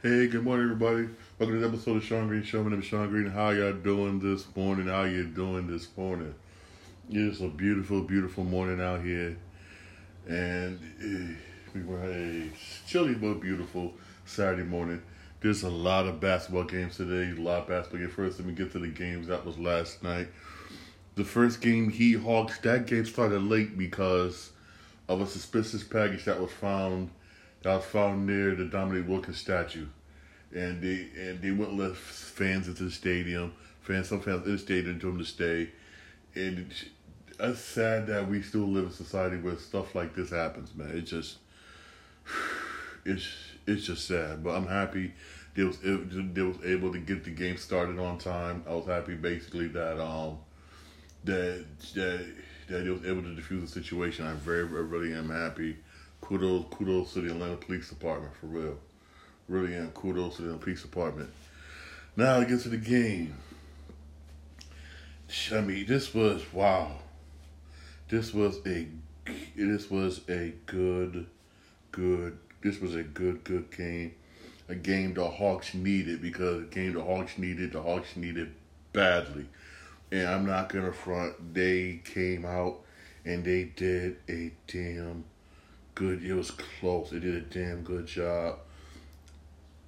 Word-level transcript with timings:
Hey, 0.00 0.28
good 0.28 0.44
morning, 0.44 0.70
everybody. 0.70 1.08
Welcome 1.40 1.56
to 1.56 1.58
the 1.58 1.66
episode 1.66 1.96
of 1.96 2.04
Shawn 2.04 2.28
Green 2.28 2.44
Show. 2.44 2.62
My 2.62 2.70
name 2.70 2.78
is 2.78 2.84
Shawn 2.84 3.08
Green. 3.08 3.26
How 3.26 3.50
y'all 3.50 3.72
doing 3.72 4.20
this 4.20 4.46
morning? 4.54 4.86
How 4.86 5.02
you 5.02 5.24
doing 5.24 5.66
this 5.66 5.88
morning? 5.96 6.36
It's 7.10 7.40
a 7.40 7.48
beautiful, 7.48 8.02
beautiful 8.02 8.44
morning 8.44 8.80
out 8.80 9.02
here, 9.02 9.36
and 10.28 10.78
eh, 11.02 11.34
we 11.74 11.82
were 11.82 12.00
a 12.04 12.48
chilly 12.86 13.14
but 13.14 13.40
beautiful 13.40 13.92
Saturday 14.24 14.62
morning. 14.62 15.02
There's 15.40 15.64
a 15.64 15.68
lot 15.68 16.06
of 16.06 16.20
basketball 16.20 16.62
games 16.62 16.96
today. 16.96 17.36
A 17.36 17.42
lot 17.42 17.62
of 17.62 17.66
basketball 17.66 17.98
games. 17.98 18.12
First, 18.12 18.38
let 18.38 18.46
me 18.46 18.54
get 18.54 18.70
to 18.70 18.78
the 18.78 18.86
games. 18.86 19.26
That 19.26 19.44
was 19.44 19.58
last 19.58 20.04
night. 20.04 20.28
The 21.16 21.24
first 21.24 21.60
game, 21.60 21.90
Heat 21.90 22.20
Hawks. 22.20 22.60
That 22.60 22.86
game 22.86 23.04
started 23.04 23.42
late 23.42 23.76
because 23.76 24.52
of 25.08 25.20
a 25.20 25.26
suspicious 25.26 25.82
package 25.82 26.24
that 26.26 26.40
was 26.40 26.52
found 26.52 27.10
that 27.62 27.76
was 27.76 27.84
found 27.84 28.26
near 28.26 28.54
the 28.54 28.64
Dominique 28.64 29.08
Wilkins 29.08 29.38
statue, 29.38 29.86
and 30.54 30.82
they 30.82 31.08
and 31.16 31.40
they 31.42 31.50
wouldn't 31.50 31.78
let 31.78 31.96
fans 31.96 32.68
into 32.68 32.84
the 32.84 32.90
stadium. 32.90 33.54
Fans, 33.80 34.08
some 34.08 34.20
fans 34.20 34.46
in 34.46 34.52
the 34.52 34.58
stadium 34.58 35.00
told 35.00 35.14
them 35.14 35.20
to 35.20 35.26
stay, 35.26 35.70
and 36.34 36.58
it's, 36.58 36.84
it's 37.40 37.60
sad 37.60 38.06
that 38.08 38.28
we 38.28 38.42
still 38.42 38.68
live 38.68 38.84
in 38.84 38.90
a 38.90 38.92
society 38.92 39.36
where 39.36 39.56
stuff 39.56 39.94
like 39.94 40.14
this 40.14 40.30
happens, 40.30 40.74
man. 40.74 40.90
It 40.90 41.02
just 41.02 41.38
it's 43.04 43.26
it's 43.66 43.84
just 43.84 44.06
sad, 44.06 44.44
but 44.44 44.50
I'm 44.50 44.66
happy 44.66 45.12
they 45.54 45.64
was 45.64 45.78
they 45.80 46.42
was 46.42 46.56
able 46.64 46.92
to 46.92 46.98
get 46.98 47.24
the 47.24 47.30
game 47.30 47.56
started 47.56 47.98
on 47.98 48.18
time. 48.18 48.62
I 48.68 48.74
was 48.74 48.86
happy 48.86 49.14
basically 49.14 49.66
that 49.68 50.00
um 50.00 50.38
that 51.24 51.66
that 51.94 52.26
that 52.68 52.84
they 52.84 52.90
was 52.90 53.04
able 53.04 53.22
to 53.22 53.28
defuse 53.30 53.62
the 53.62 53.66
situation. 53.66 54.26
I 54.26 54.34
very, 54.34 54.68
very 54.68 54.84
really 54.84 55.12
am 55.12 55.30
happy 55.30 55.78
kudos, 56.20 56.66
kudos 56.70 57.12
to 57.14 57.20
the 57.20 57.30
Atlanta 57.30 57.56
Police 57.56 57.88
Department 57.88 58.34
for 58.34 58.46
real. 58.46 58.78
Really 59.48 59.74
am. 59.74 59.90
Kudos 59.92 60.36
to 60.36 60.42
the 60.42 60.56
Police 60.58 60.82
Department. 60.82 61.30
Now 62.16 62.40
to 62.40 62.46
get 62.46 62.60
to 62.60 62.68
the 62.68 62.76
game. 62.76 63.34
I 65.52 65.60
mean, 65.60 65.86
this 65.86 66.14
was 66.14 66.42
wow. 66.52 66.92
This 68.08 68.32
was 68.34 68.60
a 68.66 68.88
this 69.56 69.90
was 69.90 70.20
a 70.28 70.54
good, 70.66 71.26
good. 71.92 72.38
This 72.62 72.80
was 72.80 72.94
a 72.94 73.02
good, 73.02 73.44
good 73.44 73.70
game. 73.74 74.14
A 74.68 74.74
game 74.74 75.14
the 75.14 75.26
Hawks 75.26 75.74
needed 75.74 76.20
because 76.20 76.62
a 76.62 76.66
game 76.66 76.92
the 76.92 77.02
Hawks 77.02 77.38
needed. 77.38 77.72
The 77.72 77.82
Hawks 77.82 78.16
needed 78.16 78.52
badly. 78.92 79.46
And 80.12 80.26
I'm 80.26 80.46
not 80.46 80.68
gonna 80.70 80.92
front. 80.92 81.54
They 81.54 82.00
came 82.04 82.44
out 82.44 82.80
and 83.24 83.44
they 83.44 83.64
did 83.64 84.16
a 84.28 84.52
damn 84.66 85.24
good. 85.98 86.24
It 86.24 86.32
was 86.32 86.52
close. 86.52 87.10
They 87.10 87.18
did 87.18 87.34
a 87.34 87.40
damn 87.40 87.82
good 87.82 88.06
job. 88.06 88.60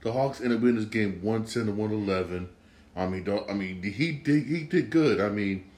The 0.03 0.12
Hawks 0.12 0.41
ended 0.41 0.58
up 0.58 0.62
winning 0.62 0.80
this 0.80 0.86
game 0.86 1.20
one 1.22 1.44
ten 1.44 1.66
to 1.66 1.72
one 1.72 1.92
eleven. 1.92 2.48
I 2.97 3.06
mean, 3.06 3.27
I 3.48 3.55
mean, 3.55 3.83
he 3.83 4.12
did 4.12 4.44
he 4.47 4.64
did 4.64 4.91
good. 4.91 5.20
I 5.20 5.28
mean, 5.28 5.70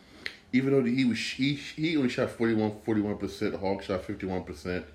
even 0.53 0.73
though 0.73 0.83
he 0.83 1.05
was 1.05 1.19
he 1.19 1.55
he 1.55 1.97
only 1.97 2.09
shot 2.09 2.31
41 2.31 3.19
percent, 3.19 3.57
Hawks 3.57 3.87
shot 3.87 4.05
fifty 4.07 4.27
one 4.27 4.43
percent, 4.43 4.87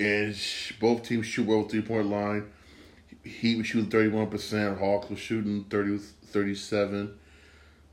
and 0.00 0.36
both 0.80 1.04
teams 1.04 1.26
shoot 1.26 1.46
well 1.46 1.62
three 1.62 1.82
point 1.82 2.08
line. 2.08 2.50
He 3.22 3.54
was 3.54 3.68
shooting 3.68 3.90
thirty 3.90 4.08
one 4.08 4.26
percent. 4.26 4.78
Hawks 4.78 5.08
was 5.08 5.20
shooting 5.20 5.64
30, 5.70 5.98
37, 5.98 7.16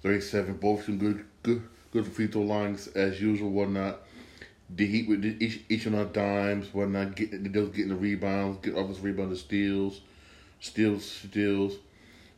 37. 0.02 0.54
Both 0.56 0.86
shooting 0.86 0.98
good 0.98 1.26
good 1.44 1.62
good 1.92 2.08
free 2.08 2.28
throw 2.28 2.42
lines 2.42 2.88
as 2.88 3.22
usual, 3.22 3.52
whatnot 3.52 4.00
the 4.70 4.86
Heat 4.86 5.08
with 5.08 5.26
each 5.26 5.62
each 5.70 5.88
on 5.88 5.96
our 5.96 6.06
dimes, 6.06 6.74
whatnot, 6.74 7.16
they 7.18 7.60
was 7.60 7.70
getting 7.70 7.90
the 7.90 7.96
rebounds, 7.96 8.60
get 8.62 8.76
offensive 8.76 9.04
rebounds, 9.04 9.40
steals, 9.40 10.02
steals, 10.60 11.06
steals. 11.06 11.78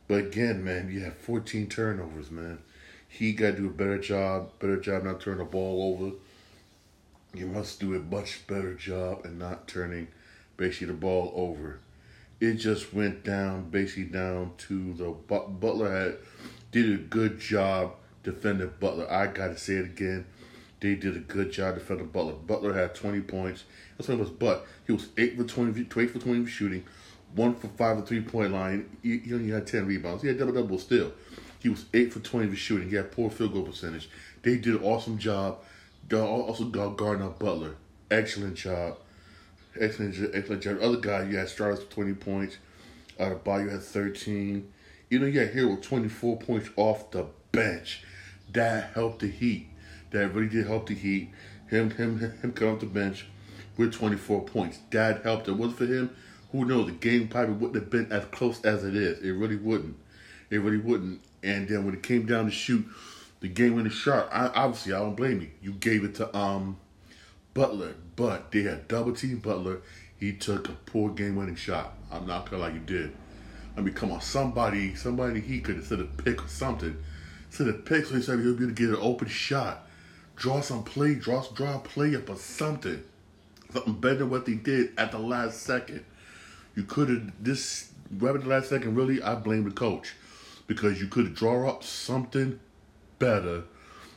But 0.06 0.26
again, 0.26 0.64
man, 0.64 0.90
you 0.90 1.00
have 1.00 1.16
14 1.16 1.68
turnovers, 1.68 2.30
man. 2.30 2.58
He 3.08 3.32
got 3.32 3.52
to 3.52 3.56
do 3.56 3.66
a 3.66 3.70
better 3.70 3.98
job, 3.98 4.50
better 4.58 4.78
job 4.78 5.04
not 5.04 5.20
turning 5.20 5.38
the 5.38 5.44
ball 5.44 5.94
over. 5.94 6.14
You 7.34 7.46
must 7.46 7.80
do 7.80 7.94
a 7.94 7.98
much 7.98 8.46
better 8.46 8.74
job 8.74 9.24
and 9.24 9.38
not 9.38 9.68
turning 9.68 10.08
basically 10.56 10.88
the 10.88 10.94
ball 10.94 11.32
over. 11.34 11.80
It 12.40 12.54
just 12.54 12.94
went 12.94 13.24
down, 13.24 13.70
basically 13.70 14.04
down 14.04 14.52
to 14.58 14.94
the 14.94 15.10
Butler 15.10 15.90
had 15.90 16.16
did 16.70 16.92
a 16.92 17.02
good 17.02 17.40
job 17.40 17.94
defending 18.22 18.70
Butler. 18.78 19.10
I 19.10 19.26
got 19.26 19.48
to 19.48 19.58
say 19.58 19.74
it 19.74 19.86
again 19.86 20.26
they 20.80 20.94
did 20.94 21.16
a 21.16 21.20
good 21.20 21.50
job 21.50 21.74
defending 21.74 22.06
Butler. 22.06 22.34
Butler 22.34 22.72
had 22.72 22.94
20 22.94 23.20
points. 23.22 23.64
That's 23.96 24.08
what 24.08 24.14
it 24.14 24.20
was, 24.20 24.30
but 24.30 24.66
he 24.86 24.92
was 24.92 25.08
8 25.16 25.36
for 25.36 25.44
20, 25.44 25.80
8 25.80 26.10
for 26.10 26.18
20 26.18 26.46
shooting, 26.46 26.84
1 27.34 27.54
for 27.56 27.68
5 27.68 27.98
at 27.98 28.06
three 28.06 28.20
point 28.20 28.52
line. 28.52 28.96
He, 29.02 29.18
he 29.18 29.34
only 29.34 29.50
had 29.50 29.66
10 29.66 29.86
rebounds. 29.86 30.22
He 30.22 30.28
had 30.28 30.38
double 30.38 30.52
double 30.52 30.78
still. 30.78 31.12
He 31.58 31.68
was 31.68 31.86
8 31.92 32.12
for 32.12 32.20
20 32.20 32.50
for 32.50 32.56
shooting. 32.56 32.88
He 32.88 32.96
had 32.96 33.10
poor 33.10 33.30
field 33.30 33.52
goal 33.52 33.64
percentage. 33.64 34.08
They 34.42 34.56
did 34.56 34.76
an 34.76 34.84
awesome 34.84 35.18
job. 35.18 35.58
Also, 36.12 36.64
guarding 36.66 37.26
up 37.26 37.38
Butler. 37.38 37.74
Excellent 38.10 38.54
job. 38.54 38.98
Excellent, 39.78 40.14
excellent 40.32 40.62
job. 40.62 40.78
The 40.78 40.86
other 40.86 40.96
guy, 40.96 41.24
you 41.24 41.36
had 41.36 41.48
Stars 41.48 41.80
for 41.80 41.90
20 41.90 42.14
points. 42.14 42.56
Uh, 43.18 43.34
Bayou 43.34 43.68
had 43.68 43.82
13. 43.82 44.72
You 45.10 45.18
know, 45.18 45.26
you 45.26 45.40
had 45.40 45.54
with 45.54 45.82
24 45.82 46.38
points 46.38 46.70
off 46.76 47.10
the 47.10 47.26
bench. 47.50 48.04
That 48.52 48.92
helped 48.94 49.20
the 49.20 49.28
Heat 49.28 49.67
that 50.10 50.34
really 50.34 50.48
did 50.48 50.66
help 50.66 50.88
the 50.88 50.94
Heat. 50.94 51.30
Him, 51.68 51.90
him, 51.90 52.18
him 52.18 52.52
come 52.52 52.74
off 52.74 52.80
the 52.80 52.86
bench 52.86 53.26
with 53.76 53.92
24 53.92 54.42
points. 54.42 54.78
Dad 54.90 55.20
helped. 55.22 55.48
It 55.48 55.52
was 55.52 55.74
for 55.74 55.86
him. 55.86 56.10
Who 56.52 56.64
knows? 56.64 56.86
The 56.86 56.92
game 56.92 57.28
probably 57.28 57.54
wouldn't 57.54 57.74
have 57.74 57.90
been 57.90 58.10
as 58.10 58.24
close 58.26 58.64
as 58.64 58.84
it 58.84 58.96
is. 58.96 59.22
It 59.22 59.32
really 59.32 59.56
wouldn't. 59.56 59.96
It 60.50 60.58
really 60.58 60.78
wouldn't. 60.78 61.20
And 61.42 61.68
then 61.68 61.84
when 61.84 61.94
it 61.94 62.02
came 62.02 62.26
down 62.26 62.46
to 62.46 62.50
shoot, 62.50 62.86
the 63.40 63.48
game 63.48 63.76
winning 63.76 63.92
shot. 63.92 64.28
I, 64.32 64.48
obviously, 64.48 64.94
I 64.94 64.98
don't 64.98 65.14
blame 65.14 65.40
you. 65.40 65.50
You 65.62 65.72
gave 65.72 66.04
it 66.04 66.14
to 66.16 66.36
um 66.36 66.78
Butler, 67.54 67.94
but 68.16 68.50
they 68.50 68.62
had 68.62 68.88
double 68.88 69.12
team 69.12 69.38
Butler. 69.38 69.80
He 70.18 70.32
took 70.32 70.68
a 70.68 70.72
poor 70.72 71.10
game 71.10 71.36
winning 71.36 71.54
shot. 71.54 71.94
I'm 72.10 72.26
not 72.26 72.50
gonna 72.50 72.62
lie, 72.62 72.70
you 72.70 72.80
did. 72.80 73.14
I 73.76 73.80
mean, 73.80 73.94
come 73.94 74.10
on, 74.10 74.20
somebody, 74.20 74.94
somebody 74.96 75.40
he 75.40 75.60
could 75.60 75.76
have 75.76 75.86
said 75.86 76.00
a 76.00 76.04
pick 76.04 76.44
or 76.44 76.48
something. 76.48 76.96
Said 77.50 77.68
a 77.68 77.72
pick 77.74 78.06
so 78.06 78.16
he 78.16 78.22
said 78.22 78.40
he'll 78.40 78.54
be 78.54 78.64
able 78.64 78.74
to 78.74 78.80
get 78.80 78.88
an 78.90 78.98
open 79.00 79.28
shot 79.28 79.87
draw 80.38 80.60
some 80.60 80.84
play, 80.84 81.14
draw, 81.14 81.44
draw 81.52 81.76
a 81.76 81.78
play 81.80 82.14
up 82.14 82.30
or 82.30 82.36
something. 82.36 83.02
Something 83.72 84.00
better 84.00 84.20
than 84.20 84.30
what 84.30 84.46
they 84.46 84.54
did 84.54 84.92
at 84.96 85.12
the 85.12 85.18
last 85.18 85.62
second. 85.62 86.04
You 86.74 86.84
could 86.84 87.08
have, 87.10 87.32
this, 87.40 87.92
right 88.16 88.34
at 88.34 88.42
the 88.42 88.48
last 88.48 88.70
second, 88.70 88.94
really, 88.94 89.20
I 89.20 89.34
blame 89.34 89.64
the 89.64 89.72
coach. 89.72 90.14
Because 90.66 91.00
you 91.00 91.08
could 91.08 91.26
have 91.26 91.34
draw 91.34 91.68
up 91.68 91.82
something 91.82 92.60
better 93.18 93.64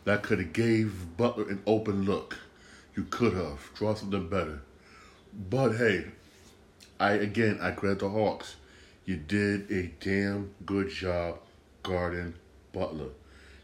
that 0.06 0.24
could 0.24 0.40
have 0.40 0.54
gave 0.54 1.18
Butler 1.18 1.50
an 1.50 1.62
open 1.66 2.06
look. 2.06 2.38
You 2.96 3.06
could 3.09 3.34
have. 3.34 3.72
Draw 3.76 3.96
something 3.96 4.28
better. 4.28 4.62
But 5.50 5.78
hey, 5.78 6.06
I 7.00 7.14
again 7.14 7.58
I 7.62 7.72
credit 7.72 8.00
the 8.00 8.09
Hawks. 8.09 8.58
You 9.06 9.16
did 9.16 9.72
a 9.72 9.92
damn 10.03 10.53
good 10.66 10.90
job 10.90 11.40
guarding 11.84 12.34
Butler. 12.74 13.09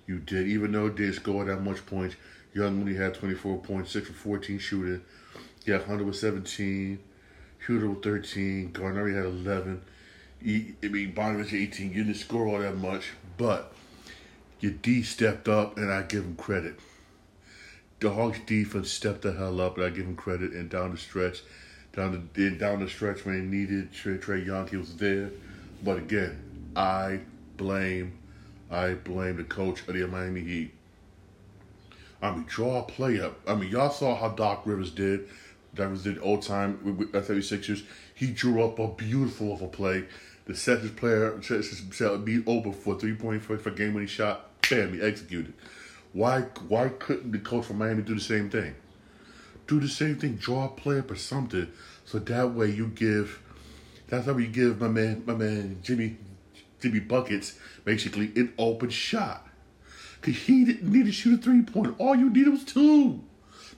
You 0.08 0.20
did, 0.20 0.48
even 0.48 0.72
though 0.72 0.90
they 0.90 1.12
scored 1.12 1.48
that 1.48 1.62
much 1.62 1.86
points, 1.86 2.16
Young 2.58 2.80
only 2.82 2.96
had 2.96 3.14
24 3.14 3.60
points, 3.60 3.92
6 3.92 4.08
for 4.08 4.14
14 4.14 4.58
shooting. 4.58 5.02
Had 5.68 5.84
Hunter 5.84 6.04
with 6.04 6.16
17, 6.16 6.98
Huerter 7.68 7.90
with 7.90 8.04
13, 8.04 8.72
Gallinari 8.72 9.16
had 9.16 9.26
11. 9.26 9.82
He, 10.42 10.74
I 10.84 10.88
mean, 10.88 11.14
Bogdanovich 11.14 11.54
18. 11.54 11.94
You 11.94 12.04
didn't 12.04 12.18
score 12.18 12.48
all 12.48 12.60
that 12.60 12.78
much, 12.78 13.12
but 13.38 13.74
your 14.60 14.72
D 14.72 15.04
stepped 15.04 15.48
up, 15.48 15.78
and 15.78 15.92
I 15.92 16.02
give 16.02 16.24
him 16.24 16.36
credit. 16.36 16.80
The 18.00 18.12
Hawks 18.12 18.40
defense 18.46 18.92
stepped 18.92 19.22
the 19.22 19.34
hell 19.34 19.62
up, 19.62 19.78
and 19.78 19.86
I 19.86 19.90
give 19.90 20.06
him 20.06 20.16
credit. 20.16 20.54
And 20.54 20.70
down 20.70 20.92
the 20.92 20.98
stretch, 20.98 21.44
down 21.94 22.30
the 22.34 22.50
down 22.52 22.80
the 22.80 22.90
stretch 22.90 23.24
when 23.26 23.36
he 23.36 23.42
needed 23.42 23.92
Trey, 23.92 24.42
Young, 24.42 24.68
he 24.68 24.78
was 24.78 24.96
there. 24.96 25.32
But 25.84 25.98
again, 25.98 26.72
I 26.76 27.20
blame, 27.58 28.18
I 28.72 28.94
blame 28.94 29.38
the 29.38 29.44
coach 29.44 29.82
of 29.88 29.94
the 29.94 30.08
Miami 30.08 30.42
Heat 30.42 30.77
I 32.22 32.32
mean, 32.32 32.46
draw 32.48 32.80
a 32.80 32.84
play 32.84 33.20
up. 33.20 33.40
I 33.48 33.56
mean, 33.56 33.70
y'all 33.70 33.92
saw 33.92 34.16
how 34.16 34.30
Doc 34.30 34.64
Rivers 34.66 34.92
did. 34.92 35.28
Doc 35.76 35.90
Rivers 35.90 36.04
did 36.04 36.20
old 36.20 36.42
time 36.42 36.80
with, 36.84 36.98
with 36.98 37.12
36ers. 37.12 37.84
He 38.16 38.28
drew 38.28 38.64
up 38.64 38.80
a 38.80 38.88
beautiful 38.88 39.54
of 39.54 39.62
a 39.62 39.68
play. 39.68 40.06
The 40.46 40.54
Celtics 40.54 40.96
player 40.96 41.40
said 41.42 42.24
be 42.24 42.42
open 42.48 42.72
for 42.72 42.98
three 42.98 43.16
point 43.16 43.44
for, 43.44 43.58
for 43.58 43.70
game 43.70 43.94
winning 43.94 44.08
shot. 44.08 44.62
Bam, 44.70 44.94
he 44.94 45.02
executed. 45.02 45.54
Why 46.14 46.42
why 46.68 46.90
couldn't 46.90 47.32
the 47.32 47.40
coach 47.40 47.66
from 47.66 47.80
Miami 47.80 48.02
do 48.02 48.16
the 48.16 48.22
same 48.22 48.50
thing? 48.50 48.74
Do 49.68 49.80
the 49.82 49.90
same 49.90 50.16
thing. 50.16 50.38
Draw 50.38 50.66
a 50.66 50.70
play 50.70 51.00
up 51.00 51.12
or 51.12 51.16
something. 51.16 51.68
So 52.06 52.20
that 52.20 52.54
way 52.54 52.72
you 52.72 52.88
give. 52.88 53.42
That's 54.08 54.26
how 54.26 54.38
you 54.38 54.48
give 54.48 54.80
my 54.80 54.88
man 54.88 55.24
my 55.26 55.36
man 55.36 55.80
Jimmy 55.84 56.18
Jimmy 56.80 57.02
buckets 57.02 57.60
basically 57.84 58.32
an 58.36 58.54
open 58.58 58.90
shot. 58.90 59.47
He 60.34 60.66
didn't 60.66 60.92
need 60.92 61.06
to 61.06 61.12
shoot 61.12 61.40
a 61.40 61.42
three 61.42 61.62
point. 61.62 61.96
All 61.98 62.16
you 62.16 62.30
needed 62.30 62.52
was 62.52 62.64
two. 62.64 63.24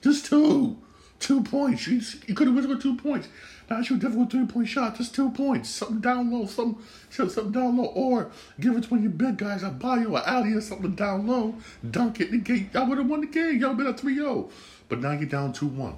Just 0.02 0.26
two. 0.26 0.78
Two 1.18 1.42
points. 1.42 1.86
You, 1.86 2.00
you 2.26 2.34
could 2.34 2.46
have 2.46 2.56
went 2.56 2.68
with 2.68 2.82
two 2.82 2.96
points. 2.96 3.28
Now 3.68 3.82
shoot 3.82 4.00
different 4.00 4.20
with 4.20 4.30
three 4.30 4.46
point 4.46 4.68
shot. 4.68 4.96
Just 4.96 5.14
two 5.14 5.30
points. 5.30 5.68
Something 5.68 6.00
down 6.00 6.32
low. 6.32 6.46
Some 6.46 6.82
something 7.10 7.52
down 7.52 7.76
low. 7.76 7.86
Or 7.86 8.30
give 8.58 8.76
it 8.76 8.84
to 8.84 8.88
one 8.88 8.98
of 8.98 9.04
your 9.04 9.12
big 9.12 9.36
guys. 9.36 9.62
A 9.62 9.70
buy 9.70 9.98
you 9.98 10.16
an 10.16 10.22
alley 10.26 10.52
or 10.54 10.60
something 10.60 10.94
down 10.94 11.26
low. 11.26 11.54
Dunk 11.88 12.20
it 12.20 12.30
the 12.30 12.38
game. 12.38 12.70
Y'all 12.72 12.86
would 12.86 12.98
have 12.98 13.06
won 13.06 13.20
the 13.20 13.26
game. 13.26 13.60
Y'all 13.60 13.74
been 13.74 13.86
up 13.86 14.00
3-0. 14.00 14.50
But 14.88 15.00
now 15.00 15.12
you're 15.12 15.26
down 15.26 15.52
2-1. 15.52 15.96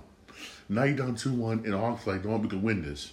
Now 0.69 0.84
you're 0.84 0.96
down 0.96 1.16
2-1 1.16 1.64
and 1.64 1.75
Hawks 1.75 2.06
like, 2.06 2.25
no, 2.25 2.37
we 2.37 2.48
can 2.48 2.62
win 2.62 2.82
this. 2.82 3.12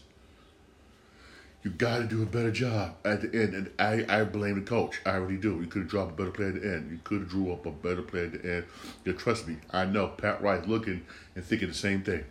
You 1.61 1.71
got 1.71 1.97
to 1.97 2.03
do 2.06 2.23
a 2.23 2.25
better 2.25 2.51
job 2.51 2.95
at 3.03 3.21
the 3.21 3.27
end. 3.27 3.53
And 3.53 3.71
I, 3.77 4.06
I 4.07 4.23
blame 4.23 4.56
the 4.56 4.65
coach. 4.65 5.01
I 5.06 5.11
already 5.11 5.38
do. 5.38 5.59
You 5.59 5.67
could 5.67 5.81
have 5.81 5.91
dropped 5.91 6.11
a 6.11 6.15
better 6.15 6.31
player 6.31 6.50
at 6.50 6.61
the 6.61 6.73
end. 6.73 6.91
You 6.91 7.00
could 7.03 7.21
have 7.21 7.29
drew 7.29 7.51
up 7.51 7.65
a 7.65 7.71
better 7.71 8.01
player 8.01 8.25
at 8.25 8.41
the 8.41 8.53
end. 8.56 8.65
Yeah, 9.03 9.13
trust 9.13 9.47
me, 9.47 9.57
I 9.71 9.85
know 9.85 10.07
Pat 10.07 10.41
Wright 10.41 10.65
looking 10.67 11.06
and 11.35 11.44
thinking 11.44 11.67
the 11.67 11.73
same 11.73 12.01
thing. 12.01 12.23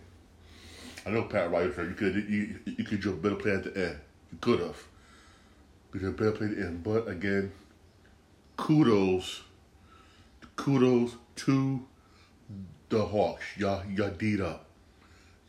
I 1.04 1.10
know 1.10 1.24
Pat 1.24 1.50
Wright. 1.50 1.64
You 1.66 1.94
could 1.96 2.14
you, 2.28 2.58
you 2.64 2.84
could 2.84 3.00
draw 3.00 3.12
a 3.12 3.16
better 3.16 3.36
player 3.36 3.56
at 3.56 3.64
the 3.64 3.86
end. 3.88 3.98
You 4.32 4.38
could 4.40 4.60
have. 4.60 4.82
You 5.92 6.00
could 6.00 6.02
have 6.02 6.16
better 6.16 6.32
player 6.32 6.50
at 6.50 6.56
the 6.56 6.66
end. 6.66 6.82
But 6.82 7.08
again, 7.08 7.52
kudos, 8.56 9.42
kudos 10.56 11.16
to 11.36 11.86
the 12.88 13.04
Hawks. 13.04 13.44
Y'all, 13.56 13.84
y'all 13.86 14.10
deed 14.10 14.40
up. 14.40 14.66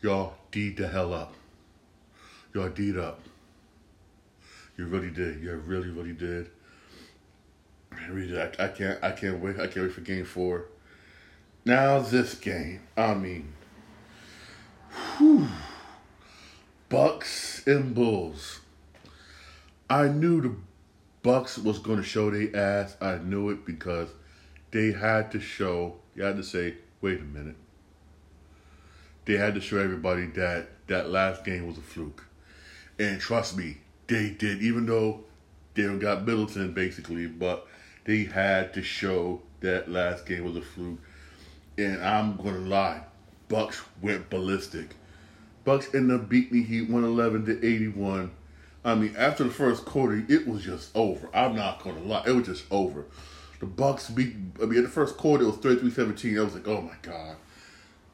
Y'all 0.02 0.34
deed 0.50 0.76
the 0.76 0.88
hell 0.88 1.12
up. 1.12 1.34
Y'all 2.54 2.68
deed 2.68 2.96
up. 2.96 3.20
You 4.80 4.86
really 4.86 5.10
did. 5.10 5.42
You 5.42 5.54
really, 5.56 5.90
really 5.90 6.14
did. 6.14 6.48
I 7.92 8.06
really 8.06 8.28
did. 8.28 8.58
I, 8.58 8.64
I 8.64 8.68
can't. 8.68 9.04
I 9.04 9.10
can't 9.10 9.38
wait. 9.38 9.56
I 9.56 9.66
can't 9.66 9.84
wait 9.84 9.92
for 9.92 10.00
Game 10.00 10.24
Four. 10.24 10.68
Now 11.66 11.98
this 11.98 12.34
game. 12.34 12.80
I 12.96 13.12
mean, 13.12 13.52
whew, 15.18 15.48
Bucks 16.88 17.62
and 17.66 17.94
Bulls. 17.94 18.60
I 19.90 20.08
knew 20.08 20.40
the 20.40 20.54
Bucks 21.22 21.58
was 21.58 21.78
going 21.78 21.98
to 21.98 22.02
show 22.02 22.30
their 22.30 22.56
ass. 22.56 22.96
I 23.02 23.18
knew 23.18 23.50
it 23.50 23.66
because 23.66 24.08
they 24.70 24.92
had 24.92 25.30
to 25.32 25.40
show. 25.40 25.96
You 26.14 26.22
had 26.22 26.38
to 26.38 26.42
say, 26.42 26.76
wait 27.02 27.20
a 27.20 27.24
minute. 27.24 27.56
They 29.26 29.36
had 29.36 29.54
to 29.56 29.60
show 29.60 29.76
everybody 29.76 30.24
that 30.28 30.68
that 30.86 31.10
last 31.10 31.44
game 31.44 31.66
was 31.66 31.76
a 31.76 31.82
fluke. 31.82 32.24
And 32.98 33.20
trust 33.20 33.58
me, 33.58 33.76
they 34.10 34.30
did, 34.30 34.60
even 34.60 34.86
though 34.86 35.20
they 35.74 35.86
got 35.98 36.26
Middleton 36.26 36.72
basically, 36.72 37.26
but 37.26 37.66
they 38.04 38.24
had 38.24 38.74
to 38.74 38.82
show 38.82 39.40
that 39.60 39.90
last 39.90 40.26
game 40.26 40.44
was 40.44 40.56
a 40.56 40.62
fluke. 40.62 40.98
And 41.78 42.02
I'm 42.02 42.36
gonna 42.36 42.58
lie, 42.58 43.02
Bucks 43.48 43.80
went 44.02 44.28
ballistic. 44.28 44.96
Bucks 45.64 45.94
ended 45.94 46.20
up 46.20 46.28
beating 46.28 46.54
the 46.54 46.62
Heat 46.64 46.90
111 46.90 47.46
to 47.46 47.66
81. 47.66 48.32
I 48.84 48.94
mean, 48.94 49.14
after 49.16 49.44
the 49.44 49.50
first 49.50 49.84
quarter, 49.84 50.24
it 50.28 50.48
was 50.48 50.64
just 50.64 50.94
over. 50.96 51.28
I'm 51.32 51.54
not 51.54 51.82
gonna 51.82 52.00
lie, 52.00 52.24
it 52.26 52.32
was 52.32 52.46
just 52.46 52.64
over. 52.70 53.04
The 53.60 53.66
Bucks 53.66 54.10
beat. 54.10 54.34
I 54.60 54.64
mean, 54.64 54.78
in 54.78 54.84
the 54.84 54.90
first 54.90 55.16
quarter, 55.16 55.44
it 55.44 55.46
was 55.46 55.56
33-17. 55.56 56.38
I 56.38 56.42
was 56.42 56.54
like, 56.54 56.66
oh 56.66 56.80
my 56.80 56.94
god. 57.02 57.36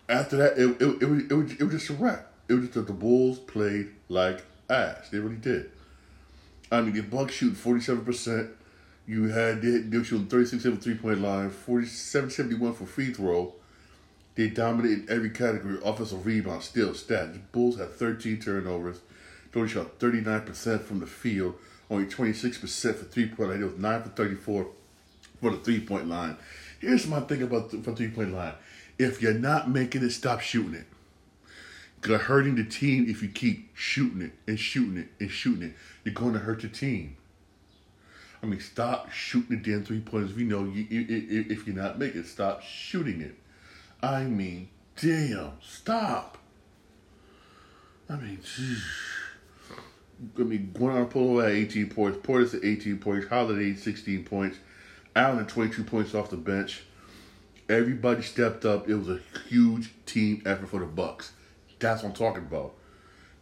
After 0.08 0.37
that, 0.37 0.58
it 0.58 0.82
it, 0.82 1.02
it, 1.02 1.08
was, 1.08 1.22
it, 1.22 1.32
was, 1.32 1.52
it 1.52 1.62
was 1.62 1.72
just 1.75 1.90
a 1.90 1.94
wrap. 1.94 2.32
It 2.49 2.54
was 2.54 2.64
just 2.64 2.75
that 2.75 2.87
the 2.87 2.92
Bulls 2.92 3.38
played 3.38 3.90
like 4.08 4.44
ass. 4.69 5.08
They 5.10 5.19
really 5.19 5.37
did. 5.37 5.70
I 6.70 6.80
mean, 6.80 6.94
the 6.94 7.02
Bucks 7.02 7.38
seven 7.38 8.04
percent. 8.04 8.50
You 9.06 9.28
had 9.28 9.62
were 9.62 10.04
shooting 10.04 10.26
thirty 10.26 10.46
six 10.46 10.64
from 10.64 10.78
three 10.78 10.96
point 10.96 11.20
line, 11.20 11.50
47 11.50 12.30
71 12.30 12.74
for 12.74 12.86
free 12.86 13.12
throw. 13.12 13.54
They 14.34 14.48
dominated 14.48 15.08
every 15.08 15.30
category. 15.30 15.78
Offensive 15.84 16.26
rebound, 16.26 16.62
still 16.62 16.90
stats. 16.90 17.38
Bulls 17.52 17.78
had 17.78 17.92
thirteen 17.92 18.40
turnovers. 18.40 19.00
They 19.52 19.60
only 19.60 19.72
shot 19.72 19.98
thirty 19.98 20.20
nine 20.20 20.42
percent 20.42 20.82
from 20.82 21.00
the 21.00 21.06
field. 21.06 21.54
Only 21.88 22.06
twenty 22.06 22.32
six 22.32 22.58
percent 22.58 22.96
for 22.96 23.04
three 23.04 23.28
point 23.28 23.50
line. 23.50 23.62
It 23.62 23.64
was 23.64 23.78
nine 23.78 24.02
for 24.02 24.08
thirty 24.10 24.34
four 24.34 24.66
for 25.40 25.50
the 25.50 25.58
three 25.58 25.80
point 25.80 26.08
line. 26.08 26.36
Here's 26.80 27.06
my 27.06 27.20
thing 27.20 27.42
about 27.42 27.70
the, 27.70 27.78
three 27.78 28.08
point 28.08 28.34
line. 28.34 28.54
If 28.98 29.22
you're 29.22 29.34
not 29.34 29.70
making 29.70 30.02
it, 30.02 30.10
stop 30.10 30.40
shooting 30.40 30.74
it. 30.74 30.86
You're 32.06 32.19
hurting 32.19 32.55
the 32.55 32.64
team 32.64 33.08
if 33.08 33.23
you 33.23 33.29
keep 33.29 33.70
shooting 33.75 34.23
it 34.23 34.32
and 34.47 34.58
shooting 34.58 34.99
it 34.99 35.08
and 35.19 35.31
shooting 35.31 35.70
it. 35.70 35.75
You're 36.05 36.14
going 36.14 36.35
to 36.35 36.38
hurt 36.38 36.62
your 36.62 36.70
team. 36.70 37.17
I 38.43 38.47
mean, 38.47 38.61
stop 38.61 39.11
shooting 39.11 39.61
the 39.61 39.70
damn 39.70 39.85
three 39.85 40.00
pointers. 40.00 40.35
We 40.35 40.44
know 40.44 40.64
you, 40.64 40.87
you, 40.88 41.47
if 41.49 41.67
you're 41.67 41.75
not 41.75 41.99
making 41.99 42.25
stop 42.25 42.62
shooting 42.62 43.20
it. 43.20 43.35
I 44.03 44.25
mean, 44.25 44.69
damn, 45.00 45.53
stop. 45.61 46.38
I 48.09 48.17
mean, 48.17 48.38
geez. 48.43 48.85
I 50.38 50.43
mean, 50.43 50.70
Gwen 50.73 51.06
Polo 51.06 51.41
at 51.41 51.52
18 51.52 51.91
points, 51.91 52.19
Portis 52.19 52.55
at 52.55 52.64
18 52.64 52.99
points, 52.99 53.26
Holiday 53.26 53.75
16 53.75 54.25
points, 54.25 54.59
Allen 55.14 55.41
at 55.41 55.49
22 55.49 55.85
points 55.85 56.14
off 56.14 56.31
the 56.31 56.37
bench. 56.37 56.85
Everybody 57.69 58.23
stepped 58.23 58.64
up. 58.64 58.88
It 58.88 58.94
was 58.94 59.09
a 59.09 59.20
huge 59.49 59.91
team 60.06 60.43
effort 60.47 60.69
for 60.69 60.79
the 60.79 60.87
Bucks. 60.87 61.32
That's 61.78 62.02
what 62.02 62.11
I'm 62.11 62.14
talking 62.14 62.44
about. 62.44 62.75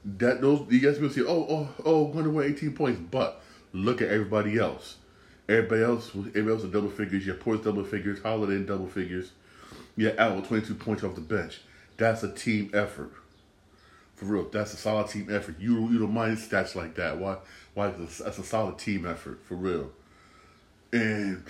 That 0.04 0.40
those 0.40 0.66
you 0.70 0.80
guys 0.80 0.98
will 0.98 1.10
see 1.10 1.22
oh 1.22 1.46
oh, 1.48 1.68
oh, 1.84 2.02
one 2.04 2.24
to 2.24 2.30
win 2.30 2.52
18 2.52 2.74
points, 2.74 3.00
but 3.10 3.40
look 3.72 4.02
at 4.02 4.08
everybody 4.08 4.58
else. 4.58 4.96
Everybody 5.48 5.82
else, 5.82 6.10
everybody 6.14 6.50
else 6.50 6.62
double 6.64 6.90
figures. 6.90 7.26
Your 7.26 7.36
Portis 7.36 7.64
double 7.64 7.84
figures, 7.84 8.20
Holiday 8.22 8.54
in 8.54 8.66
double 8.66 8.88
figures. 8.88 9.32
Yeah, 9.96 10.12
Al 10.18 10.36
with 10.36 10.48
22 10.48 10.74
points 10.74 11.04
off 11.04 11.14
the 11.14 11.20
bench. 11.20 11.60
That's 11.96 12.22
a 12.22 12.32
team 12.32 12.70
effort. 12.74 13.12
For 14.16 14.26
real, 14.26 14.48
that's 14.48 14.72
a 14.72 14.76
solid 14.76 15.08
team 15.08 15.28
effort. 15.30 15.56
You 15.58 15.88
you 15.88 15.98
don't 15.98 16.14
mind 16.14 16.38
stats 16.38 16.74
like 16.74 16.94
that. 16.96 17.18
Why? 17.18 17.38
Why? 17.74 17.88
That's 17.88 18.20
a 18.20 18.44
solid 18.44 18.78
team 18.78 19.06
effort 19.06 19.40
for 19.44 19.54
real. 19.56 19.90
And 20.92 21.44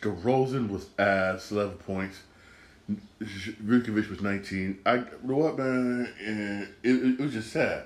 DeRozan 0.00 0.68
was 0.68 0.88
ass, 0.98 1.52
11 1.52 1.76
points. 1.78 2.20
Vucevic 3.20 4.08
was 4.08 4.20
19. 4.20 4.78
I 4.86 4.94
you 4.94 5.04
know 5.24 5.36
what 5.36 5.58
man, 5.58 6.12
and 6.24 6.62
it, 6.82 7.20
it, 7.20 7.20
was 7.20 7.32
just 7.32 7.52
sad. 7.52 7.84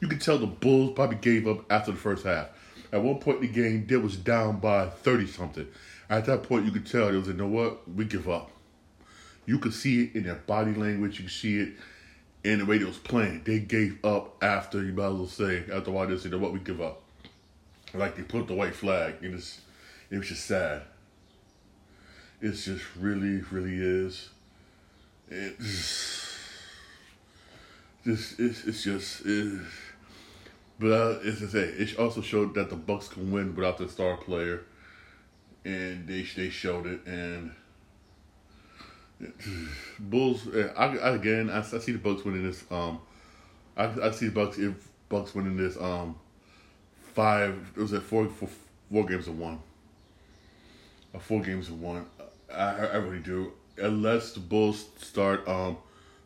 You 0.00 0.08
could 0.08 0.20
tell 0.20 0.38
the 0.38 0.46
Bulls 0.46 0.92
probably 0.94 1.16
gave 1.16 1.48
up 1.48 1.70
after 1.72 1.92
the 1.92 1.96
first 1.96 2.26
half. 2.26 2.48
At 2.92 3.02
one 3.02 3.18
point 3.18 3.40
in 3.40 3.46
the 3.46 3.52
game, 3.52 3.86
they 3.86 3.96
was 3.96 4.16
down 4.16 4.60
by 4.60 4.88
30 4.88 5.26
something. 5.26 5.66
At 6.10 6.26
that 6.26 6.42
point, 6.42 6.66
you 6.66 6.72
could 6.72 6.86
tell 6.86 7.10
they 7.10 7.16
was 7.16 7.28
you 7.28 7.34
know 7.34 7.46
what, 7.46 7.88
we 7.90 8.04
give 8.04 8.28
up. 8.28 8.50
You 9.46 9.58
could 9.58 9.74
see 9.74 10.04
it 10.04 10.14
in 10.14 10.24
their 10.24 10.34
body 10.34 10.74
language. 10.74 11.18
You 11.18 11.24
could 11.24 11.32
see 11.32 11.58
it 11.58 11.72
in 12.44 12.58
the 12.58 12.66
way 12.66 12.78
they 12.78 12.84
was 12.84 12.98
playing. 12.98 13.42
They 13.44 13.58
gave 13.58 14.04
up 14.04 14.42
after, 14.42 14.82
you 14.82 14.92
might 14.92 15.06
as 15.06 15.12
well 15.14 15.26
say, 15.26 15.64
after 15.72 15.90
why 15.90 16.06
they 16.06 16.16
said, 16.16 16.26
you 16.26 16.30
know 16.32 16.38
what, 16.38 16.52
we 16.52 16.58
give 16.58 16.80
up. 16.80 17.02
Like 17.94 18.16
they 18.16 18.22
put 18.22 18.46
the 18.46 18.54
white 18.54 18.74
flag. 18.74 19.16
And 19.22 19.34
it's, 19.34 19.60
it 20.10 20.18
was 20.18 20.28
just 20.28 20.46
sad. 20.46 20.82
It's 22.40 22.66
just 22.66 22.84
really, 22.96 23.42
really 23.50 23.76
is. 23.76 24.28
It's 25.30 26.38
just, 28.04 28.38
it's, 28.38 28.64
it's 28.64 28.84
just, 28.84 29.22
it's, 29.24 29.62
but 30.78 31.22
as 31.24 31.42
I 31.42 31.46
say, 31.46 31.62
it 31.62 31.98
also 31.98 32.20
showed 32.20 32.54
that 32.54 32.70
the 32.70 32.76
Bucks 32.76 33.08
can 33.08 33.30
win 33.30 33.54
without 33.54 33.78
the 33.78 33.88
star 33.88 34.16
player, 34.16 34.62
and 35.64 36.06
they 36.08 36.22
they 36.22 36.50
showed 36.50 36.86
it. 36.86 37.06
And 37.06 37.52
Bulls, 39.98 40.48
I, 40.76 40.96
I 40.98 41.14
again, 41.14 41.48
I, 41.48 41.58
I, 41.58 41.62
see 41.62 41.92
the 41.92 41.98
Bucks 41.98 42.24
winning 42.24 42.44
this. 42.44 42.64
Um, 42.70 43.00
I, 43.76 43.84
I 44.02 44.10
see 44.10 44.26
the 44.26 44.32
Bucks 44.32 44.58
if 44.58 44.74
Bucks 45.08 45.34
winning 45.34 45.56
this. 45.56 45.76
Um, 45.80 46.16
five. 47.14 47.72
It 47.76 47.80
was 47.80 47.92
at 47.92 48.02
four, 48.02 48.28
four, 48.28 48.48
four 48.90 49.06
games 49.06 49.28
of 49.28 49.38
one. 49.38 49.60
Uh, 51.14 51.18
four 51.18 51.40
games 51.40 51.68
of 51.68 51.80
one. 51.80 52.06
I, 52.52 52.86
I 52.86 52.96
really 52.96 53.20
do. 53.20 53.52
Unless 53.76 54.32
the 54.32 54.40
Bulls 54.40 54.86
start 54.98 55.46
um 55.48 55.78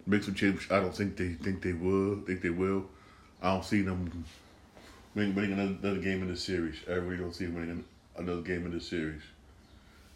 make 0.07 0.23
some 0.23 0.35
changes, 0.35 0.71
I 0.71 0.81
don't 0.81 0.95
think 0.95 1.17
they 1.17 1.35
think 1.35 1.63
they 1.63 1.73
will. 1.73 2.21
Think 2.27 2.43
they 2.43 2.51
will. 2.51 2.87
I 3.43 3.53
don't 3.53 3.65
see 3.65 3.83
them 3.83 4.25
winning, 5.15 5.53
another, 5.53 6.01
game 6.01 6.23
in 6.23 6.29
the 6.29 6.37
series. 6.37 6.77
I 6.89 6.93
really 6.93 7.19
don't 7.19 7.35
see 7.35 7.47
them 7.47 7.55
winning 7.55 7.85
another 8.17 8.43
game 8.43 8.67
in 8.67 8.73
the 8.73 8.81
series. 8.81 9.23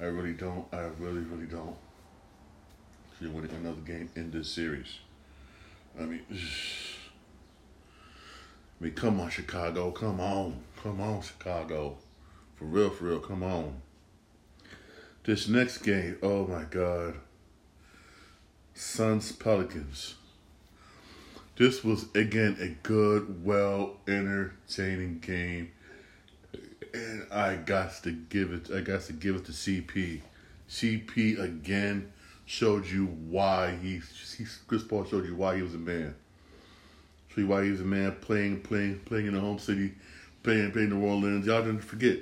I 0.00 0.04
really 0.04 0.32
don't. 0.32 0.66
I 0.72 0.88
really, 0.98 1.20
really 1.20 1.46
don't 1.46 1.76
see 3.20 3.26
winning 3.26 3.50
another 3.52 3.80
game 3.82 4.10
in 4.16 4.30
this 4.30 4.48
series. 4.48 4.98
I 5.98 6.04
mean, 6.04 6.22
I 8.80 8.84
mean, 8.84 8.94
come 8.94 9.20
on, 9.20 9.30
Chicago. 9.30 9.90
Come 9.92 10.20
on. 10.20 10.56
Come 10.82 11.00
on, 11.00 11.22
Chicago. 11.22 11.96
For 12.56 12.64
real, 12.64 12.90
for 12.90 13.04
real. 13.04 13.20
Come 13.20 13.44
on. 13.44 13.80
This 15.24 15.46
next 15.46 15.78
game, 15.78 16.18
oh 16.20 16.48
my 16.48 16.64
God. 16.64 17.14
Suns 18.74 19.30
Pelicans. 19.30 20.16
This 21.56 21.84
was 21.84 22.06
again 22.16 22.56
a 22.60 22.68
good, 22.84 23.44
well 23.44 23.98
entertaining 24.08 25.20
game. 25.20 25.70
And 26.92 27.26
I 27.30 27.54
got 27.54 28.02
to 28.02 28.10
give 28.10 28.52
it 28.52 28.70
I 28.74 28.80
got 28.80 29.02
to 29.02 29.12
give 29.12 29.36
it 29.36 29.44
to 29.44 29.52
CP. 29.52 30.22
CP 30.68 31.38
again 31.38 32.12
showed 32.44 32.86
you 32.86 33.06
why 33.06 33.76
he, 33.80 34.00
he 34.36 34.44
Chris 34.66 34.82
Paul 34.82 35.04
showed 35.04 35.24
you 35.24 35.36
why 35.36 35.54
he 35.54 35.62
was 35.62 35.74
a 35.74 35.78
man. 35.78 36.16
Show 37.28 37.42
you 37.42 37.46
why 37.46 37.64
he 37.64 37.70
was 37.70 37.80
a 37.80 37.84
man 37.84 38.16
playing, 38.20 38.62
playing, 38.62 38.98
playing 39.04 39.26
in 39.26 39.34
the 39.34 39.40
home 39.40 39.60
city, 39.60 39.94
playing, 40.42 40.72
playing 40.72 40.90
New 40.90 41.06
Orleans. 41.06 41.46
Y'all 41.46 41.62
didn't 41.62 41.84
forget. 41.84 42.18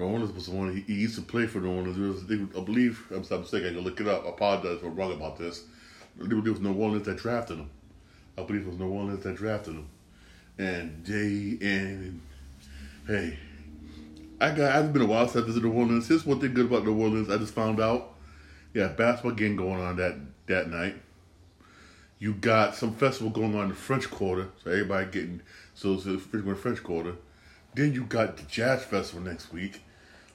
New 0.00 0.06
Orleans 0.06 0.32
was 0.32 0.46
the 0.46 0.52
one 0.52 0.74
he, 0.74 0.80
he 0.80 1.00
used 1.00 1.14
to 1.16 1.22
play 1.22 1.46
for 1.46 1.60
New 1.60 1.70
Orleans. 1.70 1.98
Was, 1.98 2.24
I 2.24 2.64
believe 2.64 3.06
I'm, 3.10 3.20
mistaken. 3.20 3.68
I 3.68 3.72
can 3.74 3.80
look 3.80 4.00
it 4.00 4.08
up. 4.08 4.24
I 4.24 4.30
apologize 4.30 4.78
if 4.78 4.82
I'm 4.82 4.96
wrong 4.96 5.12
about 5.12 5.36
this. 5.36 5.64
It 6.18 6.32
was 6.32 6.60
New 6.60 6.74
Orleans 6.74 7.04
that 7.04 7.18
drafted 7.18 7.58
him. 7.58 7.70
I 8.38 8.42
believe 8.42 8.62
it 8.62 8.68
was 8.68 8.78
New 8.78 8.88
Orleans 8.88 9.22
that 9.24 9.36
drafted 9.36 9.74
him. 9.74 9.88
And 10.58 11.04
they 11.04 11.58
and 11.66 12.20
hey, 13.06 13.38
I 14.40 14.50
got. 14.52 14.84
It's 14.84 14.92
been 14.92 15.02
a 15.02 15.06
while 15.06 15.28
since 15.28 15.44
I 15.44 15.46
visited 15.46 15.70
New 15.70 15.78
Orleans. 15.78 16.08
Here's 16.08 16.24
one 16.24 16.40
thing 16.40 16.54
good 16.54 16.66
about 16.66 16.84
New 16.84 16.98
Orleans. 16.98 17.30
I 17.30 17.36
just 17.36 17.54
found 17.54 17.80
out. 17.80 18.14
Yeah, 18.72 18.88
basketball 18.88 19.32
game 19.32 19.56
going 19.56 19.80
on 19.80 19.96
that 19.96 20.16
that 20.46 20.70
night. 20.70 20.96
You 22.18 22.34
got 22.34 22.74
some 22.74 22.94
festival 22.94 23.30
going 23.30 23.54
on 23.54 23.64
in 23.64 23.68
the 23.70 23.74
French 23.74 24.10
Quarter, 24.10 24.48
so 24.62 24.70
everybody 24.70 25.10
getting 25.10 25.40
so 25.74 25.94
it's 25.94 26.04
the 26.04 26.18
French 26.18 26.82
Quarter. 26.82 27.16
Then 27.74 27.92
you 27.92 28.04
got 28.04 28.36
the 28.36 28.42
Jazz 28.44 28.84
Festival 28.84 29.22
next 29.22 29.52
week. 29.52 29.80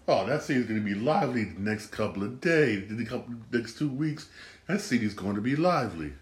Oh, 0.07 0.25
that 0.27 0.43
city's 0.43 0.65
going 0.65 0.79
to 0.79 0.85
be 0.85 0.93
lively 0.93 1.45
the 1.45 1.59
next 1.59 1.87
couple 1.87 2.23
of 2.23 2.39
days, 2.39 2.83
the 2.89 3.05
couple 3.05 3.33
next 3.51 3.79
two 3.79 3.89
weeks. 3.89 4.29
That 4.67 4.79
city's 4.79 5.15
going 5.15 5.33
to 5.35 5.41
be 5.41 5.55
lively. 5.55 6.13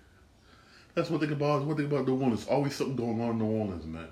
That's 0.95 1.09
one 1.09 1.19
thing 1.19 1.31
about 1.31 1.65
one 1.65 1.75
thing 1.75 1.87
about 1.87 2.07
New 2.07 2.15
Orleans. 2.15 2.47
Always 2.47 2.75
something 2.75 2.95
going 2.95 3.19
on 3.19 3.31
in 3.31 3.39
New 3.39 3.45
Orleans, 3.45 3.85
man. 3.85 4.07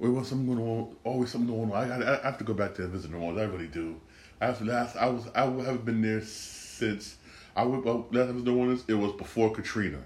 Always 0.00 0.26
something 0.26 0.52
going 0.52 0.68
on. 0.68 0.96
Always 1.04 1.30
something 1.30 1.54
going 1.54 1.70
on. 1.70 1.90
I, 1.90 1.96
I, 1.96 2.20
I 2.20 2.22
have 2.24 2.38
to 2.38 2.44
go 2.44 2.54
back 2.54 2.74
there 2.74 2.86
and 2.86 2.94
visit 2.94 3.12
New 3.12 3.18
Orleans. 3.18 3.40
I 3.40 3.44
really 3.44 3.68
do. 3.68 4.00
After 4.40 4.64
last, 4.64 4.96
I 4.96 5.06
was 5.06 5.28
I 5.34 5.42
haven't 5.42 5.84
been 5.84 6.02
there 6.02 6.22
since 6.22 7.16
I 7.54 7.62
went. 7.64 7.84
Well, 7.84 8.06
last 8.10 8.26
time 8.26 8.34
was 8.34 8.44
New 8.44 8.58
Orleans, 8.58 8.84
it 8.88 8.94
was 8.94 9.12
before 9.12 9.52
Katrina. 9.52 9.98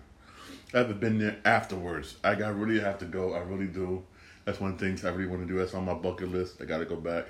I 0.75 0.79
haven't 0.79 1.01
been 1.01 1.19
there 1.19 1.39
afterwards. 1.47 2.17
I 2.25 2.35
got 2.35 2.59
really 2.59 2.81
have 2.81 2.99
to 2.99 3.05
go. 3.07 3.35
I 3.35 3.41
really 3.41 3.67
do. 3.67 4.03
That's 4.45 4.61
one 4.61 4.73
of 4.73 4.79
the 4.79 4.85
things 4.85 5.05
I 5.05 5.11
really 5.11 5.29
want 5.29 5.47
to 5.47 5.49
do. 5.49 5.59
That's 5.59 5.73
on 5.73 5.85
my 5.85 5.95
bucket 5.95 6.31
list. 6.31 6.61
I 6.61 6.65
got 6.65 6.79
to 6.79 6.85
go 6.85 6.97
back. 6.97 7.27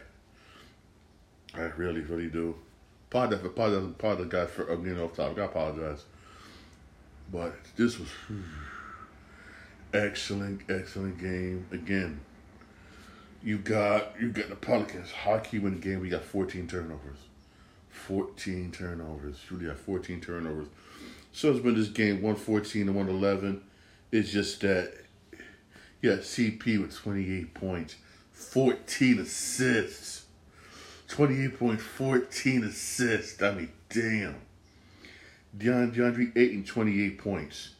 I 1.54 1.62
really, 1.76 2.00
really 2.00 2.28
do. 2.28 2.54
For 3.10 3.24
apologize, 3.24 3.84
apologize 3.84 4.26
guys 4.28 4.50
for 4.50 4.70
uh, 4.70 4.76
getting 4.76 5.00
off 5.00 5.14
topic. 5.14 5.38
I 5.38 5.44
apologize. 5.44 6.04
But 7.30 7.56
this 7.76 7.98
was 7.98 8.08
excellent, 9.92 10.62
excellent 10.70 11.18
game 11.18 11.66
again. 11.72 12.20
You 13.42 13.58
got 13.58 14.14
you 14.20 14.30
got 14.30 14.48
the 14.48 14.56
Pelicans. 14.56 15.10
Hockey 15.10 15.58
win 15.58 15.74
the 15.74 15.80
game. 15.80 16.00
We 16.00 16.08
got 16.08 16.24
14 16.24 16.66
turnovers. 16.68 17.18
14 17.90 18.70
turnovers. 18.72 19.38
We 19.50 19.66
got 19.66 19.78
14 19.78 20.20
turnovers. 20.20 20.68
So 21.32 21.50
it's 21.50 21.60
been 21.60 21.74
this 21.74 21.88
game 21.88 22.22
114 22.22 22.86
to 22.86 22.92
111. 22.92 23.62
It's 24.10 24.30
just 24.30 24.60
that 24.62 24.94
yeah, 26.02 26.16
CP 26.16 26.80
with 26.80 26.96
28 26.96 27.54
points, 27.54 27.96
14 28.32 29.20
assists. 29.20 30.21
28 31.12 31.58
points, 31.58 31.82
14 31.82 32.64
assists. 32.64 33.42
I 33.42 33.52
mean, 33.52 33.72
damn. 33.90 34.34
DeAndre, 35.56 35.94
DeAndre 35.94 36.36
Ayton, 36.36 36.64
28 36.64 37.18
points. 37.18 37.74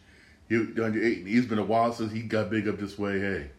DeAndre 0.50 1.02
Ayton, 1.02 1.26
he's 1.26 1.46
been 1.46 1.58
a 1.58 1.64
while 1.64 1.92
since 1.94 2.12
he 2.12 2.20
got 2.20 2.50
big 2.50 2.68
up 2.68 2.78
this 2.78 2.98
way. 2.98 3.18
Hey, 3.18 3.50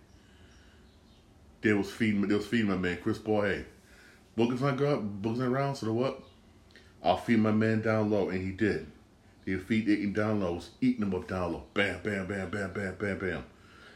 they 1.61 1.73
was 1.73 1.89
feeding, 1.89 2.21
they 2.27 2.35
was 2.35 2.45
feeding 2.45 2.67
my 2.67 2.77
man 2.77 2.99
Chris 3.01 3.17
Paul. 3.17 3.41
Hey, 3.41 3.65
Booker's 4.35 4.61
not 4.61 4.77
good, 4.77 5.21
Booker's 5.23 5.39
not 5.39 5.49
around. 5.49 5.75
So 5.75 5.87
the 5.87 5.93
what? 5.93 6.21
I'll 7.03 7.17
feed 7.17 7.39
my 7.39 7.51
man 7.51 7.81
down 7.81 8.11
low, 8.11 8.29
and 8.29 8.45
he 8.45 8.51
did. 8.51 8.85
He 9.43 9.57
feed 9.57 9.89
Ayton 9.89 10.13
down 10.13 10.39
low, 10.39 10.53
was 10.53 10.69
eating 10.81 11.01
him 11.01 11.15
up 11.15 11.27
down 11.27 11.51
low. 11.51 11.63
Bam, 11.73 11.99
bam, 12.03 12.27
bam, 12.27 12.51
bam, 12.51 12.71
bam, 12.73 12.95
bam, 12.99 13.17
bam. 13.17 13.43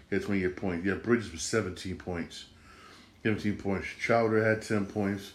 He 0.09 0.15
had 0.15 0.25
28 0.25 0.55
points. 0.55 0.85
Yeah, 0.87 0.95
Bridges 0.95 1.31
was 1.31 1.43
17 1.43 1.97
points. 1.97 2.45
17 3.21 3.57
points. 3.57 3.87
Crowder 4.03 4.43
had 4.43 4.63
10 4.63 4.87
points. 4.87 5.33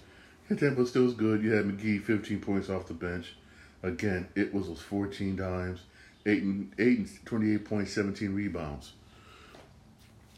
10, 0.48 0.74
but 0.74 0.86
still 0.86 1.04
was 1.04 1.14
good. 1.14 1.42
You 1.42 1.52
had 1.52 1.66
McGee 1.66 2.02
15 2.02 2.40
points 2.40 2.68
off 2.68 2.86
the 2.86 2.94
bench. 2.94 3.34
Again, 3.82 4.28
it 4.34 4.52
was 4.52 4.68
those 4.68 4.80
14 4.80 5.36
dimes. 5.36 5.80
Ayton 6.26 7.08
28 7.24 7.64
points, 7.64 7.92
17 7.92 8.34
rebounds. 8.34 8.92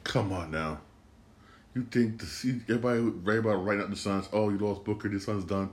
Come 0.04 0.32
on 0.32 0.50
now. 0.50 0.80
You 1.74 1.82
think 1.90 2.20
the 2.20 2.60
everybody 2.68 3.00
right 3.00 3.38
about 3.38 3.64
writing 3.64 3.82
out 3.82 3.90
the 3.90 3.96
Suns? 3.96 4.28
Oh, 4.32 4.48
you 4.48 4.58
lost 4.58 4.84
Booker. 4.84 5.08
The 5.08 5.18
Suns 5.18 5.44
done. 5.44 5.70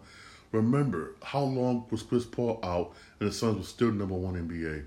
Remember 0.51 1.15
how 1.23 1.43
long 1.43 1.85
was 1.91 2.03
Chris 2.03 2.25
Paul 2.25 2.59
out, 2.63 2.93
and 3.19 3.29
the 3.29 3.33
Suns 3.33 3.57
was 3.57 3.67
still 3.67 3.91
number 3.91 4.15
one 4.15 4.35
NBA. 4.35 4.85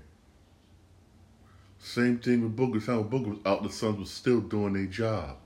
Same 1.79 2.19
thing 2.19 2.41
with 2.43 2.55
Booker. 2.55 2.79
Time 2.79 3.07
Booker 3.07 3.29
was 3.29 3.39
out, 3.45 3.63
the 3.63 3.69
Suns 3.69 3.97
was 3.99 4.11
still 4.11 4.41
doing 4.41 4.73
their 4.73 4.85
job. 4.85 5.37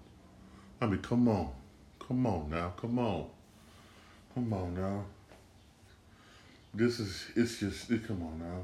I 0.81 0.87
mean, 0.87 1.01
come 1.01 1.27
on, 1.27 1.51
come 1.99 2.25
on 2.25 2.49
now, 2.49 2.73
come 2.77 2.97
on, 2.97 3.27
come 4.33 4.53
on 4.53 4.75
now. 4.75 5.05
This 6.73 6.99
is 6.99 7.25
it's 7.35 7.59
just 7.59 7.89
it, 7.91 8.07
come 8.07 8.21
on 8.21 8.39
now. 8.39 8.61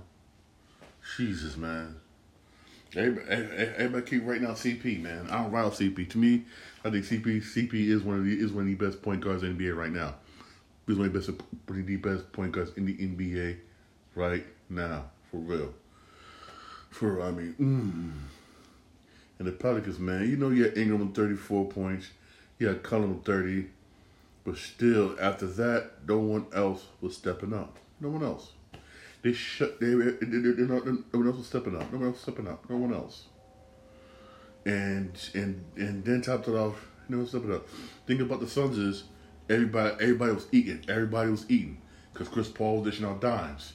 Jesus, 1.17 1.57
man. 1.57 1.95
Everybody, 2.95 3.27
everybody 3.31 4.05
keep 4.05 4.25
writing 4.25 4.47
out 4.47 4.55
CP, 4.55 5.01
man. 5.01 5.27
I 5.29 5.43
don't 5.43 5.53
out 5.55 5.73
CP. 5.73 6.09
To 6.11 6.17
me, 6.17 6.45
I 6.83 6.89
think 6.89 7.05
CP 7.05 7.41
CP 7.41 7.73
is 7.73 8.03
one 8.03 8.19
of 8.19 8.25
the 8.25 8.31
is 8.31 8.51
one 8.51 8.71
of 8.71 8.77
the 8.77 8.85
best 8.85 9.01
point 9.01 9.21
guards 9.21 9.43
in 9.43 9.57
the 9.57 9.65
NBA 9.65 9.75
right 9.75 9.91
now. 9.91 10.15
He's 10.87 10.97
one 10.97 11.07
of 11.07 11.13
the 11.13 11.19
best 11.19 11.29
one 11.67 11.79
of 11.79 11.85
the 11.85 11.95
best 11.97 12.31
point 12.31 12.51
guards 12.51 12.71
in 12.77 12.85
the 12.85 12.93
NBA 12.93 13.57
right 14.13 14.45
now, 14.69 15.05
for 15.31 15.37
real. 15.37 15.73
For 16.91 17.21
I 17.21 17.31
mean, 17.31 17.55
mm. 17.59 18.11
and 19.39 19.47
the 19.47 19.51
Pelicans, 19.51 19.99
man, 19.99 20.29
you 20.29 20.37
know 20.37 20.49
you 20.49 20.65
had 20.65 20.77
Ingram 20.77 20.99
with 20.99 21.15
thirty 21.15 21.35
four 21.35 21.65
points, 21.65 22.09
you 22.59 22.67
had 22.67 22.83
Cullen 22.83 23.15
with 23.15 23.25
thirty, 23.25 23.67
but 24.45 24.57
still 24.57 25.15
after 25.19 25.47
that, 25.47 25.91
no 26.07 26.19
one 26.19 26.45
else 26.53 26.85
was 27.01 27.17
stepping 27.17 27.53
up. 27.53 27.77
No 27.99 28.09
one 28.09 28.23
else. 28.23 28.51
They 29.23 29.33
shut. 29.33 29.79
They 29.79 29.87
they're 29.87 30.67
not. 30.67 30.85
No 30.85 31.03
one 31.11 31.27
else 31.27 31.37
was 31.37 31.47
stepping 31.47 31.75
up. 31.75 31.91
No 31.91 31.97
one 31.97 32.07
else 32.07 32.17
was 32.17 32.21
stepping 32.21 32.47
up. 32.47 32.69
No 32.69 32.77
one 32.77 32.93
else. 32.93 33.25
And 34.65 35.17
and 35.33 35.65
and 35.75 36.05
then 36.05 36.21
topped 36.21 36.47
it 36.47 36.51
off. 36.51 36.75
No 37.09 37.17
one 37.17 37.27
stepping 37.27 37.53
up. 37.53 37.67
Think 38.05 38.21
about 38.21 38.39
the 38.39 38.47
Suns 38.47 38.77
is 38.77 39.05
everybody. 39.49 39.95
Everybody 39.99 40.33
was 40.33 40.47
eating. 40.51 40.85
Everybody 40.87 41.31
was 41.31 41.49
eating 41.49 41.81
because 42.13 42.29
Chris 42.29 42.47
Paul 42.47 42.81
was 42.81 42.91
dishing 42.91 43.07
out 43.07 43.19
dimes. 43.21 43.73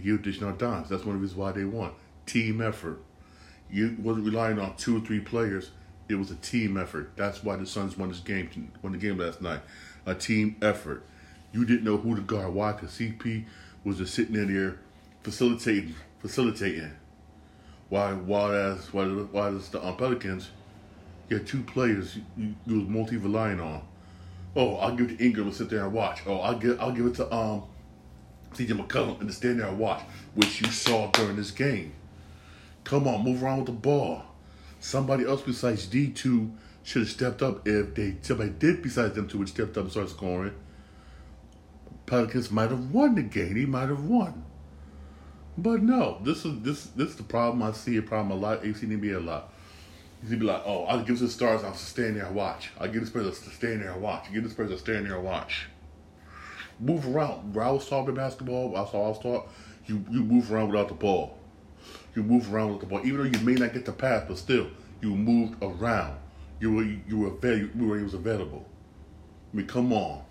He 0.00 0.12
was 0.12 0.20
dishing 0.20 0.46
out 0.46 0.58
dimes. 0.58 0.88
That's 0.88 1.04
one 1.04 1.16
of 1.16 1.20
the 1.20 1.24
reasons 1.24 1.38
why 1.38 1.50
they 1.50 1.64
won. 1.64 1.92
Team 2.26 2.60
effort. 2.60 3.02
You 3.70 3.96
wasn't 4.00 4.26
relying 4.26 4.60
on 4.60 4.76
two 4.76 4.98
or 4.98 5.00
three 5.00 5.20
players. 5.20 5.72
It 6.08 6.14
was 6.14 6.30
a 6.30 6.36
team 6.36 6.76
effort. 6.76 7.10
That's 7.16 7.42
why 7.42 7.56
the 7.56 7.66
Suns 7.66 7.96
won 7.98 8.08
this 8.08 8.20
game. 8.20 8.70
Won 8.82 8.92
the 8.92 8.98
game 8.98 9.18
last 9.18 9.42
night. 9.42 9.60
A 10.06 10.14
team 10.14 10.56
effort. 10.62 11.04
You 11.52 11.64
didn't 11.64 11.84
know 11.84 11.96
who 11.96 12.16
to 12.16 12.22
guard. 12.22 12.54
Why? 12.54 12.72
Because 12.72 12.90
CP 12.90 13.44
was 13.84 13.98
just 13.98 14.14
sitting 14.14 14.34
in 14.34 14.52
there 14.52 14.78
facilitating, 15.22 15.94
facilitating. 16.20 16.92
Why, 17.88 18.12
while 18.12 18.52
as 18.52 18.92
while 18.92 19.56
as 19.56 19.68
the 19.68 19.84
um, 19.84 19.96
Pelicans, 19.96 20.50
you 21.28 21.38
had 21.38 21.46
two 21.46 21.62
players 21.62 22.16
you, 22.36 22.54
you 22.66 22.80
was 22.80 22.88
multi 22.88 23.16
relying 23.16 23.60
on. 23.60 23.82
Oh, 24.56 24.76
I'll 24.76 24.94
give 24.94 25.10
it 25.10 25.18
to 25.18 25.24
Ingram 25.24 25.50
to 25.50 25.56
sit 25.56 25.70
there 25.70 25.84
and 25.84 25.92
watch. 25.92 26.22
Oh, 26.26 26.38
I'll 26.38 26.58
give 26.58 26.80
I'll 26.80 26.92
give 26.92 27.06
it 27.06 27.14
to 27.16 27.32
um 27.34 27.64
CJ 28.54 28.68
McCollum 28.68 29.20
and 29.20 29.28
to 29.28 29.34
stand 29.34 29.60
there 29.60 29.68
and 29.68 29.78
watch, 29.78 30.02
which 30.34 30.60
you 30.60 30.70
saw 30.70 31.10
during 31.10 31.36
this 31.36 31.50
game. 31.50 31.92
Come 32.84 33.06
on, 33.06 33.22
move 33.22 33.42
around 33.42 33.58
with 33.58 33.66
the 33.66 33.72
ball. 33.72 34.22
Somebody 34.80 35.24
else 35.24 35.42
besides 35.42 35.86
D 35.86 36.08
two 36.08 36.52
should 36.82 37.02
have 37.02 37.10
stepped 37.10 37.42
up 37.42 37.66
if 37.66 37.94
they 37.94 38.16
somebody 38.22 38.50
did 38.50 38.82
besides 38.82 39.14
them 39.14 39.28
two 39.28 39.38
would 39.38 39.48
stepped 39.48 39.76
up 39.76 39.84
and 39.84 39.90
started 39.90 40.10
scoring. 40.10 40.54
Pelicans 42.06 42.50
might 42.50 42.70
have 42.70 42.90
won 42.90 43.14
the 43.14 43.22
game. 43.22 43.56
He 43.56 43.66
might 43.66 43.88
have 43.88 44.04
won. 44.04 44.44
But 45.56 45.82
no, 45.82 46.18
this 46.22 46.44
is 46.44 46.60
this 46.62 46.84
this 46.86 47.10
is 47.10 47.16
the 47.16 47.22
problem. 47.22 47.62
I 47.62 47.72
see 47.72 47.96
a 47.96 48.02
problem 48.02 48.36
a 48.36 48.40
lot. 48.40 48.64
I've 48.64 48.80
NBA 48.80 49.16
a 49.16 49.20
lot. 49.20 49.52
You 50.28 50.36
be 50.36 50.46
like, 50.46 50.62
oh, 50.64 50.84
I'll 50.84 51.02
give 51.02 51.18
this 51.18 51.34
stars. 51.34 51.64
I'll 51.64 51.74
stand 51.74 52.16
there 52.16 52.26
and 52.26 52.34
watch. 52.34 52.70
I'll 52.78 52.88
give 52.88 53.00
this 53.00 53.10
person 53.10 53.32
to 53.32 53.56
stand 53.56 53.82
there 53.82 53.90
and 53.90 54.00
watch. 54.00 54.26
I'll 54.26 54.32
give 54.32 54.44
this 54.44 54.52
person 54.52 54.72
to 54.72 54.78
stand 54.78 55.06
there 55.06 55.16
and 55.16 55.24
watch. 55.24 55.66
Move 56.78 57.06
around. 57.08 57.54
Where 57.54 57.64
I 57.64 57.70
was 57.70 57.88
talking 57.88 58.14
basketball, 58.14 58.76
I 58.76 58.88
saw 58.90 59.06
I 59.06 59.08
was 59.08 59.18
taught. 59.18 59.48
You 59.86 60.04
you 60.10 60.22
move 60.22 60.52
around 60.52 60.68
without 60.68 60.88
the 60.88 60.94
ball. 60.94 61.38
You 62.14 62.22
move 62.22 62.52
around 62.52 62.72
with 62.72 62.80
the 62.80 62.86
ball, 62.86 63.00
even 63.04 63.18
though 63.18 63.38
you 63.38 63.44
may 63.44 63.54
not 63.54 63.72
get 63.72 63.84
the 63.84 63.92
pass, 63.92 64.24
but 64.28 64.38
still 64.38 64.68
you 65.00 65.10
moved 65.10 65.62
around. 65.62 66.18
You 66.62 66.72
were 66.72 66.84
you 66.84 67.18
were 67.18 67.26
available. 67.26 68.04
Was 68.04 68.14
available. 68.14 68.64
I 69.52 69.56
mean, 69.56 69.66
come 69.66 69.92
on. 69.92 70.22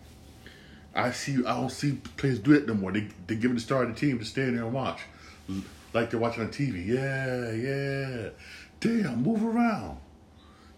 I 0.96 1.12
see. 1.12 1.46
I 1.46 1.60
don't 1.60 1.70
see 1.70 2.00
players 2.16 2.40
do 2.40 2.54
it 2.54 2.66
no 2.66 2.74
more. 2.74 2.94
They 2.94 3.10
they 3.28 3.36
give 3.36 3.52
it 3.52 3.56
the 3.56 3.60
star 3.60 3.84
of 3.84 3.94
the 3.94 4.00
team 4.00 4.18
to 4.18 4.24
stand 4.24 4.56
there 4.56 4.64
and 4.64 4.74
watch, 4.74 5.02
like 5.94 6.10
they're 6.10 6.22
watching 6.22 6.44
on 6.44 6.50
TV. 6.50 6.88
Yeah, 6.88 7.52
yeah. 7.52 8.30
Damn, 8.80 9.24
move 9.24 9.44
around. 9.44 9.98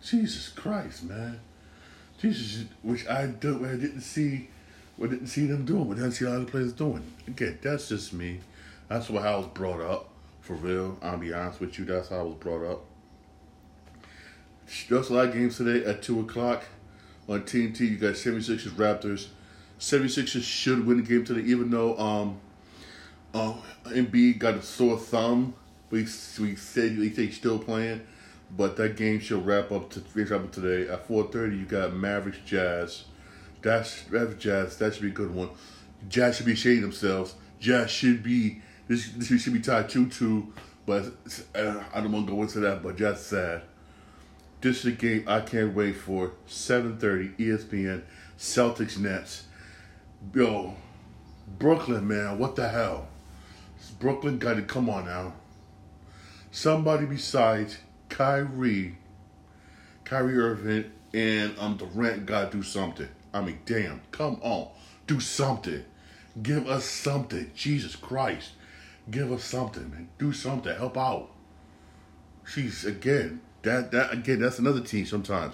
Jesus 0.03 0.49
Christ, 0.49 1.03
man. 1.03 1.39
Jesus, 2.17 2.65
which 2.81 3.07
I 3.07 3.27
don't. 3.27 3.63
I 3.63 3.75
didn't 3.75 4.01
see, 4.01 4.49
I 4.99 5.05
didn't 5.05 5.27
see 5.27 5.45
them 5.45 5.65
doing, 5.65 5.87
but 5.87 5.97
I 5.97 6.01
didn't 6.01 6.13
see 6.13 6.25
other 6.25 6.45
players 6.45 6.73
doing. 6.73 7.03
Again, 7.27 7.59
that's 7.61 7.89
just 7.89 8.11
me. 8.11 8.39
That's 8.89 9.07
what 9.07 9.23
I 9.23 9.35
was 9.35 9.45
brought 9.47 9.81
up. 9.81 10.09
For 10.41 10.55
real, 10.55 10.97
I'll 11.03 11.19
be 11.19 11.31
honest 11.31 11.59
with 11.59 11.77
you. 11.77 11.85
That's 11.85 12.09
how 12.09 12.21
I 12.21 12.23
was 12.23 12.35
brought 12.39 12.65
up. 12.67 12.85
Just 14.67 15.09
a 15.09 15.13
lot 15.13 15.27
of 15.27 15.33
games 15.33 15.57
today 15.57 15.85
at 15.85 16.01
2 16.01 16.21
o'clock 16.21 16.63
on 17.27 17.41
TNT. 17.41 17.81
You 17.81 17.97
got 17.97 18.13
76ers 18.13 18.69
Raptors. 18.71 19.27
76ers 19.79 20.43
should 20.43 20.85
win 20.85 20.97
the 20.97 21.03
game 21.03 21.25
today, 21.25 21.41
even 21.41 21.69
though 21.69 21.97
um, 21.97 22.39
uh, 23.33 23.55
Embiid 23.85 24.39
got 24.39 24.55
a 24.55 24.61
sore 24.61 24.97
thumb. 24.97 25.53
We, 25.89 26.03
we 26.39 26.55
said 26.55 26.91
he's 26.91 27.35
still 27.35 27.59
playing. 27.59 28.01
But 28.55 28.77
that 28.77 28.97
game 28.97 29.19
should 29.19 29.45
wrap 29.45 29.71
up 29.71 29.89
to 29.91 30.03
wrap 30.13 30.31
up 30.31 30.51
today 30.51 30.91
at 30.91 31.07
four 31.07 31.23
thirty. 31.23 31.57
You 31.57 31.65
got 31.65 31.93
Mavericks 31.93 32.37
Jazz. 32.45 33.05
That's 33.61 34.09
Mavericks 34.11 34.43
Jazz. 34.43 34.77
That 34.77 34.93
should 34.93 35.01
be 35.01 35.09
a 35.09 35.11
good 35.11 35.33
one. 35.33 35.49
Jazz 36.07 36.37
should 36.37 36.45
be 36.45 36.53
ashamed 36.53 36.83
themselves. 36.83 37.33
Jazz 37.59 37.89
should 37.89 38.21
be 38.21 38.61
this. 38.87 39.09
This 39.09 39.41
should 39.41 39.53
be 39.53 39.59
tied 39.59 39.89
two 39.89 40.07
two. 40.07 40.53
But 40.85 41.13
uh, 41.55 41.83
I 41.93 42.01
don't 42.01 42.11
want 42.11 42.27
to 42.27 42.33
go 42.33 42.41
into 42.43 42.59
that. 42.59 42.83
But 42.83 42.97
Jazz 42.97 43.25
sad. 43.25 43.63
This 44.63 44.79
is 44.79 44.85
a 44.85 44.91
game 44.91 45.25
I 45.27 45.41
can't 45.41 45.75
wait 45.75 45.97
for. 45.97 46.31
Seven 46.47 46.97
thirty 46.97 47.31
ESPN. 47.31 48.03
Celtics 48.37 48.97
Nets. 48.97 49.43
Yo, 50.33 50.77
Brooklyn 51.59 52.07
man, 52.07 52.39
what 52.39 52.55
the 52.55 52.69
hell? 52.69 53.09
Brooklyn 53.99 54.37
got 54.37 54.53
to 54.53 54.61
come 54.61 54.89
on 54.89 55.03
now. 55.03 55.33
Somebody 56.49 57.05
besides 57.05 57.79
Kyrie, 58.07 58.95
Kyrie 60.05 60.37
Irving, 60.37 60.91
and 61.13 61.59
um 61.59 61.75
Durant 61.75 62.25
got 62.25 62.49
to 62.49 62.57
do 62.59 62.63
something. 62.63 63.09
I 63.33 63.41
mean, 63.41 63.59
damn, 63.65 63.99
come 64.11 64.39
on, 64.41 64.69
do 65.07 65.19
something. 65.19 65.83
Give 66.41 66.69
us 66.69 66.85
something. 66.85 67.51
Jesus 67.53 67.97
Christ, 67.97 68.51
give 69.11 69.29
us 69.29 69.43
something, 69.43 69.91
man. 69.91 70.07
Do 70.17 70.31
something. 70.31 70.73
Help 70.73 70.97
out. 70.97 71.31
She's 72.45 72.85
again. 72.85 73.41
That 73.63 73.91
that 73.91 74.13
again. 74.13 74.39
That's 74.39 74.59
another 74.59 74.81
team. 74.81 75.05
Sometimes, 75.05 75.53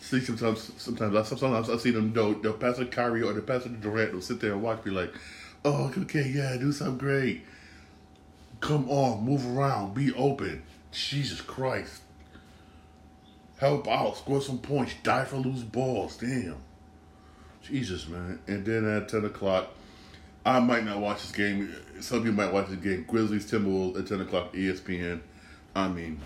see, 0.00 0.20
sometimes, 0.20 0.72
sometimes, 0.76 1.28
sometimes 1.28 1.68
I 1.70 1.76
see 1.76 1.90
them. 1.90 2.12
They'll, 2.12 2.34
they'll 2.34 2.54
pass 2.54 2.78
a 2.78 2.86
Kyrie 2.86 3.22
or 3.22 3.32
they'll 3.32 3.42
pass 3.42 3.64
to 3.64 3.68
Durant. 3.68 4.12
They'll 4.12 4.20
sit 4.22 4.40
there 4.40 4.52
and 4.52 4.62
watch. 4.62 4.82
Be 4.82 4.90
like, 4.90 5.12
oh, 5.64 5.92
okay, 5.98 6.28
yeah, 6.28 6.56
do 6.56 6.72
something 6.72 6.98
great. 6.98 7.42
Come 8.60 8.88
on, 8.90 9.24
move 9.24 9.56
around, 9.56 9.94
be 9.94 10.12
open. 10.12 10.62
Jesus 10.92 11.40
Christ. 11.40 12.02
Help 13.58 13.88
out, 13.88 14.16
score 14.16 14.40
some 14.40 14.58
points, 14.58 14.94
die 15.02 15.24
for 15.24 15.36
loose 15.36 15.62
balls. 15.62 16.16
Damn. 16.16 16.56
Jesus, 17.62 18.08
man. 18.08 18.38
And 18.46 18.64
then 18.64 18.88
at 18.88 19.08
10 19.08 19.26
o'clock, 19.26 19.68
I 20.44 20.60
might 20.60 20.84
not 20.84 20.98
watch 20.98 21.22
this 21.22 21.32
game. 21.32 21.74
Some 22.00 22.18
of 22.18 22.26
you 22.26 22.32
might 22.32 22.52
watch 22.52 22.68
this 22.68 22.78
game. 22.78 23.04
Grizzlies 23.06 23.50
Timberwolves 23.50 23.98
at 23.98 24.06
10 24.06 24.22
o'clock, 24.22 24.54
ESPN. 24.54 25.20
I 25.74 25.88
mean, 25.88 26.20
I 26.20 26.24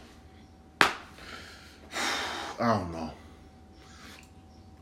don't 2.59 2.93
know. 2.93 3.11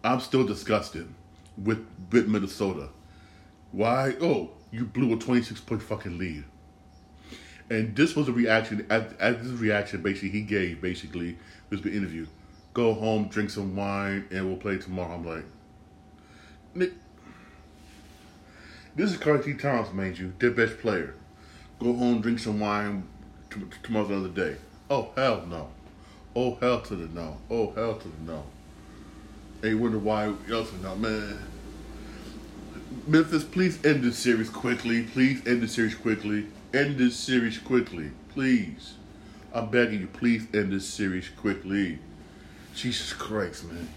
I'm 0.05 0.21
still 0.21 0.45
disgusted 0.45 1.09
with, 1.57 1.87
with 2.11 2.29
Minnesota. 2.29 2.89
Why? 3.71 4.17
Oh, 4.21 4.51
you 4.71 4.85
blew 4.85 5.15
a 5.15 5.19
26 5.19 5.61
point 5.61 5.83
fucking 5.83 6.19
lead. 6.19 6.45
And 7.71 7.97
this 7.97 8.15
was 8.15 8.29
a 8.29 8.33
reaction. 8.33 8.87
At, 8.91 9.19
this 9.19 9.47
reaction, 9.49 10.03
basically, 10.03 10.31
he 10.31 10.43
gave 10.43 10.81
basically 10.81 11.39
this 11.71 11.81
the 11.81 11.93
interview. 11.93 12.27
Go 12.75 12.95
home, 12.95 13.29
drink 13.29 13.51
some 13.51 13.77
wine, 13.77 14.27
and 14.31 14.47
we'll 14.47 14.57
play 14.57 14.79
tomorrow. 14.79 15.15
I'm 15.15 15.27
like, 15.27 15.45
Nick, 16.75 16.93
this 18.95 19.11
is 19.11 19.17
Karl-Anthony 19.17 19.55
Towns, 19.55 19.93
mind 19.93 20.19
you, 20.19 20.33
their 20.39 20.51
best 20.51 20.79
player. 20.79 21.15
Go 21.79 21.95
home, 21.95 22.21
drink 22.21 22.39
some 22.39 22.61
wine. 22.61 23.09
Tomorrow's 23.83 24.11
another 24.11 24.29
day. 24.29 24.57
Oh 24.89 25.11
hell 25.17 25.45
no. 25.47 25.69
Oh 26.35 26.57
hell 26.57 26.81
to 26.83 26.97
the 26.97 27.09
no. 27.15 27.39
Oh 27.51 27.73
hell 27.73 27.97
to 27.97 28.09
the 28.09 28.33
no. 28.33 28.45
Hey, 29.61 29.75
wonder 29.75 29.99
why 29.99 30.33
else 30.51 30.71
no 30.83 30.97
man. 30.97 31.39
Memphis, 33.07 33.45
please 33.45 33.85
end 33.85 34.03
this 34.03 34.19
series 34.19 34.51
quickly. 34.51 35.05
Please 35.05 35.47
end 35.47 35.63
this 35.63 35.73
series 35.73 35.95
quickly 35.95 36.47
end 36.75 36.99
this 36.99 37.17
series 37.17 37.59
quickly, 37.59 38.11
please. 38.31 38.95
I'm 39.53 39.71
begging 39.71 40.01
you, 40.01 40.07
please 40.07 40.47
end 40.55 40.73
this 40.73 40.89
series 40.89 41.29
quickly. 41.29 41.99
Jesus 42.75 43.13
Christ, 43.13 43.65
man. 43.65 43.89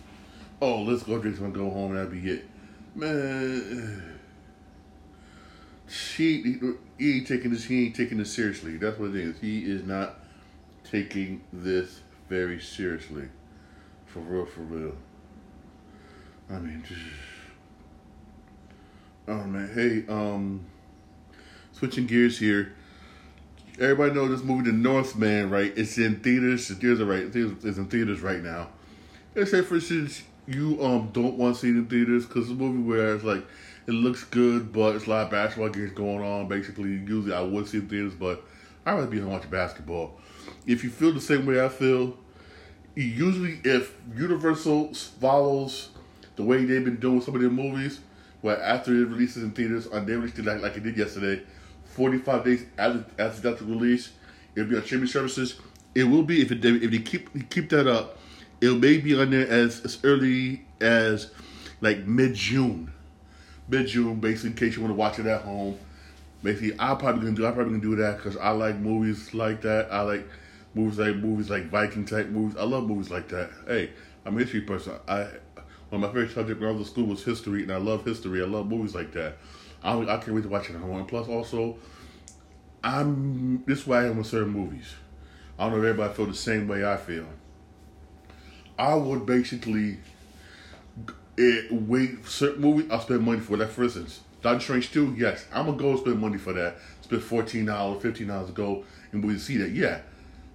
Oh, 0.62 0.82
let's 0.82 1.04
go 1.04 1.19
drink 1.19 1.38
some 1.38 1.45
and 1.45 1.54
go 1.54 1.69
home 1.69 1.95
and 1.95 1.98
that'll 1.98 2.12
be 2.12 2.30
it. 2.30 2.45
Man, 2.93 4.17
she, 5.88 6.60
he 6.98 7.17
ain't 7.17 7.28
taking 7.28 7.52
this, 7.52 7.65
he 7.65 7.86
ain't 7.86 7.95
taking 7.95 8.17
this 8.17 8.34
seriously. 8.34 8.78
That's 8.78 9.00
what 9.00 9.12
it 9.12 9.15
is. 9.15 9.39
He 9.39 9.60
is 9.60 9.84
not 9.84 10.15
taking 10.84 11.41
this 11.54 12.02
very 12.29 12.59
seriously. 12.59 13.27
For 14.05 14.19
real, 14.19 14.45
for 14.45 14.61
real. 14.61 14.95
I 16.49 16.59
mean, 16.59 16.83
just, 16.88 17.01
oh 19.27 19.43
man, 19.43 19.71
hey, 19.73 20.11
um, 20.11 20.65
switching 21.71 22.05
gears 22.05 22.38
here. 22.38 22.73
Everybody 23.79 24.13
know 24.13 24.27
this 24.29 24.41
movie, 24.41 24.71
The 24.71 24.77
Northman, 24.77 25.49
right? 25.49 25.73
It's 25.75 25.97
in 25.97 26.21
theaters. 26.21 26.69
The 26.69 26.75
theaters 26.75 27.01
are 27.01 27.05
right. 27.05 27.23
It's 27.23 27.77
in 27.77 27.88
theaters 27.88 28.21
right 28.21 28.41
now. 28.41 28.69
Say, 29.35 29.63
for 29.63 29.75
instance, 29.75 30.23
you 30.47 30.81
um 30.81 31.09
don't 31.11 31.38
want 31.38 31.55
to 31.55 31.61
see 31.61 31.69
it 31.69 31.75
in 31.75 31.88
theaters 31.88 32.25
because 32.25 32.43
it's 32.43 32.51
a 32.51 32.53
movie 32.53 32.88
where 32.88 33.15
it's 33.15 33.23
like 33.23 33.45
it 33.88 33.91
looks 33.91 34.23
good, 34.23 34.71
but 34.71 34.95
it's 34.95 35.07
a 35.07 35.09
lot 35.09 35.25
of 35.25 35.31
basketball 35.31 35.69
games 35.69 35.91
going 35.91 36.21
on. 36.21 36.47
Basically, 36.47 36.89
usually 36.89 37.33
I 37.33 37.41
would 37.41 37.67
see 37.67 37.79
it 37.79 37.83
in 37.83 37.89
theaters, 37.89 38.13
but 38.13 38.45
I'd 38.86 38.93
rather 38.93 39.08
be 39.08 39.19
home 39.19 39.32
watching 39.32 39.50
basketball. 39.50 40.19
If 40.67 40.84
you 40.84 40.89
feel 40.89 41.12
the 41.12 41.21
same 41.21 41.45
way 41.45 41.63
I 41.63 41.69
feel, 41.69 42.15
usually 42.95 43.60
if 43.63 43.95
Universal 44.15 44.93
follows 44.93 45.89
the 46.36 46.43
way 46.43 46.65
they've 46.65 46.86
been 46.86 46.98
doing 46.98 47.21
some 47.21 47.36
of 47.36 47.41
their 47.41 47.50
movies, 47.50 48.00
where 48.41 48.62
after 48.62 48.91
it 48.91 49.08
releases 49.08 49.43
in 49.43 49.52
theaters, 49.52 49.88
on 49.88 50.06
they 50.06 50.13
released 50.13 50.38
it 50.38 50.45
like, 50.45 50.62
like 50.62 50.78
it 50.78 50.84
did 50.84 50.98
yesterday, 50.98 51.41
45 51.95 52.45
days 52.45 52.65
after, 52.78 53.06
after 53.17 53.65
release. 53.65 54.12
It'll 54.56 54.69
be 54.69 54.76
on 54.76 54.84
streaming 54.84 55.08
services. 55.08 55.56
It 55.95 56.04
will 56.04 56.24
be 56.24 56.41
if 56.41 56.52
it, 56.52 56.63
if 56.63 56.91
they 56.91 57.00
keep 57.00 57.50
keep 57.50 57.69
that 57.69 57.88
up. 57.88 58.19
It 58.62 58.78
may 58.80 59.00
be 59.00 59.19
on 59.19 59.32
there 59.32 59.48
as, 59.48 59.84
as 59.84 59.98
early 60.04 60.65
as 60.80 61.32
like 61.82 62.06
mid 62.06 62.36
June, 62.36 62.91
mid 63.67 63.88
June. 63.88 64.19
Basically, 64.19 64.52
in 64.52 64.56
case 64.56 64.76
you 64.76 64.82
want 64.82 64.91
to 64.91 64.95
watch 64.95 65.19
it 65.19 65.26
at 65.26 65.41
home. 65.41 65.78
Basically, 66.45 66.75
I 66.77 66.93
probably 66.93 67.23
gonna 67.23 67.36
do. 67.36 67.47
I 67.47 67.51
probably 67.51 67.79
gonna 67.79 67.95
do 67.95 67.95
that 68.03 68.17
because 68.17 68.38
I 68.38 68.51
like 68.51 68.77
movies 68.77 69.34
like 69.34 69.63
that. 69.63 69.91
I 69.91 70.01
like 70.01 70.27
movies 70.75 70.99
like 70.99 71.15
movies 71.15 71.49
like 71.49 71.71
Viking 71.71 72.05
type 72.05 72.27
movies. 72.27 72.55
I 72.55 72.65
love 72.65 72.88
movies 72.88 73.10
like 73.10 73.27
that. 73.29 73.49
Hey, 73.65 73.89
I'm 74.23 74.38
a 74.38 74.41
history 74.41 74.62
person. 74.62 74.93
I 75.08 75.27
one 75.89 75.93
of 75.93 76.01
my 76.01 76.08
favorite 76.08 76.36
subject 76.36 76.60
when 76.62 76.69
I 76.69 76.73
was 76.73 76.81
in 76.81 76.93
school 76.93 77.08
was 77.08 77.23
history, 77.23 77.63
and 77.63 77.71
I 77.71 77.77
love 77.77 78.05
history. 78.05 78.43
I 78.43 78.45
love 78.45 78.67
movies 78.67 78.93
like 78.93 79.12
that. 79.13 79.38
I, 79.81 79.97
I 79.99 80.17
can't 80.17 80.34
wait 80.34 80.43
to 80.43 80.49
watch 80.49 80.69
it 80.69 80.75
home. 80.75 80.97
And 80.97 81.08
plus, 81.08 81.27
also, 81.27 81.77
I'm 82.84 83.63
this 83.65 83.88
way 83.88 83.97
I 83.97 84.05
am 84.05 84.17
with 84.17 84.27
certain 84.27 84.49
movies. 84.49 84.93
I 85.58 85.63
don't 85.63 85.71
know 85.71 85.84
if 85.84 85.89
everybody 85.89 86.13
feel 86.13 86.27
the 86.27 86.36
same 86.36 86.67
way 86.67 86.86
I 86.86 86.97
feel. 86.97 87.25
I 88.77 88.93
would 88.93 89.25
basically 89.25 89.97
it, 91.38 91.71
wait 91.71 92.23
certain 92.27 92.62
movies. 92.62 92.86
I'll 92.91 93.01
spend 93.01 93.21
money 93.21 93.39
for 93.39 93.58
that. 93.58 93.71
For 93.71 93.86
instance, 93.86 94.21
Doctor 94.45 94.63
Strange 94.63 94.91
two. 94.91 95.13
Yes, 95.17 95.45
I'm 95.53 95.65
gonna 95.65 95.77
go 95.77 95.97
spend 95.97 96.19
money 96.19 96.38
for 96.38 96.53
that. 96.53 96.77
Spend 97.01 97.23
fourteen 97.23 97.65
dollars, 97.65 98.01
fifteen 98.01 98.27
dollars 98.27 98.47
to 98.47 98.53
go 98.53 98.84
and 99.12 99.23
we 99.25 99.38
see 99.38 99.58
that. 99.58 99.71
Yeah, 99.71 100.01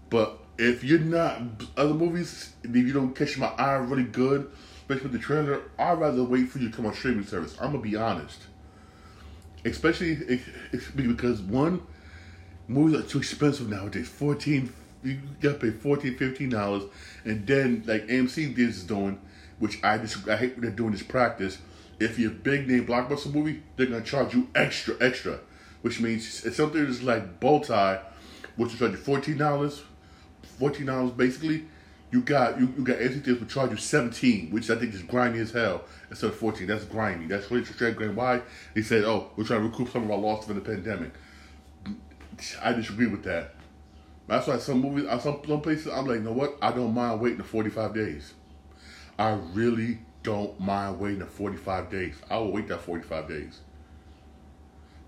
but 0.08 0.38
if 0.58 0.82
you're 0.82 0.98
not 0.98 1.42
other 1.76 1.94
movies, 1.94 2.52
if 2.62 2.74
you 2.74 2.92
don't 2.92 3.14
catch 3.14 3.36
my 3.36 3.48
eye 3.48 3.74
really 3.74 4.04
good, 4.04 4.50
especially 4.78 5.02
with 5.04 5.12
the 5.12 5.18
trailer, 5.18 5.62
I'd 5.78 5.98
rather 5.98 6.24
wait 6.24 6.48
for 6.48 6.58
you 6.58 6.70
to 6.70 6.76
come 6.76 6.86
on 6.86 6.94
streaming 6.94 7.26
service. 7.26 7.56
I'm 7.60 7.72
gonna 7.72 7.82
be 7.82 7.96
honest 7.96 8.46
especially 9.64 10.40
because 10.96 11.40
one 11.42 11.82
movies 12.68 12.98
are 12.98 13.02
too 13.02 13.18
expensive 13.18 13.68
nowadays 13.68 14.08
14 14.08 14.72
you 15.02 15.18
gotta 15.40 15.58
pay 15.58 15.70
14 15.70 16.16
15 16.16 16.48
dollars 16.48 16.84
and 17.24 17.46
then 17.46 17.82
like 17.86 18.06
amc 18.06 18.58
is 18.58 18.84
doing 18.84 19.20
which 19.58 19.82
i 19.82 19.98
just 19.98 20.28
i 20.28 20.36
hate 20.36 20.60
they're 20.60 20.70
doing 20.70 20.92
this 20.92 21.02
practice 21.02 21.58
if 22.00 22.18
you're 22.18 22.30
a 22.30 22.34
big 22.34 22.66
name 22.66 22.86
blockbuster 22.86 23.32
movie 23.32 23.62
they're 23.76 23.86
gonna 23.86 24.02
charge 24.02 24.34
you 24.34 24.48
extra 24.54 24.94
extra 25.00 25.38
which 25.82 26.00
means 26.00 26.44
it's 26.44 26.56
something 26.56 26.84
that's 26.84 27.02
like 27.02 27.38
bow 27.40 27.60
tie 27.60 28.00
which 28.56 28.72
will 28.72 28.78
charge 28.78 28.92
you 28.92 28.98
14 28.98 29.36
dollars 29.36 29.82
14 30.58 30.86
dollars 30.86 31.10
basically 31.12 31.64
you 32.10 32.20
got 32.22 32.58
you, 32.58 32.72
you 32.76 32.82
got 32.82 32.98
theaters 32.98 33.38
will 33.38 33.46
charge 33.46 33.70
you 33.70 33.76
17 33.76 34.50
which 34.50 34.68
i 34.70 34.76
think 34.76 34.92
is 34.92 35.02
grimy 35.02 35.38
as 35.38 35.52
hell 35.52 35.84
instead 36.10 36.30
of 36.30 36.36
14. 36.36 36.66
That's 36.66 36.84
grimy. 36.84 37.26
That's 37.26 37.50
really 37.50 37.64
straight. 37.64 37.96
Why? 38.14 38.42
He 38.74 38.82
said, 38.82 39.04
oh, 39.04 39.30
we're 39.36 39.44
trying 39.44 39.60
to 39.60 39.68
recoup 39.68 39.90
some 39.90 40.04
of 40.04 40.10
our 40.10 40.18
losses 40.18 40.50
in 40.50 40.56
the 40.56 40.60
pandemic. 40.60 41.12
I 42.62 42.72
disagree 42.72 43.06
with 43.06 43.22
that. 43.24 43.54
That's 44.26 44.46
why 44.46 44.58
some 44.58 44.80
movies, 44.80 45.08
some, 45.22 45.40
some 45.46 45.60
places, 45.60 45.88
I'm 45.88 46.06
like, 46.06 46.18
you 46.18 46.22
know 46.22 46.32
what? 46.32 46.56
I 46.62 46.72
don't 46.72 46.94
mind 46.94 47.20
waiting 47.20 47.38
the 47.38 47.44
45 47.44 47.94
days. 47.94 48.34
I 49.18 49.30
really 49.52 49.98
don't 50.22 50.58
mind 50.60 51.00
waiting 51.00 51.20
the 51.20 51.26
45 51.26 51.90
days. 51.90 52.14
I 52.30 52.38
will 52.38 52.52
wait 52.52 52.68
that 52.68 52.80
45 52.80 53.28
days. 53.28 53.60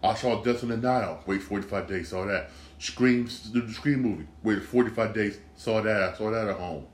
I 0.02 0.14
saw 0.14 0.42
Death 0.42 0.62
on 0.62 0.70
the 0.70 0.76
Nile. 0.76 1.22
Wait 1.26 1.42
45 1.42 1.86
days. 1.86 2.08
Saw 2.08 2.26
that. 2.26 2.50
Scream, 2.78 3.24
the 3.52 3.72
Scream 3.72 4.02
movie. 4.02 4.26
Waited 4.42 4.64
45 4.64 5.14
days. 5.14 5.38
Saw 5.56 5.80
that. 5.82 6.02
I 6.02 6.16
saw 6.16 6.30
that 6.30 6.48
at 6.48 6.56
home. 6.56 6.86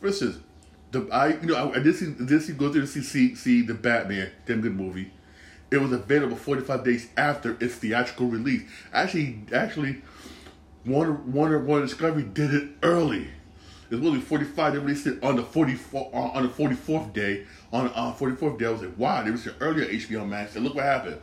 For 0.00 0.06
instance, 0.06 0.38
the 0.90 1.08
I 1.12 1.28
you 1.28 1.46
know 1.46 1.54
I, 1.54 1.76
I 1.76 1.78
did 1.80 1.94
see 1.94 2.12
did 2.12 2.42
see 2.42 2.52
go 2.54 2.72
through 2.72 2.82
to 2.82 2.86
see 2.86 3.02
see, 3.02 3.34
see 3.34 3.62
the 3.62 3.74
Batman 3.74 4.30
damn 4.46 4.60
good 4.60 4.74
movie. 4.74 5.12
It 5.70 5.80
was 5.80 5.92
available 5.92 6.36
45 6.36 6.84
days 6.84 7.08
after 7.16 7.56
its 7.60 7.76
theatrical 7.76 8.26
release. 8.26 8.62
Actually, 8.92 9.42
actually, 9.54 10.02
Warner 10.84 11.12
Warner 11.12 11.62
Warner 11.64 11.86
Discovery 11.86 12.24
did 12.24 12.54
it 12.54 12.70
early. 12.82 13.28
It 13.90 13.96
was 13.96 14.04
really 14.04 14.20
45. 14.20 14.72
They 14.72 14.78
released 14.78 15.06
it 15.08 15.22
on 15.22 15.36
the 15.36 15.42
44 15.42 16.10
on 16.14 16.42
the 16.44 16.48
44th 16.48 17.12
day. 17.12 17.44
On 17.72 17.84
the 17.84 17.96
uh, 17.96 18.14
44th 18.14 18.58
day, 18.58 18.66
I 18.66 18.70
was 18.70 18.82
like, 18.82 18.96
wow, 18.96 19.22
they 19.22 19.30
released 19.30 19.48
it 19.48 19.54
earlier 19.60 19.86
HBO 19.86 20.28
Max. 20.28 20.54
And 20.54 20.64
look 20.64 20.76
what 20.76 20.84
happened. 20.84 21.20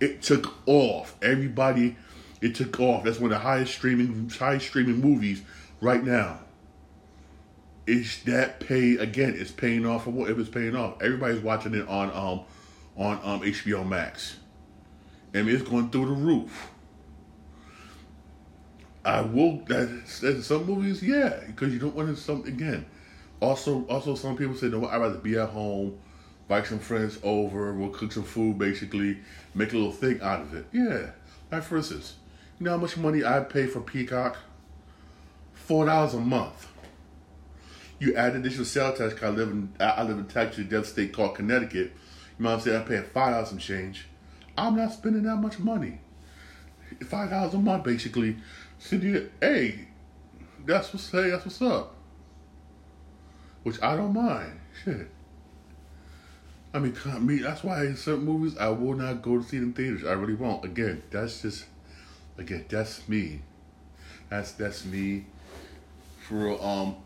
It 0.00 0.20
took 0.20 0.54
off. 0.66 1.14
Everybody, 1.22 1.96
it 2.40 2.56
took 2.56 2.78
off. 2.80 3.04
That's 3.04 3.18
one 3.18 3.32
of 3.32 3.38
the 3.38 3.44
highest 3.44 3.72
streaming 3.72 4.28
highest 4.30 4.66
streaming 4.66 5.00
movies 5.00 5.42
right 5.80 6.02
now. 6.02 6.40
Is 7.86 8.20
that 8.24 8.58
pay 8.58 8.96
again? 8.96 9.36
It's 9.38 9.52
paying 9.52 9.86
off 9.86 10.08
what? 10.08 10.28
If 10.28 10.38
it's 10.38 10.48
paying 10.48 10.74
off, 10.74 11.00
everybody's 11.00 11.40
watching 11.40 11.74
it 11.74 11.86
on 11.86 12.10
um 12.10 12.44
on 12.96 13.20
um 13.22 13.40
HBO 13.42 13.86
Max. 13.86 14.38
Mean, 15.32 15.48
it's 15.48 15.62
going 15.62 15.90
through 15.90 16.06
the 16.06 16.12
roof. 16.12 16.70
I 19.06 19.20
will. 19.20 19.58
That 19.68 20.42
some 20.42 20.66
movies, 20.66 21.00
yeah, 21.02 21.40
because 21.46 21.72
you 21.72 21.78
don't 21.78 21.94
want 21.94 22.08
to 22.08 22.20
some 22.20 22.44
again. 22.44 22.84
Also, 23.40 23.84
also 23.84 24.16
some 24.16 24.36
people 24.36 24.56
say, 24.56 24.66
no, 24.66 24.84
I'd 24.86 25.00
rather 25.00 25.18
be 25.18 25.38
at 25.38 25.50
home, 25.50 25.96
invite 26.48 26.66
some 26.66 26.80
friends 26.80 27.18
over, 27.22 27.72
we'll 27.72 27.90
cook 27.90 28.10
some 28.10 28.24
food, 28.24 28.58
basically, 28.58 29.18
make 29.54 29.72
a 29.72 29.76
little 29.76 29.92
thing 29.92 30.20
out 30.22 30.40
of 30.40 30.54
it. 30.54 30.66
Yeah, 30.72 31.10
like 31.52 31.62
for 31.62 31.76
instance, 31.76 32.16
you 32.58 32.64
know 32.64 32.72
how 32.72 32.78
much 32.78 32.96
money 32.96 33.24
I 33.24 33.40
pay 33.40 33.66
for 33.66 33.80
Peacock? 33.80 34.38
Four 35.54 35.86
dollars 35.86 36.14
a 36.14 36.20
month. 36.20 36.68
You 38.00 38.14
add 38.16 38.34
additional 38.34 38.64
sales 38.64 38.98
tax. 38.98 39.22
I 39.22 39.28
live 39.28 39.50
in 39.50 39.72
I 39.78 40.02
live 40.02 40.18
in 40.18 40.26
tax 40.26 40.56
death 40.56 40.86
state 40.86 41.12
called 41.12 41.36
Connecticut. 41.36 41.92
You 42.38 42.44
know 42.44 42.50
what 42.50 42.56
I'm 42.56 42.60
saying? 42.60 42.76
I'm 42.76 42.84
paying 42.84 43.04
five 43.04 43.34
dollars 43.34 43.50
some 43.50 43.58
change. 43.58 44.08
I'm 44.58 44.76
not 44.76 44.92
spending 44.92 45.22
that 45.22 45.36
much 45.36 45.60
money. 45.60 46.00
Five 47.06 47.30
dollars 47.30 47.54
a 47.54 47.58
month, 47.58 47.84
basically. 47.84 48.36
So 48.78 48.96
you, 48.96 49.30
hey, 49.40 49.88
that's 50.64 50.92
what's 50.92 51.10
hey, 51.10 51.30
that's 51.30 51.44
what's 51.44 51.62
up. 51.62 51.94
Which 53.62 53.82
I 53.82 53.96
don't 53.96 54.12
mind. 54.12 54.60
Shit. 54.84 55.10
I 56.72 56.78
mean, 56.78 56.94
mean, 57.20 57.42
that's 57.42 57.64
why 57.64 57.84
in 57.86 57.96
certain 57.96 58.24
movies 58.24 58.56
I 58.58 58.68
will 58.68 58.94
not 58.94 59.22
go 59.22 59.38
to 59.38 59.42
see 59.42 59.58
them 59.58 59.72
theaters. 59.72 60.04
I 60.04 60.12
really 60.12 60.34
won't. 60.34 60.64
Again, 60.64 61.02
that's 61.10 61.42
just, 61.42 61.64
again, 62.36 62.66
that's 62.68 63.08
me. 63.08 63.40
That's 64.28 64.52
that's 64.52 64.84
me. 64.84 65.24
For 66.28 66.62
um, 66.62 66.96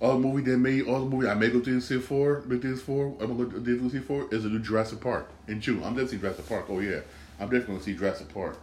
the 0.00 0.18
movie 0.18 0.42
that 0.50 0.58
made, 0.58 0.86
the 0.86 0.98
movie 0.98 1.28
I 1.28 1.34
may 1.34 1.48
go 1.48 1.60
to 1.60 1.80
see 1.80 1.98
for, 1.98 2.42
make 2.46 2.62
this 2.62 2.82
for, 2.82 3.14
I'm 3.20 3.36
gonna 3.36 3.48
go 3.48 3.58
to 3.60 3.90
see 3.90 4.00
for 4.00 4.28
is 4.32 4.44
a 4.44 4.48
new 4.48 4.58
Jurassic 4.58 5.00
Park 5.00 5.30
in 5.48 5.60
June. 5.60 5.82
I'm 5.82 5.94
definitely 5.94 6.18
Jurassic 6.18 6.48
Park. 6.48 6.66
Oh 6.68 6.80
yeah, 6.80 7.00
I'm 7.38 7.48
definitely 7.48 7.74
gonna 7.74 7.82
see 7.84 7.94
Jurassic 7.94 8.32
Park. 8.34 8.58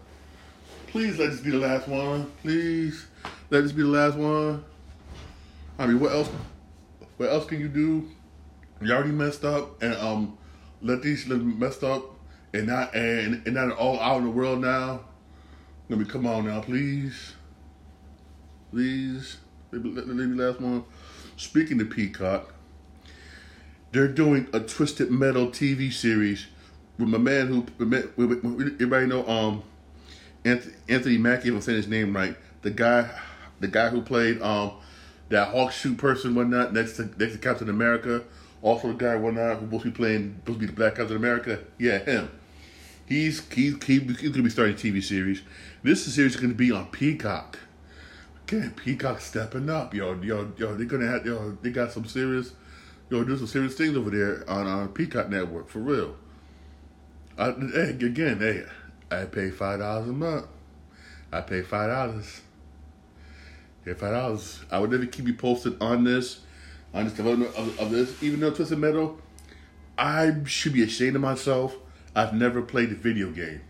Please 0.88 1.20
let 1.20 1.32
this 1.32 1.42
be 1.42 1.52
the 1.52 1.58
last 1.58 1.88
one. 1.88 2.32
Please 2.42 3.08
let 3.50 3.62
this 3.62 3.74
be 3.74 3.82
the 3.82 3.90
last 3.90 4.18
one. 4.18 4.64
I 5.78 5.86
mean, 5.86 6.00
what 6.00 6.14
else? 6.14 6.30
What 7.18 7.30
else 7.30 7.46
can 7.46 7.60
you 7.60 7.68
do? 7.68 8.10
You 8.82 8.94
already 8.94 9.12
messed 9.12 9.44
up, 9.44 9.82
and 9.82 9.94
um, 9.96 10.38
let 10.82 11.02
these 11.02 11.28
messed 11.28 11.84
up, 11.84 12.04
and 12.54 12.68
not 12.68 12.96
and 12.96 13.46
and 13.46 13.56
not 13.56 13.72
all 13.72 14.00
out 14.00 14.20
in 14.20 14.24
the 14.24 14.30
world 14.30 14.62
now. 14.62 15.02
Let 15.90 16.00
me 16.00 16.06
come 16.06 16.26
on 16.26 16.46
now, 16.48 16.62
please, 16.62 17.34
please. 18.72 19.38
Let 19.72 19.84
let 19.86 20.08
me 20.08 20.42
last 20.42 20.62
one. 20.62 20.86
Speaking 21.36 21.78
to 21.80 21.86
Peacock, 21.86 22.54
they're 23.92 24.08
doing 24.08 24.48
a 24.54 24.62
Twisted 24.62 25.12
Metal 25.12 25.48
TV 25.48 25.92
series 25.92 26.48
with 26.98 27.10
my 27.10 27.18
man 27.18 27.48
who 27.48 27.66
everybody 28.18 29.06
know 29.06 29.28
um 29.28 29.64
Anthony 30.48 31.18
Mackie, 31.18 31.50
if 31.50 31.56
I'm 31.56 31.62
saying 31.62 31.78
his 31.78 31.88
name 31.88 32.16
right, 32.16 32.36
the 32.62 32.72
guy, 32.72 33.10
the 33.60 33.68
guy 33.68 33.90
who 33.90 34.02
played 34.02 34.42
um 34.42 34.74
that 35.30 35.50
hawk 35.50 35.72
shoot 35.72 35.98
person, 35.98 36.36
whatnot, 36.36 36.74
next 36.74 36.98
to 36.98 37.06
next 37.18 37.34
to 37.34 37.40
Captain 37.40 37.70
America, 37.70 38.24
also 38.62 38.90
the 38.90 38.94
guy 38.94 39.16
whatnot 39.16 39.58
who's 39.58 39.66
supposed 39.66 39.84
to 39.84 39.92
be 39.92 39.96
playing 39.96 40.36
supposed 40.40 40.60
to 40.60 40.66
be 40.66 40.72
the 40.72 40.78
Black 40.78 40.96
Captain 40.96 41.18
America. 41.18 41.60
Yeah, 41.78 42.00
him. 42.00 42.30
He's 43.06 43.48
he's 43.52 43.82
he's 43.84 44.30
gonna 44.32 44.44
be 44.44 44.50
starting 44.50 44.76
a 44.76 44.78
TV 44.78 45.04
series. 45.04 45.42
This 45.84 46.06
series 46.14 46.36
is 46.36 46.42
gonna 46.42 46.54
be 46.54 46.72
on 46.72 46.88
Peacock. 46.88 47.60
Again, 48.48 48.74
Peacock 48.76 49.20
stepping 49.22 49.70
up, 49.70 49.94
yo, 49.94 50.14
yo, 50.22 50.52
yo. 50.58 50.76
They're 50.76 50.86
gonna 50.86 51.08
have 51.08 51.26
yo. 51.26 51.58
They 51.62 51.70
got 51.70 51.92
some 51.92 52.06
serious, 52.06 52.54
yo. 53.10 53.24
Do 53.24 53.38
some 53.38 53.48
serious 53.48 53.76
things 53.76 53.96
over 53.96 54.10
there 54.10 54.50
on 54.50 54.68
on 54.68 54.90
Peacock 54.90 55.30
Network 55.30 55.70
for 55.70 55.80
real. 55.80 56.16
I, 57.38 57.52
hey, 57.52 57.90
again, 57.90 58.40
hey, 58.40 58.66
I 59.10 59.26
pay 59.26 59.50
five 59.50 59.80
dollars 59.80 60.10
a 60.10 60.14
month. 60.14 60.48
I 61.32 61.42
pay 61.42 61.62
five 61.62 61.90
dollars. 61.90 62.42
Pay 63.86 63.94
five 63.94 64.12
dollars. 64.12 64.62
I 64.72 64.80
would 64.80 64.92
never 64.92 65.06
keep 65.06 65.28
you 65.28 65.34
posted 65.34 65.82
on 65.82 66.04
this, 66.04 66.42
on 66.94 67.06
this 67.06 67.14
development 67.14 67.56
of, 67.56 67.80
of 67.80 67.92
this. 67.92 68.22
Even 68.22 68.40
though 68.40 68.52
Twisted 68.52 68.80
Metal, 68.80 69.20
I 69.98 70.34
should 70.46 70.74
be 70.74 70.84
ashamed 70.84 71.16
of 71.16 71.22
myself. 71.22 71.76
I've 72.16 72.34
never 72.34 72.62
played 72.62 72.92
a 72.92 72.96
video 72.96 73.32
game. 73.32 73.62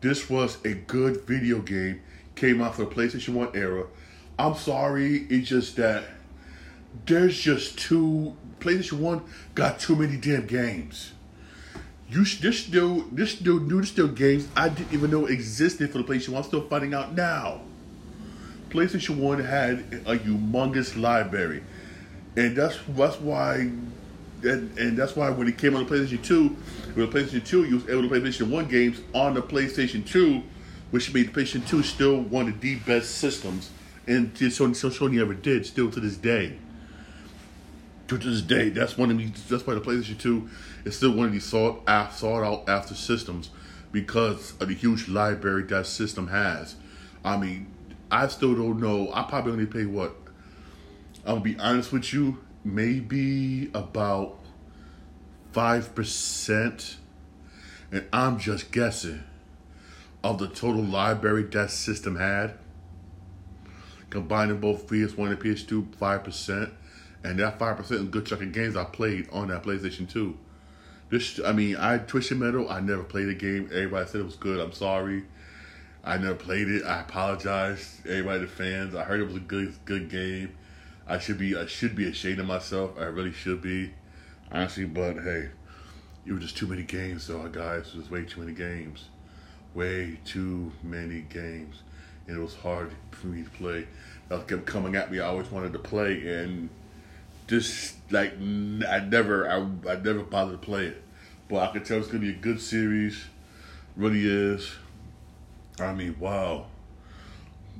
This 0.00 0.28
was 0.28 0.58
a 0.64 0.74
good 0.74 1.22
video 1.22 1.60
game. 1.60 2.02
Came 2.34 2.60
out 2.60 2.74
for 2.74 2.84
the 2.84 2.90
PlayStation 2.90 3.30
One 3.30 3.48
era. 3.54 3.86
I'm 4.38 4.54
sorry, 4.56 5.26
it's 5.30 5.48
just 5.48 5.76
that 5.76 6.04
there's 7.06 7.38
just 7.38 7.78
too 7.78 8.36
PlayStation 8.60 8.98
One 8.98 9.22
got 9.54 9.80
too 9.80 9.96
many 9.96 10.16
damn 10.16 10.46
games. 10.46 11.12
You 12.08 12.24
this 12.24 12.60
still 12.60 13.00
this 13.10 13.32
still 13.32 13.58
new 13.58 13.80
this 13.80 13.90
still 13.90 14.08
games 14.08 14.46
I 14.56 14.68
didn't 14.68 14.92
even 14.92 15.10
know 15.10 15.26
existed 15.26 15.90
for 15.90 15.98
the 15.98 16.04
PlayStation 16.04 16.30
One. 16.30 16.42
I'm 16.42 16.48
still 16.48 16.62
finding 16.62 16.94
out 16.94 17.14
now. 17.14 17.62
PlayStation 18.70 19.16
One 19.16 19.42
had 19.42 19.80
a 20.06 20.16
humongous 20.16 21.00
library, 21.00 21.64
and 22.36 22.56
that's 22.56 22.78
that's 22.90 23.20
why, 23.20 23.70
and, 24.42 24.78
and 24.78 24.96
that's 24.96 25.16
why 25.16 25.30
when 25.30 25.48
it 25.48 25.58
came 25.58 25.74
on 25.74 25.84
the 25.84 25.92
PlayStation 25.92 26.22
Two, 26.22 26.56
with 26.94 27.12
the 27.12 27.18
PlayStation 27.18 27.44
Two, 27.44 27.64
you 27.64 27.76
was 27.76 27.88
able 27.88 28.02
to 28.02 28.08
play 28.08 28.20
PlayStation 28.20 28.50
One 28.50 28.66
games 28.66 29.00
on 29.12 29.34
the 29.34 29.42
PlayStation 29.42 30.06
Two, 30.06 30.44
which 30.92 31.12
made 31.12 31.32
the 31.32 31.40
PlayStation 31.40 31.66
Two 31.66 31.82
still 31.82 32.20
one 32.20 32.48
of 32.48 32.60
the 32.60 32.76
best 32.76 33.16
systems, 33.16 33.70
and 34.06 34.32
Sony, 34.34 34.74
Sony 34.74 35.20
ever 35.20 35.34
did 35.34 35.66
still 35.66 35.90
to 35.90 35.98
this 35.98 36.16
day 36.16 36.58
to 38.08 38.18
this 38.18 38.40
day, 38.42 38.68
that's 38.68 38.96
one 38.96 39.10
of 39.10 39.18
these. 39.18 39.44
That's 39.48 39.66
why 39.66 39.74
the 39.74 39.80
PlayStation 39.80 40.18
Two 40.18 40.48
is 40.84 40.96
still 40.96 41.12
one 41.12 41.26
of 41.26 41.32
these 41.32 41.44
sought 41.44 41.82
after, 41.86 42.16
sought 42.16 42.44
out 42.44 42.68
after 42.68 42.94
systems 42.94 43.50
because 43.92 44.52
of 44.60 44.68
the 44.68 44.74
huge 44.74 45.08
library 45.08 45.64
that 45.64 45.86
system 45.86 46.28
has. 46.28 46.76
I 47.24 47.36
mean, 47.36 47.66
I 48.10 48.28
still 48.28 48.54
don't 48.54 48.80
know. 48.80 49.10
I 49.12 49.24
probably 49.24 49.52
only 49.52 49.66
pay 49.66 49.86
what. 49.86 50.14
I'll 51.26 51.40
be 51.40 51.58
honest 51.58 51.92
with 51.92 52.12
you, 52.12 52.38
maybe 52.64 53.70
about 53.74 54.38
five 55.52 55.94
percent, 55.94 56.98
and 57.90 58.06
I'm 58.12 58.38
just 58.38 58.70
guessing 58.70 59.24
of 60.22 60.38
the 60.38 60.48
total 60.48 60.82
library 60.82 61.44
that 61.44 61.70
system 61.70 62.16
had. 62.16 62.54
Combining 64.08 64.60
both 64.60 64.86
PS1 64.86 65.30
and 65.30 65.40
PS2, 65.40 65.96
five 65.96 66.22
percent 66.22 66.72
and 67.24 67.38
that 67.38 67.58
five 67.58 67.76
percent 67.76 68.00
is 68.00 68.08
good 68.08 68.26
chunk 68.26 68.42
of 68.42 68.52
games 68.52 68.76
I 68.76 68.84
played 68.84 69.28
on 69.30 69.48
that 69.48 69.62
PlayStation 69.62 70.08
Two. 70.08 70.38
This, 71.08 71.38
I 71.44 71.52
mean, 71.52 71.76
I 71.76 71.98
Twisted 71.98 72.38
Metal. 72.38 72.68
I 72.68 72.80
never 72.80 73.04
played 73.04 73.28
the 73.28 73.34
game. 73.34 73.68
Everybody 73.72 74.08
said 74.08 74.20
it 74.20 74.24
was 74.24 74.36
good. 74.36 74.58
I'm 74.58 74.72
sorry. 74.72 75.24
I 76.02 76.18
never 76.18 76.34
played 76.34 76.68
it. 76.68 76.84
I 76.84 77.00
apologize, 77.00 78.00
everybody, 78.04 78.40
the 78.40 78.46
fans. 78.46 78.94
I 78.94 79.02
heard 79.02 79.20
it 79.20 79.26
was 79.26 79.36
a 79.36 79.40
good, 79.40 79.74
good 79.84 80.08
game. 80.08 80.56
I 81.06 81.18
should 81.18 81.38
be, 81.38 81.56
I 81.56 81.66
should 81.66 81.94
be 81.96 82.08
ashamed 82.08 82.38
of 82.40 82.46
myself. 82.46 82.92
I 82.98 83.04
really 83.04 83.32
should 83.32 83.60
be, 83.60 83.92
honestly. 84.52 84.84
But 84.84 85.18
hey, 85.18 85.50
it 86.24 86.32
was 86.32 86.42
just 86.42 86.56
too 86.56 86.66
many 86.66 86.82
games, 86.82 87.26
though, 87.26 87.48
guys. 87.48 87.92
It 87.94 87.98
was 87.98 88.10
way 88.10 88.24
too 88.24 88.40
many 88.40 88.52
games, 88.52 89.06
way 89.74 90.18
too 90.24 90.72
many 90.82 91.20
games, 91.22 91.82
and 92.26 92.36
it 92.36 92.40
was 92.40 92.54
hard 92.54 92.92
for 93.10 93.28
me 93.28 93.42
to 93.42 93.50
play. 93.50 93.86
That 94.28 94.48
kept 94.48 94.66
coming 94.66 94.96
at 94.96 95.10
me. 95.10 95.20
I 95.20 95.26
always 95.26 95.50
wanted 95.50 95.72
to 95.72 95.78
play, 95.78 96.40
and 96.40 96.68
just 97.46 97.94
like 98.10 98.32
I 98.34 99.00
never, 99.00 99.48
I, 99.48 99.56
I 99.90 99.96
never 99.96 100.20
bothered 100.20 100.60
to 100.60 100.66
play 100.66 100.86
it, 100.86 101.02
but 101.48 101.68
I 101.68 101.72
could 101.72 101.84
tell 101.84 101.98
it's 101.98 102.08
gonna 102.08 102.20
be 102.20 102.30
a 102.30 102.34
good 102.34 102.60
series. 102.60 103.24
Really 103.96 104.26
is. 104.26 104.70
I 105.78 105.92
mean, 105.92 106.16
wow. 106.18 106.66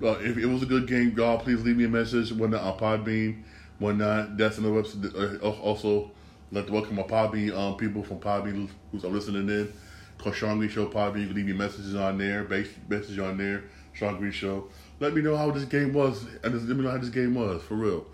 Uh, 0.03 0.19
if 0.21 0.37
it 0.37 0.47
was 0.47 0.63
a 0.63 0.67
good 0.67 0.87
game, 0.87 1.15
y'all 1.17 1.39
please 1.39 1.63
leave 1.63 1.77
me 1.77 1.85
a 1.85 1.89
message. 1.89 2.33
When 2.33 2.51
not 2.51 2.63
on 2.63 2.79
Podbean, 2.79 3.43
when 3.79 3.99
not, 3.99 4.37
that's 4.37 4.59
another 4.59 4.83
website. 4.83 5.43
Uh, 5.43 5.49
also, 5.61 6.11
let 6.53 6.67
to 6.67 6.73
welcome 6.73 6.97
my 6.97 7.03
Podbean 7.03 7.57
um, 7.57 7.77
people 7.77 8.03
from 8.03 8.19
Podbean 8.19 8.69
who's 8.93 9.05
listening 9.05 9.49
in. 9.49 9.73
called 10.19 10.35
Shawn 10.35 10.59
Green 10.59 10.71
Show 10.71 10.87
Pod. 10.87 11.19
You 11.19 11.27
can 11.27 11.35
leave 11.35 11.49
your 11.49 11.57
messages 11.57 11.95
on 11.95 12.19
there, 12.19 12.45
base 12.45 12.69
message 12.89 13.19
on 13.19 13.37
there, 13.37 13.65
Shawn 13.93 14.19
Green 14.19 14.33
Show. 14.33 14.69
Let 15.01 15.15
me 15.15 15.23
know 15.23 15.37
how 15.37 15.51
this 15.51 15.65
game 15.65 15.93
was, 15.93 16.25
and 16.43 16.55
let 16.55 16.77
me 16.77 16.85
know 16.85 16.91
how 16.91 16.99
this 16.99 17.11
game 17.11 17.35
was 17.35 17.63
for 17.63 17.75
real. 17.75 18.07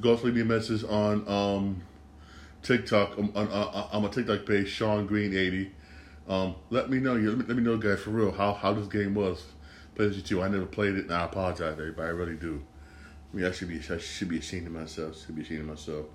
You 0.00 0.16
me 0.16 0.40
a 0.40 0.44
message 0.44 0.84
on 0.84 1.26
um, 1.26 1.82
TikTok. 2.62 3.18
On, 3.18 3.32
on, 3.34 3.48
on 3.48 4.02
my 4.02 4.08
TikTok 4.08 4.46
page, 4.46 4.68
Shawn 4.68 5.06
Green 5.06 5.36
eighty. 5.36 5.72
Um, 6.28 6.54
let 6.70 6.88
me 6.88 7.00
know. 7.00 7.14
Let 7.14 7.38
me, 7.38 7.44
let 7.48 7.56
me 7.56 7.62
know, 7.62 7.76
guys, 7.76 8.00
for 8.00 8.10
real, 8.10 8.30
how 8.30 8.52
how 8.52 8.72
this 8.72 8.86
game 8.86 9.14
was. 9.14 9.42
PlayStation 9.96 10.24
Two. 10.24 10.42
I 10.42 10.48
never 10.48 10.66
played 10.66 10.94
it, 10.94 11.06
and 11.06 11.14
I 11.14 11.24
apologize, 11.24 11.72
everybody. 11.72 12.08
I 12.08 12.12
really 12.12 12.36
do. 12.36 12.62
I 13.32 13.36
mean, 13.36 13.46
I 13.46 13.50
should 13.50 13.68
be 13.68 13.80
I 13.90 13.98
should 13.98 14.28
be 14.28 14.38
ashamed 14.38 14.68
of 14.68 14.72
myself. 14.72 15.20
Should 15.26 15.34
be 15.34 15.42
ashamed 15.42 15.62
of 15.62 15.66
myself. 15.66 16.06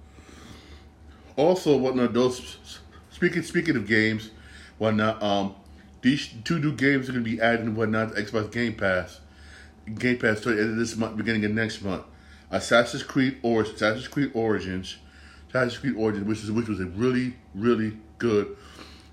Also, 1.35 1.75
whatnot 1.75 2.13
those 2.13 2.57
speaking 3.09 3.43
speaking 3.43 3.75
of 3.75 3.85
games, 3.85 4.29
whatnot. 4.77 5.21
Um, 5.21 5.55
these 6.01 6.29
two 6.45 6.59
new 6.59 6.73
games 6.73 7.09
are 7.09 7.11
gonna 7.11 7.23
be 7.23 7.41
added 7.41 7.61
and 7.61 7.75
whatnot 7.75 8.13
Xbox 8.13 8.49
Game 8.49 8.75
Pass. 8.75 9.19
Game 9.93 10.17
Pass 10.19 10.45
of 10.45 10.77
this 10.77 10.95
month, 10.95 11.17
beginning 11.17 11.43
of 11.43 11.51
next 11.51 11.81
month. 11.81 12.03
Assassin's 12.53 13.03
Creed 13.03 13.39
or 13.41 13.63
Assassin's 13.63 14.07
Creed 14.07 14.31
Origins, 14.33 14.97
Assassin's 15.49 15.77
Creed 15.79 15.95
Origins, 15.97 16.25
which 16.25 16.43
is 16.43 16.51
which 16.51 16.67
was 16.67 16.79
a 16.79 16.85
really 16.85 17.35
really 17.55 17.97
good 18.19 18.55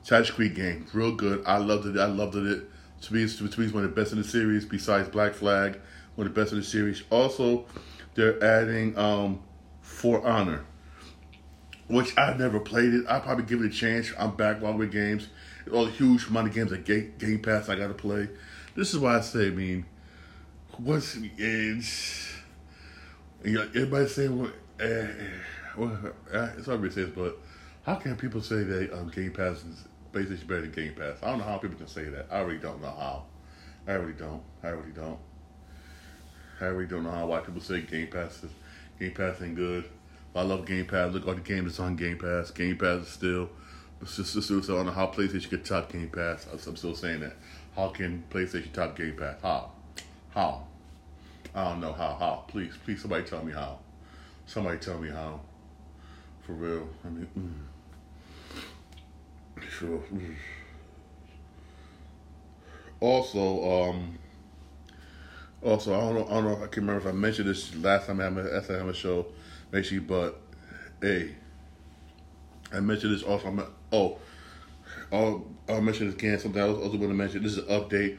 Assassin's 0.04 0.30
Creed 0.30 0.54
game, 0.54 0.86
real 0.92 1.14
good. 1.14 1.42
I 1.46 1.56
loved 1.56 1.86
it. 1.86 1.98
I 1.98 2.06
loved 2.06 2.36
it. 2.36 2.64
To 3.02 3.14
me, 3.14 3.26
to 3.26 3.42
me, 3.42 3.64
it's 3.64 3.74
one 3.74 3.84
of 3.84 3.94
the 3.94 4.00
best 4.00 4.12
in 4.12 4.18
the 4.18 4.24
series. 4.24 4.66
Besides 4.66 5.08
Black 5.08 5.32
Flag, 5.32 5.80
one 6.16 6.26
of 6.26 6.34
the 6.34 6.40
best 6.40 6.52
in 6.52 6.58
the 6.58 6.64
series. 6.64 7.02
Also, 7.08 7.64
they're 8.14 8.42
adding 8.44 8.96
um, 8.98 9.40
For 9.80 10.26
Honor, 10.26 10.66
which 11.88 12.16
I've 12.18 12.38
never 12.38 12.60
played 12.60 12.92
it. 12.92 13.06
I'll 13.08 13.22
probably 13.22 13.44
give 13.44 13.62
it 13.62 13.66
a 13.66 13.70
chance. 13.70 14.12
I'm 14.18 14.36
backlog 14.36 14.76
with 14.76 14.92
games. 14.92 15.28
All 15.72 15.86
the 15.86 15.92
huge 15.92 16.26
amount 16.26 16.48
of 16.48 16.54
games 16.54 16.70
that 16.70 16.84
Game, 16.84 17.14
Game 17.18 17.40
Pass 17.40 17.70
I 17.70 17.76
got 17.76 17.88
to 17.88 17.94
play. 17.94 18.28
This 18.74 18.92
is 18.92 18.98
why 18.98 19.16
I 19.16 19.20
say, 19.20 19.46
I 19.46 19.50
mean, 19.50 19.86
what's 20.76 21.16
it's 21.38 22.29
you 23.44 23.52
know, 23.52 23.62
everybody 23.74 24.08
saying 24.08 24.38
what 24.38 24.52
eh, 24.80 25.06
well, 25.76 25.98
eh, 26.32 26.48
it's 26.56 26.66
say 26.66 26.76
this, 26.76 27.10
but 27.10 27.38
how 27.84 27.94
can 27.94 28.16
people 28.16 28.42
say 28.42 28.62
that 28.62 28.92
um, 28.92 29.08
Game 29.08 29.32
Pass 29.32 29.64
is 29.64 29.84
basically 30.12 30.44
better 30.46 30.62
than 30.62 30.72
Game 30.72 30.94
Pass? 30.94 31.16
I 31.22 31.30
don't 31.30 31.38
know 31.38 31.44
how 31.44 31.58
people 31.58 31.76
can 31.76 31.86
say 31.86 32.04
that. 32.04 32.26
I 32.30 32.40
really 32.40 32.58
don't 32.58 32.80
know 32.82 32.88
how. 32.88 33.24
I 33.86 33.92
really 33.92 34.12
don't. 34.12 34.42
I 34.62 34.68
really 34.68 34.92
don't. 34.92 35.18
I 36.60 36.66
really 36.66 36.86
don't 36.86 37.04
know 37.04 37.10
how 37.10 37.26
why 37.26 37.40
people 37.40 37.60
say 37.60 37.80
Game 37.80 38.08
Pass 38.08 38.42
is 38.44 38.50
Game 38.98 39.12
Pass 39.12 39.40
ain't 39.40 39.56
good. 39.56 39.84
I 40.34 40.42
love 40.42 40.66
Game 40.66 40.86
Pass. 40.86 41.12
Look 41.12 41.26
all 41.26 41.34
the 41.34 41.40
games 41.40 41.64
that's 41.64 41.80
on 41.80 41.96
Game 41.96 42.18
Pass. 42.18 42.50
Game 42.50 42.76
Pass 42.76 43.02
is 43.02 43.08
still. 43.08 43.50
It's 44.02 44.16
just, 44.16 44.36
it's 44.36 44.50
I 44.50 44.74
don't 44.74 44.86
know 44.86 44.92
how 44.92 45.08
PlayStation 45.08 45.50
could 45.50 45.64
top 45.64 45.92
Game 45.92 46.08
Pass. 46.08 46.46
I'm 46.66 46.76
still 46.76 46.94
saying 46.94 47.20
that. 47.20 47.34
How 47.76 47.88
can 47.88 48.24
PlayStation 48.30 48.72
top 48.72 48.96
Game 48.96 49.16
Pass? 49.16 49.36
How? 49.42 49.72
How? 50.30 50.66
I 51.54 51.64
don't 51.64 51.80
know 51.80 51.92
how. 51.92 52.16
How? 52.18 52.44
Please, 52.48 52.74
please, 52.84 53.00
somebody 53.00 53.24
tell 53.24 53.42
me 53.42 53.52
how. 53.52 53.78
Somebody 54.46 54.78
tell 54.78 54.98
me 54.98 55.10
how. 55.10 55.40
For 56.42 56.52
real. 56.52 56.88
I 57.04 57.08
mean, 57.08 57.66
mm. 59.58 59.62
sure. 59.68 60.02
Also, 63.00 63.90
um, 63.90 64.18
also 65.62 65.94
I 65.94 66.00
don't 66.00 66.14
know. 66.14 66.26
I 66.26 66.34
don't 66.34 66.44
know. 66.44 66.56
I 66.56 66.60
can't 66.60 66.76
remember 66.78 67.00
if 67.00 67.06
I 67.06 67.16
mentioned 67.16 67.48
this 67.48 67.74
last 67.76 68.06
time 68.06 68.20
I 68.20 68.24
had 68.24 68.36
a, 68.36 68.64
I 68.68 68.78
had 68.78 68.88
a 68.88 68.94
show, 68.94 69.26
basically. 69.70 70.00
But 70.00 70.40
hey, 71.00 71.34
I 72.72 72.80
mentioned 72.80 73.14
this 73.14 73.22
also. 73.22 73.48
I'm, 73.48 73.62
oh, 73.92 74.18
I'll, 75.12 75.46
I'll 75.68 75.80
mention 75.80 76.06
this 76.06 76.14
again. 76.14 76.38
Something 76.38 76.62
I 76.62 76.66
was 76.66 76.78
also 76.78 76.96
going 76.96 77.10
to 77.10 77.16
mention. 77.16 77.42
This 77.42 77.52
is 77.52 77.58
an 77.58 77.66
update 77.66 78.18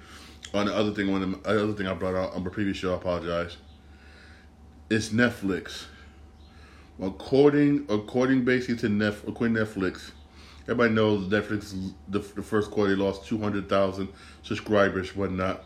on 0.53 0.65
the 0.65 0.75
other 0.75 0.91
thing. 0.91 1.11
When 1.11 1.31
the 1.31 1.47
other 1.47 1.73
thing 1.73 1.87
I 1.87 1.93
brought 1.93 2.15
out 2.15 2.33
on 2.33 2.43
the 2.43 2.49
previous 2.49 2.77
show, 2.77 2.93
I 2.93 2.97
apologize. 2.97 3.57
It's 4.89 5.09
Netflix. 5.09 5.85
According 7.01 7.87
according 7.89 8.45
basically 8.45 8.75
to 8.77 8.87
Netflix, 8.87 9.27
according 9.27 9.55
Netflix, 9.55 10.11
everybody 10.63 10.93
knows 10.93 11.27
Netflix 11.29 11.93
the, 12.09 12.19
the 12.19 12.43
first 12.43 12.69
quarter 12.69 12.95
they 12.95 13.01
lost 13.01 13.25
two 13.25 13.39
hundred 13.39 13.69
thousand 13.69 14.09
subscribers, 14.43 15.15
whatnot. 15.15 15.63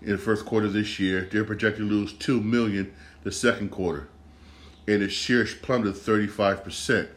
In 0.00 0.12
the 0.12 0.18
first 0.18 0.46
quarter 0.46 0.68
this 0.68 0.98
year, 0.98 1.28
they're 1.30 1.44
projected 1.44 1.80
to 1.80 1.88
lose 1.88 2.12
two 2.12 2.40
million 2.40 2.94
the 3.22 3.30
second 3.30 3.70
quarter, 3.70 4.08
and 4.86 5.02
its 5.02 5.12
shares 5.12 5.54
plummeted 5.54 5.96
thirty 5.96 6.26
five 6.26 6.64
percent. 6.64 7.08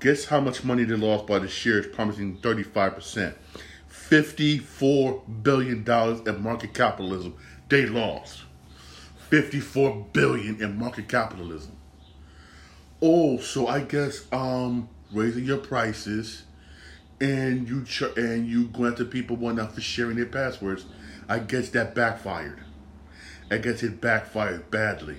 Guess 0.00 0.26
how 0.26 0.40
much 0.40 0.62
money 0.62 0.84
they 0.84 0.94
lost 0.94 1.26
by 1.26 1.38
the 1.38 1.48
shares 1.48 1.86
promising 1.86 2.36
thirty 2.36 2.62
five 2.62 2.94
percent? 2.94 3.36
Fifty 3.88 4.58
four 4.58 5.22
billion 5.42 5.84
dollars 5.84 6.20
in 6.26 6.42
market 6.42 6.74
capitalism 6.74 7.34
they 7.68 7.86
lost. 7.86 8.42
Fifty 9.30 9.58
four 9.58 10.06
billion 10.12 10.62
in 10.62 10.78
market 10.78 11.08
capitalism. 11.08 11.72
Oh, 13.00 13.38
so 13.38 13.66
I 13.66 13.80
guess 13.80 14.30
um 14.32 14.88
raising 15.12 15.44
your 15.44 15.58
prices 15.58 16.44
and 17.20 17.68
you 17.68 17.84
ch- 17.84 18.16
and 18.16 18.46
you 18.46 18.68
going 18.68 18.92
after 18.92 19.04
people 19.04 19.36
one 19.36 19.58
out 19.58 19.74
for 19.74 19.80
sharing 19.80 20.16
their 20.16 20.26
passwords, 20.26 20.84
I 21.28 21.38
guess 21.38 21.70
that 21.70 21.94
backfired. 21.94 22.60
I 23.50 23.58
guess 23.58 23.82
it 23.82 24.00
backfired 24.00 24.70
badly. 24.70 25.18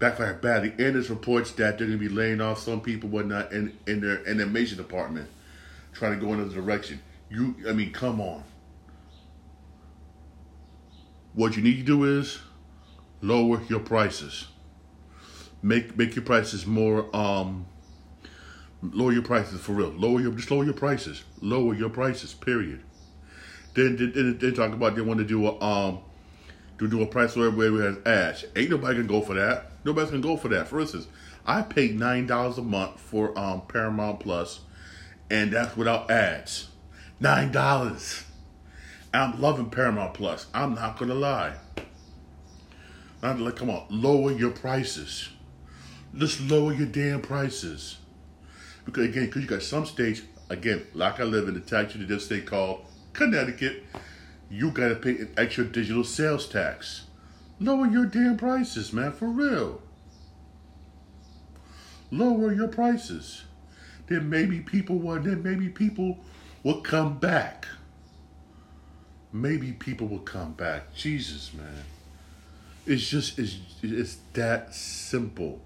Backfired 0.00 0.40
badly. 0.40 0.70
And 0.70 0.96
there's 0.96 1.10
reports 1.10 1.52
that 1.52 1.78
they're 1.78 1.86
gonna 1.86 1.98
be 1.98 2.08
laying 2.08 2.40
off 2.40 2.58
some 2.58 2.80
people 2.80 3.08
whatnot 3.08 3.52
in, 3.52 3.78
in 3.86 4.00
their 4.00 4.26
animation 4.28 4.76
department, 4.76 5.28
trying 5.92 6.18
to 6.18 6.26
go 6.26 6.32
in 6.32 6.40
another 6.40 6.54
direction. 6.54 7.00
You 7.30 7.54
I 7.68 7.72
mean, 7.72 7.92
come 7.92 8.20
on. 8.20 8.42
What 11.34 11.56
you 11.56 11.62
need 11.62 11.76
to 11.76 11.82
do 11.84 12.18
is 12.18 12.40
lower 13.22 13.62
your 13.68 13.80
prices 13.80 14.48
make 15.62 15.96
make 15.96 16.16
your 16.16 16.24
prices 16.24 16.66
more 16.66 17.14
um 17.14 17.66
lower 18.82 19.12
your 19.12 19.22
prices 19.22 19.60
for 19.60 19.72
real 19.72 19.90
lower 19.90 20.20
your 20.20 20.32
just 20.32 20.50
lower 20.50 20.64
your 20.64 20.74
prices 20.74 21.22
lower 21.40 21.74
your 21.74 21.90
prices 21.90 22.32
period 22.32 22.82
then 23.74 23.96
then 23.96 24.54
talk 24.54 24.72
about 24.72 24.94
they 24.94 25.02
want 25.02 25.18
to 25.18 25.24
do 25.24 25.46
a 25.46 25.60
um 25.62 25.98
to 26.78 26.88
do 26.88 27.02
a 27.02 27.06
price 27.06 27.36
where 27.36 27.48
it 27.50 28.04
has 28.06 28.06
ads 28.06 28.44
ain't 28.56 28.70
nobody 28.70 28.96
gonna 28.96 29.08
go 29.08 29.20
for 29.20 29.34
that 29.34 29.69
nobody's 29.84 30.10
gonna 30.10 30.22
go 30.22 30.36
for 30.36 30.48
that 30.48 30.68
for 30.68 30.80
instance 30.80 31.06
i 31.46 31.62
paid 31.62 31.98
nine 31.98 32.26
dollars 32.26 32.58
a 32.58 32.62
month 32.62 32.98
for 33.00 33.36
um 33.38 33.62
paramount 33.68 34.20
plus 34.20 34.60
and 35.30 35.52
that's 35.52 35.76
without 35.76 36.10
ads 36.10 36.68
nine 37.18 37.50
dollars 37.50 38.24
i'm 39.12 39.40
loving 39.40 39.70
paramount 39.70 40.14
plus 40.14 40.46
i'm 40.54 40.74
not 40.74 40.98
gonna 40.98 41.14
lie 41.14 41.54
I'm 43.22 43.44
like, 43.44 43.56
come 43.56 43.70
on, 43.70 43.84
lower 43.90 44.32
your 44.32 44.50
prices. 44.50 45.28
Just 46.16 46.40
lower 46.40 46.72
your 46.72 46.86
damn 46.86 47.20
prices. 47.20 47.98
Because 48.84 49.04
again, 49.04 49.26
because 49.26 49.42
you 49.42 49.48
got 49.48 49.62
some 49.62 49.84
states, 49.84 50.22
again, 50.48 50.86
like 50.94 51.20
I 51.20 51.24
live 51.24 51.46
in 51.46 51.54
the 51.54 51.60
tax 51.60 51.92
to 51.92 51.98
this 51.98 52.24
state 52.24 52.46
called 52.46 52.84
Connecticut, 53.12 53.84
you 54.48 54.70
gotta 54.70 54.96
pay 54.96 55.10
an 55.10 55.34
extra 55.36 55.64
digital 55.64 56.02
sales 56.02 56.48
tax. 56.48 57.06
Lower 57.60 57.86
your 57.86 58.06
damn 58.06 58.38
prices, 58.38 58.90
man, 58.90 59.12
for 59.12 59.28
real. 59.28 59.82
Lower 62.10 62.54
your 62.54 62.68
prices. 62.68 63.44
Then 64.06 64.30
maybe 64.30 64.60
people 64.60 64.98
will 64.98 65.20
then 65.20 65.42
maybe 65.42 65.68
people 65.68 66.18
will 66.64 66.80
come 66.80 67.18
back. 67.18 67.66
Maybe 69.32 69.72
people 69.72 70.08
will 70.08 70.18
come 70.18 70.54
back. 70.54 70.94
Jesus, 70.94 71.52
man. 71.52 71.84
It's 72.86 73.06
just 73.06 73.38
it's 73.38 73.58
it's 73.82 74.16
that 74.32 74.74
simple. 74.74 75.60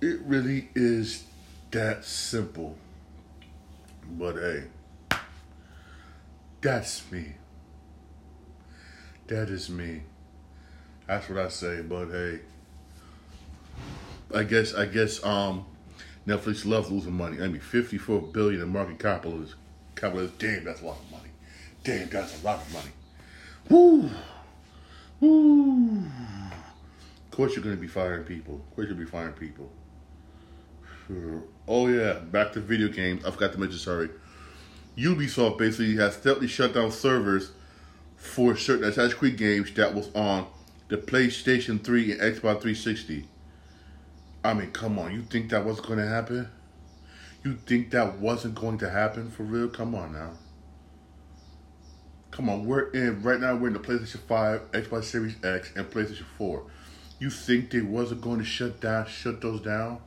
It 0.00 0.20
really 0.24 0.70
is 0.74 1.24
that 1.72 2.04
simple. 2.04 2.76
But 4.08 4.36
hey, 4.36 4.64
that's 6.60 7.10
me. 7.10 7.34
That 9.26 9.50
is 9.50 9.68
me. 9.68 10.02
That's 11.10 11.28
what 11.28 11.38
I 11.40 11.48
say, 11.48 11.82
but 11.82 12.06
hey. 12.06 12.38
I 14.32 14.44
guess 14.44 14.74
I 14.74 14.86
guess 14.86 15.22
um 15.24 15.66
Netflix 16.24 16.64
loves 16.64 16.88
losing 16.88 17.14
money. 17.14 17.42
I 17.42 17.48
mean 17.48 17.60
54 17.60 18.22
billion 18.22 18.62
in 18.62 18.68
market 18.68 19.00
capitalism. 19.00 19.58
Capitalism, 19.96 20.36
damn 20.38 20.62
that's 20.62 20.82
a 20.82 20.86
lot 20.86 20.98
of 20.98 21.10
money. 21.10 21.30
Damn 21.82 22.08
that's 22.10 22.40
a 22.40 22.46
lot 22.46 22.60
of 22.60 22.72
money. 22.72 22.90
Woo! 23.68 24.08
Woo! 25.18 26.04
Of 27.24 27.30
course 27.32 27.56
you're 27.56 27.64
gonna 27.64 27.74
be 27.74 27.88
firing 27.88 28.22
people. 28.22 28.60
Of 28.68 28.76
course 28.76 28.86
you'll 28.88 28.96
be 28.96 29.04
firing 29.04 29.32
people. 29.32 29.68
Oh 31.66 31.88
yeah, 31.88 32.20
back 32.20 32.52
to 32.52 32.60
video 32.60 32.86
games. 32.86 33.24
I 33.24 33.32
forgot 33.32 33.52
to 33.54 33.58
mention. 33.58 33.80
Sorry, 33.80 34.10
Ubisoft 34.96 35.58
basically 35.58 35.96
has 35.96 36.14
steadily 36.14 36.46
shut 36.46 36.72
down 36.72 36.92
servers 36.92 37.50
for 38.14 38.56
certain 38.56 38.84
Assassin's 38.84 39.14
Creed 39.14 39.36
games 39.36 39.74
that 39.74 39.92
was 39.92 40.08
on 40.14 40.46
the 40.90 40.98
PlayStation 40.98 41.82
3 41.82 42.12
and 42.12 42.20
Xbox 42.20 42.62
360. 42.62 43.28
I 44.42 44.54
mean, 44.54 44.72
come 44.72 44.98
on, 44.98 45.12
you 45.12 45.22
think 45.22 45.50
that 45.50 45.64
was 45.64 45.80
going 45.80 46.00
to 46.00 46.06
happen? 46.06 46.48
You 47.44 47.54
think 47.54 47.92
that 47.92 48.18
wasn't 48.18 48.56
going 48.56 48.78
to 48.78 48.90
happen 48.90 49.30
for 49.30 49.44
real? 49.44 49.68
Come 49.68 49.94
on 49.94 50.12
now. 50.12 50.32
Come 52.32 52.48
on, 52.48 52.66
we're 52.66 52.90
in 52.90 53.22
right 53.22 53.40
now. 53.40 53.54
We're 53.54 53.68
in 53.68 53.72
the 53.74 53.78
PlayStation 53.78 54.18
Five, 54.26 54.70
Xbox 54.72 55.04
Series 55.04 55.36
X, 55.44 55.72
and 55.76 55.88
PlayStation 55.88 56.24
Four. 56.36 56.64
You 57.20 57.30
think 57.30 57.70
they 57.70 57.82
wasn't 57.82 58.22
going 58.22 58.40
to 58.40 58.44
shut 58.44 58.80
down, 58.80 59.06
shut 59.06 59.40
those 59.40 59.60
down? 59.60 60.00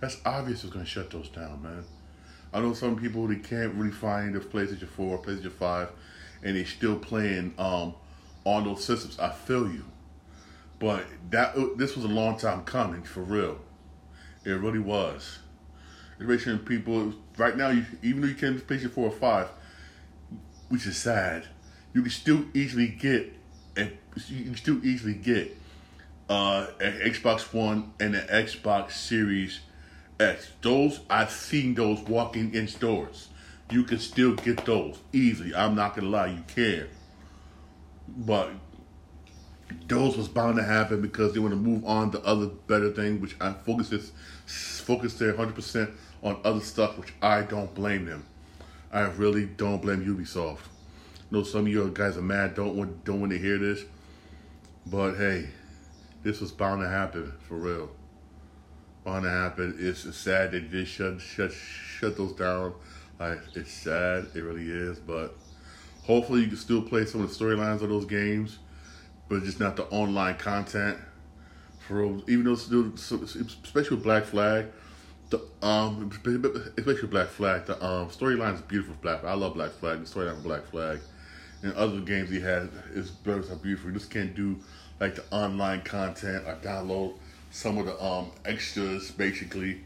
That's 0.00 0.20
obvious. 0.24 0.64
It's 0.64 0.72
going 0.72 0.86
to 0.86 0.90
shut 0.90 1.10
those 1.10 1.28
down, 1.28 1.62
man. 1.62 1.84
I 2.52 2.60
know 2.60 2.72
some 2.72 2.96
people 2.96 3.26
they 3.26 3.36
can't 3.36 3.74
really 3.74 3.90
find 3.90 4.34
the 4.34 4.40
PlayStation 4.40 4.88
Four, 4.88 5.20
PlayStation 5.20 5.52
Five, 5.52 5.90
and 6.42 6.56
they 6.56 6.64
still 6.64 6.96
playing 6.96 7.54
um, 7.58 7.94
on 8.44 8.64
those 8.64 8.84
systems. 8.84 9.18
I 9.18 9.30
feel 9.30 9.70
you, 9.70 9.84
but 10.78 11.04
that 11.30 11.54
this 11.76 11.96
was 11.96 12.04
a 12.04 12.08
long 12.08 12.36
time 12.38 12.64
coming 12.64 13.02
for 13.02 13.22
real. 13.22 13.58
It 14.44 14.50
really 14.50 14.78
was. 14.78 15.38
Generation 16.18 16.58
people 16.60 17.14
right 17.36 17.56
now, 17.56 17.70
you, 17.70 17.84
even 18.02 18.20
though 18.22 18.28
you 18.28 18.34
can't 18.34 18.64
PlayStation 18.66 18.90
Four 18.90 19.08
or 19.08 19.10
Five, 19.10 19.48
which 20.68 20.86
is 20.86 20.96
sad, 20.96 21.48
you 21.92 22.02
can 22.02 22.10
still 22.10 22.44
easily 22.54 22.88
get 22.88 23.32
and 23.76 23.96
you 24.28 24.44
can 24.44 24.56
still 24.56 24.84
easily 24.84 25.14
get 25.14 25.56
uh, 26.28 26.66
an 26.80 26.92
Xbox 27.00 27.52
One 27.52 27.92
and 28.00 28.14
an 28.14 28.26
Xbox 28.28 28.92
Series 28.92 29.60
X. 30.20 30.50
Those 30.62 31.00
I've 31.10 31.30
seen 31.30 31.74
those 31.74 32.00
walking 32.00 32.54
in 32.54 32.68
stores. 32.68 33.28
You 33.70 33.84
can 33.84 33.98
still 33.98 34.34
get 34.34 34.64
those 34.64 34.98
easily. 35.12 35.54
I'm 35.54 35.74
not 35.74 35.96
gonna 35.96 36.08
lie, 36.08 36.26
you 36.26 36.44
can. 36.46 36.86
But 38.08 38.50
those 39.88 40.16
was 40.16 40.28
bound 40.28 40.56
to 40.56 40.62
happen 40.62 41.00
because 41.00 41.32
they 41.32 41.40
want 41.40 41.52
to 41.52 41.56
move 41.60 41.84
on 41.84 42.10
to 42.12 42.20
other 42.22 42.46
better 42.46 42.90
things, 42.92 43.20
which 43.20 43.36
I 43.40 43.52
focus 43.52 44.12
focus 44.46 45.14
there 45.14 45.28
100 45.28 45.54
percent 45.54 45.90
on 46.22 46.38
other 46.44 46.60
stuff, 46.60 46.98
which 46.98 47.12
I 47.22 47.42
don't 47.42 47.74
blame 47.74 48.06
them. 48.06 48.24
I 48.92 49.02
really 49.02 49.46
don't 49.46 49.82
blame 49.82 50.04
Ubisoft. 50.04 50.58
I 51.18 51.22
know 51.30 51.42
some 51.42 51.62
of 51.62 51.68
you 51.68 51.90
guys 51.92 52.16
are 52.16 52.22
mad, 52.22 52.54
don't 52.54 52.76
want 52.76 53.04
don't 53.04 53.20
want 53.20 53.32
to 53.32 53.38
hear 53.38 53.58
this, 53.58 53.82
but 54.86 55.14
hey, 55.16 55.48
this 56.22 56.40
was 56.40 56.52
bound 56.52 56.80
to 56.82 56.88
happen 56.88 57.32
for 57.48 57.56
real. 57.56 57.90
Bound 59.04 59.24
to 59.24 59.30
happen. 59.30 59.76
It's, 59.78 60.04
it's 60.04 60.16
sad 60.16 60.52
they 60.52 60.60
just 60.60 60.92
shut 60.92 61.20
shut 61.20 61.52
shut 61.52 62.16
those 62.16 62.32
down. 62.32 62.74
Like 63.18 63.38
it's 63.54 63.72
sad, 63.72 64.26
it 64.34 64.40
really 64.40 64.68
is, 64.68 64.98
but 64.98 65.36
hopefully 66.02 66.40
you 66.42 66.48
can 66.48 66.56
still 66.56 66.82
play 66.82 67.04
some 67.04 67.22
of 67.22 67.28
the 67.28 67.44
storylines 67.44 67.82
of 67.82 67.88
those 67.88 68.06
games, 68.06 68.58
but 69.28 69.42
just 69.42 69.60
not 69.60 69.76
the 69.76 69.84
online 69.84 70.36
content. 70.36 70.98
For 71.86 72.04
even 72.28 72.44
though 72.44 72.54
still, 72.54 72.92
especially 72.94 73.96
with 73.96 74.04
Black 74.04 74.24
Flag, 74.24 74.66
the 75.30 75.40
um 75.62 76.10
especially 76.78 77.08
Black 77.08 77.28
Flag, 77.28 77.66
the 77.66 77.82
um 77.84 78.08
storyline 78.08 78.54
is 78.54 78.62
beautiful. 78.62 78.94
Black, 79.02 79.20
flag 79.20 79.32
I 79.32 79.34
love 79.34 79.54
Black 79.54 79.70
Flag. 79.72 80.04
The 80.04 80.06
storyline 80.06 80.38
of 80.38 80.42
Black 80.42 80.64
Flag, 80.66 81.00
and 81.62 81.72
other 81.74 82.00
games 82.00 82.30
he 82.30 82.40
had 82.40 82.70
is 82.92 83.10
beautiful. 83.10 83.90
You 83.90 83.98
just 83.98 84.10
can't 84.10 84.34
do 84.34 84.58
like 85.00 85.14
the 85.14 85.24
online 85.30 85.82
content 85.82 86.44
or 86.46 86.56
download 86.56 87.14
some 87.50 87.78
of 87.78 87.86
the 87.86 88.02
um 88.02 88.30
extras. 88.44 89.10
Basically, 89.10 89.80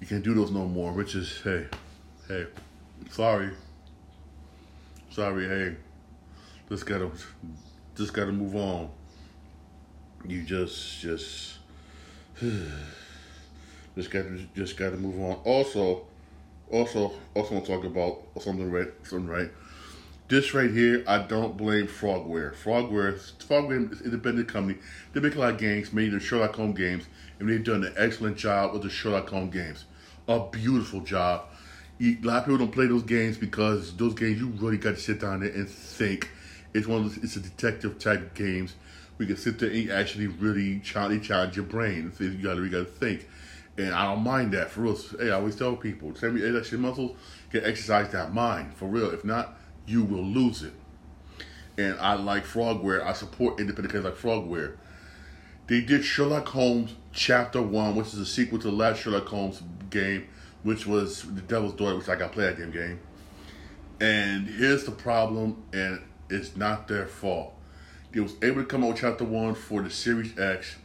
you 0.00 0.06
can't 0.06 0.24
do 0.24 0.34
those 0.34 0.50
no 0.50 0.66
more. 0.66 0.92
Which 0.92 1.14
is 1.14 1.40
hey, 1.42 1.66
hey, 2.26 2.46
sorry, 3.10 3.50
sorry, 5.10 5.46
hey, 5.46 5.76
just 6.68 6.86
gotta 6.86 7.10
just 7.96 8.12
gotta 8.12 8.32
move 8.32 8.56
on. 8.56 8.90
You 10.26 10.42
just 10.42 11.00
just. 11.00 11.58
Just 13.94 14.10
got 14.10 14.22
to 14.22 14.46
just 14.56 14.78
got 14.78 14.90
to 14.90 14.96
move 14.96 15.20
on. 15.20 15.34
Also, 15.44 16.06
also, 16.70 17.12
also 17.34 17.54
want 17.54 17.66
to 17.66 17.72
talk 17.72 17.84
about 17.84 18.22
something 18.40 18.70
right, 18.70 18.88
something 19.02 19.28
right. 19.28 19.50
This 20.28 20.54
right 20.54 20.70
here, 20.70 21.04
I 21.06 21.18
don't 21.18 21.58
blame 21.58 21.86
Frogware. 21.86 22.54
Frogware, 22.54 23.20
Frogware 23.46 23.92
is 23.92 24.00
an 24.00 24.06
independent 24.06 24.48
company. 24.48 24.78
They 25.12 25.20
make 25.20 25.34
a 25.34 25.38
lot 25.38 25.50
of 25.50 25.58
games, 25.58 25.92
made 25.92 26.12
the 26.12 26.20
Sherlock 26.20 26.56
Holmes 26.56 26.78
games, 26.78 27.04
and 27.38 27.50
they've 27.50 27.62
done 27.62 27.84
an 27.84 27.92
excellent 27.98 28.38
job 28.38 28.72
with 28.72 28.82
the 28.82 28.88
Sherlock 28.88 29.28
Holmes 29.28 29.52
games. 29.52 29.84
A 30.28 30.40
beautiful 30.40 31.00
job. 31.00 31.42
A 32.00 32.16
lot 32.22 32.38
of 32.38 32.44
people 32.44 32.58
don't 32.58 32.72
play 32.72 32.86
those 32.86 33.02
games 33.02 33.36
because 33.36 33.94
those 33.98 34.14
games 34.14 34.40
you 34.40 34.48
really 34.48 34.78
got 34.78 34.94
to 34.94 35.00
sit 35.00 35.20
down 35.20 35.40
there 35.40 35.50
and 35.50 35.68
think. 35.68 36.30
It's 36.74 36.86
one 36.86 37.04
of 37.04 37.14
those, 37.14 37.24
it's 37.24 37.36
a 37.36 37.40
detective 37.40 37.98
type 37.98 38.34
games. 38.34 38.74
We 39.18 39.26
can 39.26 39.36
sit 39.36 39.58
there 39.58 39.70
and 39.70 39.90
actually 39.90 40.26
really 40.26 40.80
challenge, 40.80 41.28
challenge 41.28 41.56
your 41.56 41.66
brain. 41.66 42.12
You 42.18 42.30
got 42.38 42.54
to, 42.54 42.64
you 42.64 42.70
got 42.70 42.78
to 42.78 42.84
think. 42.84 43.28
And 43.78 43.92
I 43.92 44.06
don't 44.06 44.22
mind 44.22 44.52
that 44.52 44.70
for 44.70 44.82
real. 44.82 44.98
Hey, 45.18 45.30
I 45.30 45.34
always 45.34 45.56
tell 45.56 45.76
people, 45.76 46.12
tell 46.12 46.30
me 46.30 46.44
exercise 46.44 46.78
muscles, 46.78 47.16
get 47.50 47.64
exercise 47.64 48.10
that 48.12 48.32
mind 48.34 48.74
for 48.74 48.86
real. 48.86 49.10
If 49.10 49.24
not, 49.24 49.56
you 49.86 50.02
will 50.02 50.24
lose 50.24 50.62
it. 50.62 50.72
And 51.78 51.98
I 52.00 52.14
like 52.14 52.44
Frogware. 52.44 53.02
I 53.02 53.12
support 53.12 53.60
independent 53.60 53.92
companies 53.92 54.04
like 54.04 54.32
Frogware. 54.32 54.76
They 55.68 55.80
did 55.80 56.04
Sherlock 56.04 56.48
Holmes 56.48 56.94
Chapter 57.12 57.62
One, 57.62 57.94
which 57.94 58.08
is 58.08 58.18
a 58.18 58.26
sequel 58.26 58.58
to 58.58 58.66
the 58.70 58.76
last 58.76 59.00
Sherlock 59.00 59.26
Holmes 59.26 59.62
game, 59.88 60.26
which 60.64 60.86
was 60.86 61.22
The 61.22 61.40
Devil's 61.40 61.74
Daughter, 61.74 61.96
which 61.96 62.08
I 62.08 62.16
got 62.16 62.32
play 62.32 62.44
that 62.44 62.58
damn 62.58 62.72
game. 62.72 63.00
And 64.00 64.48
here's 64.48 64.84
the 64.84 64.90
problem, 64.90 65.62
and 65.72 66.02
it's 66.32 66.56
not 66.56 66.88
their 66.88 67.06
fault. 67.06 67.54
They 68.12 68.20
was 68.20 68.34
able 68.42 68.62
to 68.62 68.66
come 68.66 68.84
out 68.84 68.90
with 68.90 68.98
Chapter 68.98 69.24
One 69.24 69.54
for 69.54 69.82
the 69.82 69.90
Series 69.90 70.38
X 70.38 70.76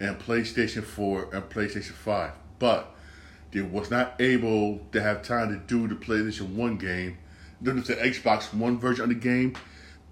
and 0.00 0.18
PlayStation 0.18 0.84
4 0.84 1.34
and 1.34 1.42
PlayStation 1.44 1.92
5. 1.92 2.32
But 2.58 2.94
they 3.50 3.62
was 3.62 3.90
not 3.90 4.14
able 4.20 4.80
to 4.92 5.00
have 5.00 5.22
time 5.22 5.48
to 5.48 5.56
do 5.56 5.88
the 5.88 5.94
PlayStation 5.94 6.54
1 6.54 6.76
game, 6.76 7.18
the 7.60 7.72
Xbox 7.72 8.52
One 8.52 8.78
version 8.78 9.04
of 9.04 9.08
the 9.08 9.14
game, 9.14 9.56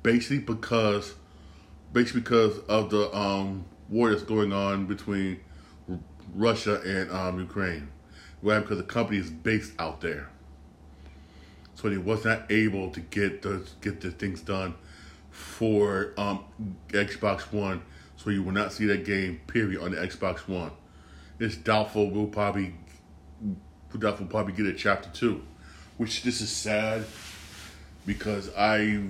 basically 0.03 0.39
because 0.39 1.15
basically 1.93 2.23
because 2.23 2.59
of 2.69 2.91
the 2.91 3.15
um, 3.17 3.65
war 3.89 4.11
that's 4.11 4.23
going 4.23 4.53
on 4.53 4.87
between 4.87 5.41
Russia 6.35 6.81
and 6.85 7.11
um, 7.11 7.39
Ukraine. 7.39 7.89
Why? 8.41 8.61
Because 8.61 8.79
the 8.79 8.85
company 8.85 9.19
is 9.19 9.31
based 9.31 9.73
out 9.79 10.01
there. 10.01 10.29
So 11.77 11.89
they 11.89 11.99
was 11.99 12.25
not 12.25 12.51
able 12.51 12.91
to 12.91 13.01
get 13.01 13.43
the 13.43 13.65
get 13.81 14.01
the 14.01 14.11
things 14.11 14.41
done 14.41 14.75
for 15.31 16.12
um, 16.17 16.45
Xbox 16.89 17.53
One 17.53 17.83
so 18.17 18.31
you 18.31 18.43
will 18.43 18.53
not 18.53 18.73
see 18.73 18.87
that 18.87 19.05
game, 19.05 19.41
period, 19.47 19.81
on 19.81 19.93
the 19.93 19.99
Xbox 19.99 20.49
One. 20.49 20.73
It's 21.39 21.57
doubtful 21.57 22.11
we'll 22.11 22.27
probably 22.27 22.75
doubtful 23.99 24.27
probably 24.27 24.53
get 24.53 24.67
a 24.67 24.73
chapter 24.73 25.09
two. 25.11 25.43
Which 25.97 26.23
this 26.23 26.41
is 26.41 26.51
sad 26.51 27.05
because 28.05 28.55
I 28.57 29.03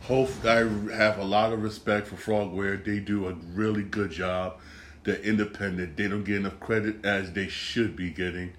hope 0.00 0.30
I 0.44 0.56
have 0.92 1.18
a 1.18 1.24
lot 1.24 1.52
of 1.52 1.62
respect 1.62 2.08
for 2.08 2.16
Frogware. 2.16 2.82
They 2.82 2.98
do 3.00 3.28
a 3.28 3.32
really 3.32 3.82
good 3.82 4.10
job. 4.10 4.58
They're 5.04 5.16
independent. 5.16 5.96
They 5.96 6.08
don't 6.08 6.24
get 6.24 6.36
enough 6.36 6.60
credit 6.60 7.04
as 7.04 7.32
they 7.32 7.48
should 7.48 7.96
be 7.96 8.10
getting. 8.10 8.54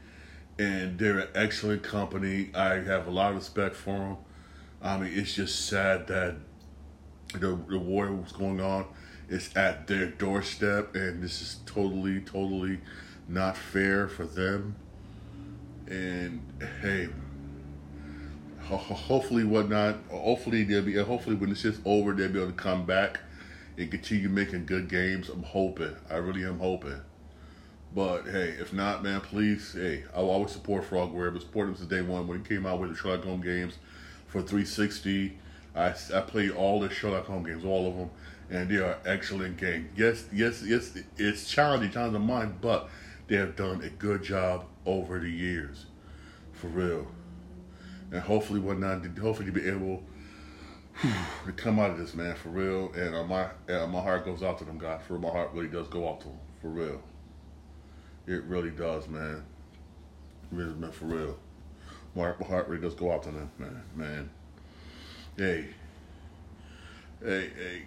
And 0.60 1.00
they're 1.00 1.20
an 1.20 1.30
excellent 1.34 1.82
company. 1.82 2.52
I 2.54 2.76
have 2.76 3.08
a 3.08 3.12
lot 3.12 3.32
of 3.32 3.38
respect 3.38 3.76
for 3.76 3.98
them. 3.98 4.18
I 4.82 4.98
mean, 4.98 5.12
it's 5.18 5.34
just 5.34 5.68
sad 5.68 6.06
that 6.08 6.36
the, 7.34 7.58
the 7.68 7.80
war 7.80 8.12
was 8.12 8.32
going 8.32 8.62
on 8.62 8.86
it's 9.30 9.56
at 9.56 9.86
their 9.86 10.08
doorstep, 10.08 10.96
and 10.96 11.22
this 11.22 11.42
is 11.42 11.58
totally, 11.68 12.20
totally 12.22 12.80
not 13.28 13.56
fair 13.56 14.08
for 14.08 14.26
them. 14.26 14.76
And 15.88 16.42
hey, 16.82 17.10
ho- 18.62 18.78
hopefully, 18.78 19.44
whatnot. 19.44 19.98
Hopefully, 20.10 20.64
they'll 20.64 20.82
be. 20.82 20.96
Hopefully, 20.96 21.36
when 21.36 21.52
this 21.52 21.64
is 21.64 21.80
over, 21.86 22.14
they'll 22.14 22.30
be 22.30 22.40
able 22.40 22.52
to 22.52 22.58
come 22.58 22.86
back 22.86 23.20
and 23.78 23.92
continue 23.92 24.30
making 24.30 24.66
good 24.66 24.90
games. 24.90 25.30
I'm 25.30 25.44
hoping. 25.44 25.96
I 26.10 26.16
really 26.16 26.44
am 26.44 26.58
hoping. 26.58 27.00
But 27.94 28.24
hey, 28.26 28.56
if 28.60 28.72
not, 28.72 29.04
man, 29.04 29.22
please, 29.22 29.74
hey, 29.74 30.04
I'll 30.16 30.30
always 30.30 30.52
support 30.52 30.88
Frogware. 30.90 31.34
But 31.34 31.42
support 31.42 31.68
them 31.68 31.76
since 31.76 31.90
day 31.90 32.02
one 32.02 32.28
when 32.28 32.42
it 32.42 32.48
came 32.48 32.66
out 32.66 32.80
with 32.80 32.92
the 32.92 32.96
Sherlock 32.96 33.24
Holmes 33.24 33.44
games 33.44 33.78
for 34.28 34.42
360. 34.42 35.38
I, 35.76 35.94
I 36.14 36.22
played 36.22 36.52
all 36.52 36.80
the 36.80 36.90
Sherlock 36.90 37.26
Holmes 37.26 37.48
games, 37.48 37.66
all 37.66 37.88
of 37.88 37.96
them 37.96 38.10
and 38.50 38.70
they 38.70 38.78
are 38.78 38.98
excellent 39.06 39.58
games. 39.58 39.90
Yes, 39.96 40.26
yes, 40.34 40.64
yes. 40.66 40.98
It's 41.18 41.50
challenging, 41.50 41.92
challenging 41.92 42.26
mind, 42.26 42.62
but 42.62 42.90
they 43.28 43.36
have 43.36 43.56
done 43.56 43.82
a 43.84 43.90
good 43.90 44.24
job 44.24 44.66
over 44.86 45.20
the 45.20 45.30
years, 45.30 45.86
for 46.54 46.68
real. 46.68 47.08
And 48.12 48.22
hopefully, 48.22 48.60
what 48.60 48.80
not, 48.80 49.06
hopefully, 49.18 49.52
be 49.52 49.68
able 49.68 50.04
to 51.46 51.52
come 51.52 51.80
out 51.80 51.92
of 51.92 52.00
this, 52.00 52.16
man, 52.16 52.36
for 52.36 52.50
real. 52.50 52.92
And 52.94 53.16
uh, 53.16 53.24
my 53.24 53.50
uh, 53.70 53.86
my 53.88 54.02
heart 54.02 54.26
goes 54.26 54.42
out 54.42 54.58
to 54.60 54.66
them, 54.66 54.80
guys. 54.80 55.02
For 55.08 55.14
real, 55.14 55.22
my 55.22 55.30
heart 55.30 55.52
really 55.54 55.70
does 55.70 55.88
go 55.88 56.10
out 56.10 56.22
to 56.22 56.28
them, 56.28 56.40
for 56.62 56.70
real. 56.70 57.02
It 58.30 58.44
really 58.44 58.70
does, 58.70 59.08
man. 59.08 59.44
Really, 60.52 60.76
man, 60.76 60.92
for 60.92 61.06
real. 61.06 61.38
My 62.16 62.32
heart 62.48 62.70
rate 62.70 62.82
does 62.82 62.94
go 62.94 63.12
out 63.12 63.24
to 63.24 63.32
them, 63.32 63.50
man, 63.58 63.84
man. 63.96 64.30
Hey, 65.36 65.66
hey, 67.24 67.50
hey. 67.58 67.82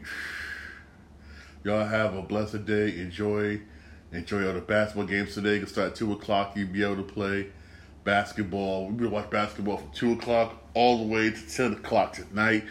Y'all 1.62 1.86
have 1.86 2.14
a 2.14 2.22
blessed 2.22 2.66
day. 2.66 2.98
Enjoy 2.98 3.60
Enjoy 4.12 4.46
all 4.46 4.52
the 4.52 4.60
basketball 4.60 5.06
games 5.06 5.32
today. 5.32 5.58
Can 5.58 5.66
start 5.66 5.92
at 5.92 5.94
2 5.94 6.12
o'clock. 6.12 6.54
You'll 6.54 6.68
be 6.68 6.82
able 6.82 6.96
to 6.96 7.02
play 7.02 7.46
basketball. 8.04 8.86
We'll 8.86 8.94
be 8.94 9.06
watch 9.06 9.30
basketball 9.30 9.78
from 9.78 9.90
2 9.92 10.12
o'clock 10.12 10.60
all 10.74 10.98
the 10.98 11.04
way 11.04 11.30
to 11.30 11.48
10 11.50 11.74
o'clock 11.74 12.12
tonight. 12.14 12.64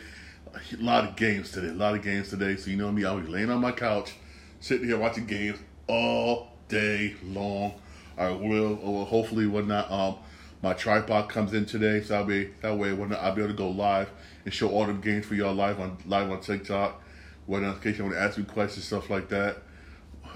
A 0.53 0.83
lot 0.83 1.05
of 1.05 1.15
games 1.15 1.51
today. 1.51 1.69
A 1.69 1.73
lot 1.73 1.95
of 1.95 2.03
games 2.03 2.29
today. 2.29 2.57
So 2.57 2.69
you 2.69 2.77
know 2.77 2.91
me, 2.91 3.05
I'll 3.05 3.19
be 3.19 3.27
laying 3.27 3.49
on 3.49 3.59
my 3.59 3.71
couch, 3.71 4.13
sitting 4.59 4.87
here 4.87 4.99
watching 4.99 5.25
games 5.25 5.57
all 5.87 6.51
day 6.71 7.15
long. 7.23 7.73
I 8.17 8.29
will, 8.31 8.79
or 8.81 9.05
hopefully, 9.05 9.47
when 9.47 9.67
not, 9.67 9.91
um, 9.91 10.15
my 10.61 10.73
tripod 10.73 11.29
comes 11.29 11.53
in 11.53 11.65
today, 11.65 12.01
so 12.01 12.15
I'll 12.15 12.25
be 12.25 12.51
that 12.61 12.77
way. 12.77 12.93
When 12.93 13.13
I'll 13.13 13.33
be 13.33 13.41
able 13.41 13.53
to 13.53 13.57
go 13.57 13.69
live 13.69 14.09
and 14.45 14.53
show 14.53 14.69
all 14.69 14.85
the 14.85 14.93
games 14.93 15.25
for 15.25 15.35
y'all 15.35 15.53
live 15.53 15.79
on 15.79 15.97
live 16.05 16.29
on 16.31 16.39
TikTok. 16.41 17.01
When 17.45 17.63
in 17.63 17.79
case 17.79 17.97
you 17.97 18.03
want 18.03 18.15
to 18.15 18.21
ask 18.21 18.37
me 18.37 18.43
questions, 18.43 18.85
stuff 18.85 19.09
like 19.09 19.29
that. 19.29 19.57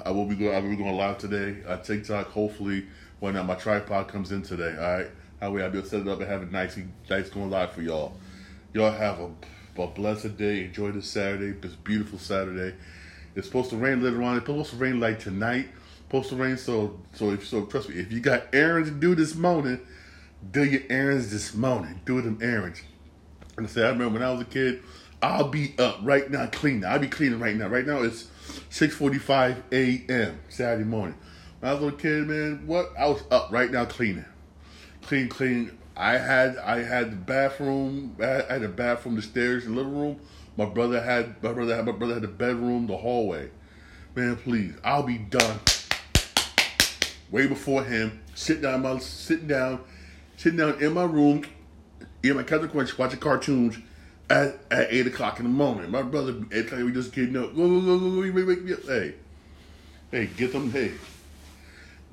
I 0.03 0.11
will 0.11 0.25
be 0.25 0.35
going. 0.35 0.55
I 0.55 0.59
will 0.59 0.69
be 0.69 0.75
going 0.75 0.95
live 0.95 1.17
today 1.17 1.57
on 1.67 1.81
TikTok. 1.83 2.27
Hopefully, 2.27 2.85
when 3.19 3.33
my 3.45 3.55
tripod 3.55 4.07
comes 4.07 4.31
in 4.31 4.41
today. 4.41 4.75
All 4.77 4.97
right. 4.97 5.07
That 5.39 5.51
way 5.51 5.63
I'll 5.63 5.69
be 5.69 5.77
able 5.77 5.87
to 5.87 5.89
set 5.89 6.01
it 6.01 6.07
up 6.07 6.19
and 6.19 6.29
have 6.29 6.41
it 6.41 6.51
nice, 6.51 6.79
nice 7.09 7.29
going 7.29 7.49
live 7.49 7.71
for 7.71 7.81
y'all. 7.81 8.17
Y'all 8.73 8.91
have 8.91 9.19
a, 9.19 9.29
a 9.81 9.87
blessed 9.87 10.37
day. 10.37 10.63
Enjoy 10.63 10.91
this 10.91 11.07
Saturday, 11.07 11.51
this 11.51 11.75
beautiful 11.75 12.17
Saturday. 12.17 12.75
It's 13.35 13.45
supposed 13.47 13.69
to 13.71 13.77
rain 13.77 14.01
later 14.01 14.23
on. 14.23 14.37
It's 14.37 14.45
supposed 14.45 14.71
to 14.71 14.77
rain 14.77 14.99
like 14.99 15.19
tonight. 15.19 15.67
Supposed 16.15 16.29
to 16.29 16.35
rain. 16.37 16.57
So, 16.57 16.97
so 17.11 17.31
if 17.31 17.45
so, 17.45 17.65
trust 17.65 17.89
me. 17.89 17.95
If 17.95 18.09
you 18.09 18.21
got 18.21 18.43
errands 18.53 18.87
to 18.87 18.95
do 18.95 19.15
this 19.15 19.35
morning, 19.35 19.81
do 20.49 20.63
your 20.63 20.83
errands 20.89 21.29
this 21.29 21.53
morning. 21.53 21.99
Do 22.05 22.21
them 22.21 22.39
errands. 22.41 22.81
And 23.57 23.67
I 23.67 23.69
say, 23.69 23.83
I 23.83 23.89
remember 23.89 24.19
when 24.19 24.23
I 24.23 24.31
was 24.31 24.39
a 24.39 24.45
kid. 24.45 24.81
I'll 25.21 25.49
be 25.49 25.75
up 25.77 25.99
right 26.03 26.31
now 26.31 26.45
cleaning. 26.45 26.85
I'll 26.85 26.99
be 26.99 27.09
cleaning 27.09 27.41
right 27.41 27.57
now. 27.57 27.67
Right 27.67 27.85
now 27.85 28.01
it's 28.01 28.29
6:45 28.69 29.63
a.m. 29.73 30.39
Saturday 30.47 30.85
morning. 30.85 31.17
When 31.59 31.69
I 31.69 31.73
was 31.73 31.81
a 31.81 31.85
little 31.85 31.99
kid, 31.99 32.27
man, 32.27 32.65
what 32.65 32.93
I 32.97 33.07
was 33.07 33.21
up 33.29 33.51
right 33.51 33.69
now 33.69 33.83
cleaning, 33.83 34.23
clean, 35.01 35.27
clean. 35.27 35.77
I 35.97 36.17
had 36.17 36.55
I 36.59 36.81
had 36.81 37.11
the 37.11 37.17
bathroom. 37.17 38.15
I 38.21 38.53
had 38.53 38.61
the 38.61 38.69
bathroom, 38.69 39.17
the 39.17 39.21
stairs, 39.21 39.65
the 39.65 39.71
living 39.71 39.97
room. 39.97 40.21
My 40.55 40.63
brother 40.63 41.01
had 41.01 41.43
my 41.43 41.51
brother 41.51 41.75
had 41.75 41.85
my 41.85 41.91
brother 41.91 42.13
had 42.13 42.23
the 42.23 42.29
bedroom, 42.29 42.87
the 42.87 42.95
hallway. 42.95 43.49
Man, 44.15 44.37
please, 44.37 44.75
I'll 44.81 45.03
be 45.03 45.17
done 45.17 45.59
way 47.35 47.47
before 47.47 47.83
him. 47.83 48.21
Sit 48.33 48.61
down, 48.61 48.81
my 48.81 48.97
sitting 48.99 49.47
down, 49.47 49.81
sitting 50.37 50.57
down 50.57 50.81
in 50.81 50.93
my 50.93 51.03
room, 51.03 51.43
in 52.23 52.37
my 52.37 52.43
cousin 52.43 52.69
couch, 52.69 52.97
watching 52.97 53.19
cartoons 53.19 53.77
at, 54.29 54.57
at 54.71 54.87
eight 54.89 55.05
o'clock 55.05 55.39
in 55.39 55.43
the 55.43 55.51
morning. 55.51 55.91
My 55.91 56.01
brother, 56.01 56.33
eight 56.53 56.67
o'clock, 56.67 56.83
we 56.83 56.93
just 56.93 57.11
getting 57.11 57.35
up. 57.35 57.53
Go, 57.53 57.67
go, 57.67 57.81
go, 57.81 57.99
go, 57.99 58.21
wake, 58.21 58.47
wake, 58.47 58.65
wake, 58.65 58.85
Hey, 58.87 59.15
hey, 60.11 60.29
get 60.37 60.53
them. 60.53 60.71
Hey, 60.71 60.93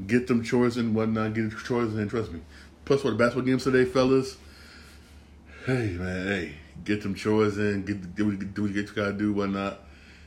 get 0.05 0.27
them 0.27 0.43
chores 0.43 0.77
and 0.77 0.93
whatnot. 0.93 1.35
Get 1.35 1.57
chores 1.64 1.95
and 1.95 2.11
trust 2.11 2.33
me. 2.33 2.41
Plus, 2.85 3.03
for 3.03 3.12
the 3.12 3.16
basketball 3.16 3.47
games 3.47 3.62
today, 3.62 3.85
fellas. 3.85 4.37
Hey, 5.66 5.91
man, 5.93 6.27
hey, 6.27 6.55
get 6.85 7.03
them 7.03 7.14
chores 7.14 7.59
in. 7.59 7.85
Get 7.85 8.16
do 8.16 8.27
what, 8.27 8.55
do 8.55 8.62
what 8.62 8.73
you 8.73 8.83
gotta 8.83 9.12
do, 9.12 9.33
whatnot. 9.33 9.79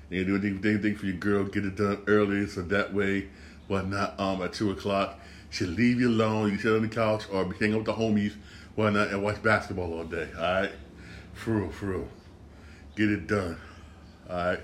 And 0.09 0.25
do 0.25 0.37
anything, 0.37 0.71
anything 0.71 0.95
for 0.95 1.05
your 1.05 1.17
girl. 1.17 1.43
Get 1.43 1.65
it 1.65 1.75
done 1.75 2.01
early, 2.07 2.47
so 2.47 2.61
that 2.61 2.93
way, 2.93 3.27
whatnot. 3.67 4.19
Um, 4.19 4.41
at 4.41 4.53
two 4.53 4.71
o'clock, 4.71 5.19
she'll 5.49 5.69
leave 5.69 5.99
you 5.99 6.09
alone. 6.09 6.51
You 6.51 6.57
sit 6.57 6.73
on 6.73 6.81
the 6.81 6.87
couch 6.87 7.23
or 7.31 7.45
be 7.45 7.57
hanging 7.57 7.77
with 7.77 7.85
the 7.85 7.93
homies, 7.93 8.33
whatnot, 8.75 9.09
and 9.09 9.23
watch 9.23 9.41
basketball 9.41 9.93
all 9.93 10.03
day. 10.03 10.27
All 10.35 10.41
right. 10.41 10.71
For 11.33 11.51
real, 11.51 11.69
for 11.69 11.85
real. 11.87 12.07
Get 12.95 13.09
it 13.09 13.27
done. 13.27 13.57
All 14.29 14.35
right. 14.35 14.59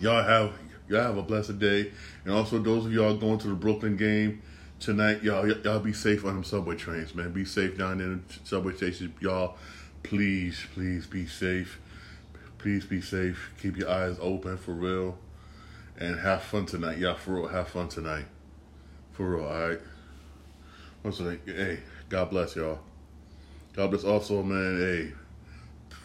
Y'all 0.00 0.22
have 0.22 0.52
y'all 0.88 1.02
have 1.02 1.16
a 1.16 1.22
blessed 1.22 1.58
day, 1.58 1.92
and 2.24 2.34
also 2.34 2.58
those 2.58 2.86
of 2.86 2.92
y'all 2.92 3.16
going 3.16 3.38
to 3.38 3.48
the 3.48 3.54
Brooklyn 3.54 3.96
game 3.96 4.42
tonight, 4.80 5.22
y'all 5.22 5.46
y'all 5.48 5.78
be 5.78 5.92
safe 5.92 6.24
on 6.24 6.34
them 6.34 6.44
subway 6.44 6.76
trains, 6.76 7.14
man. 7.14 7.32
Be 7.32 7.44
safe 7.44 7.78
down 7.78 8.00
in 8.00 8.24
the 8.26 8.34
subway 8.44 8.74
stations, 8.74 9.12
y'all. 9.20 9.56
Please, 10.02 10.66
please 10.74 11.06
be 11.06 11.26
safe. 11.26 11.78
Please 12.58 12.84
be 12.84 13.00
safe. 13.00 13.52
Keep 13.60 13.76
your 13.76 13.90
eyes 13.90 14.16
open 14.20 14.56
for 14.56 14.72
real, 14.72 15.18
and 16.02 16.18
have 16.20 16.42
fun 16.42 16.66
tonight, 16.66 16.98
y'all. 16.98 17.14
For 17.14 17.34
real, 17.34 17.48
have 17.48 17.68
fun 17.68 17.88
tonight. 17.88 18.26
For 19.12 19.36
real, 19.36 19.44
all 19.44 19.68
right. 19.68 19.80
What's 21.02 21.18
the 21.18 21.38
Hey, 21.46 21.80
God 22.08 22.30
bless 22.30 22.56
y'all. 22.56 22.80
God 23.74 23.90
bless 23.90 24.04
also, 24.04 24.42
man. 24.42 24.78
Hey 24.78 25.12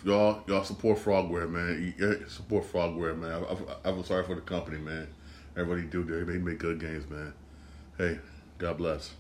y'all 0.04 0.42
y'all 0.48 0.64
support 0.64 0.98
Frogware, 0.98 1.50
man. 1.50 1.94
Support 2.30 2.72
Frogware, 2.72 3.18
man. 3.18 3.32
I, 3.32 3.90
I, 3.90 3.92
I'm 3.92 4.04
sorry 4.04 4.24
for 4.24 4.36
the 4.36 4.42
company, 4.42 4.78
man. 4.78 5.08
Everybody 5.56 5.88
do. 5.88 6.04
They 6.04 6.38
make 6.38 6.60
good 6.60 6.80
games, 6.80 7.10
man. 7.10 7.34
Hey, 7.98 8.20
God 8.58 8.78
bless. 8.78 9.14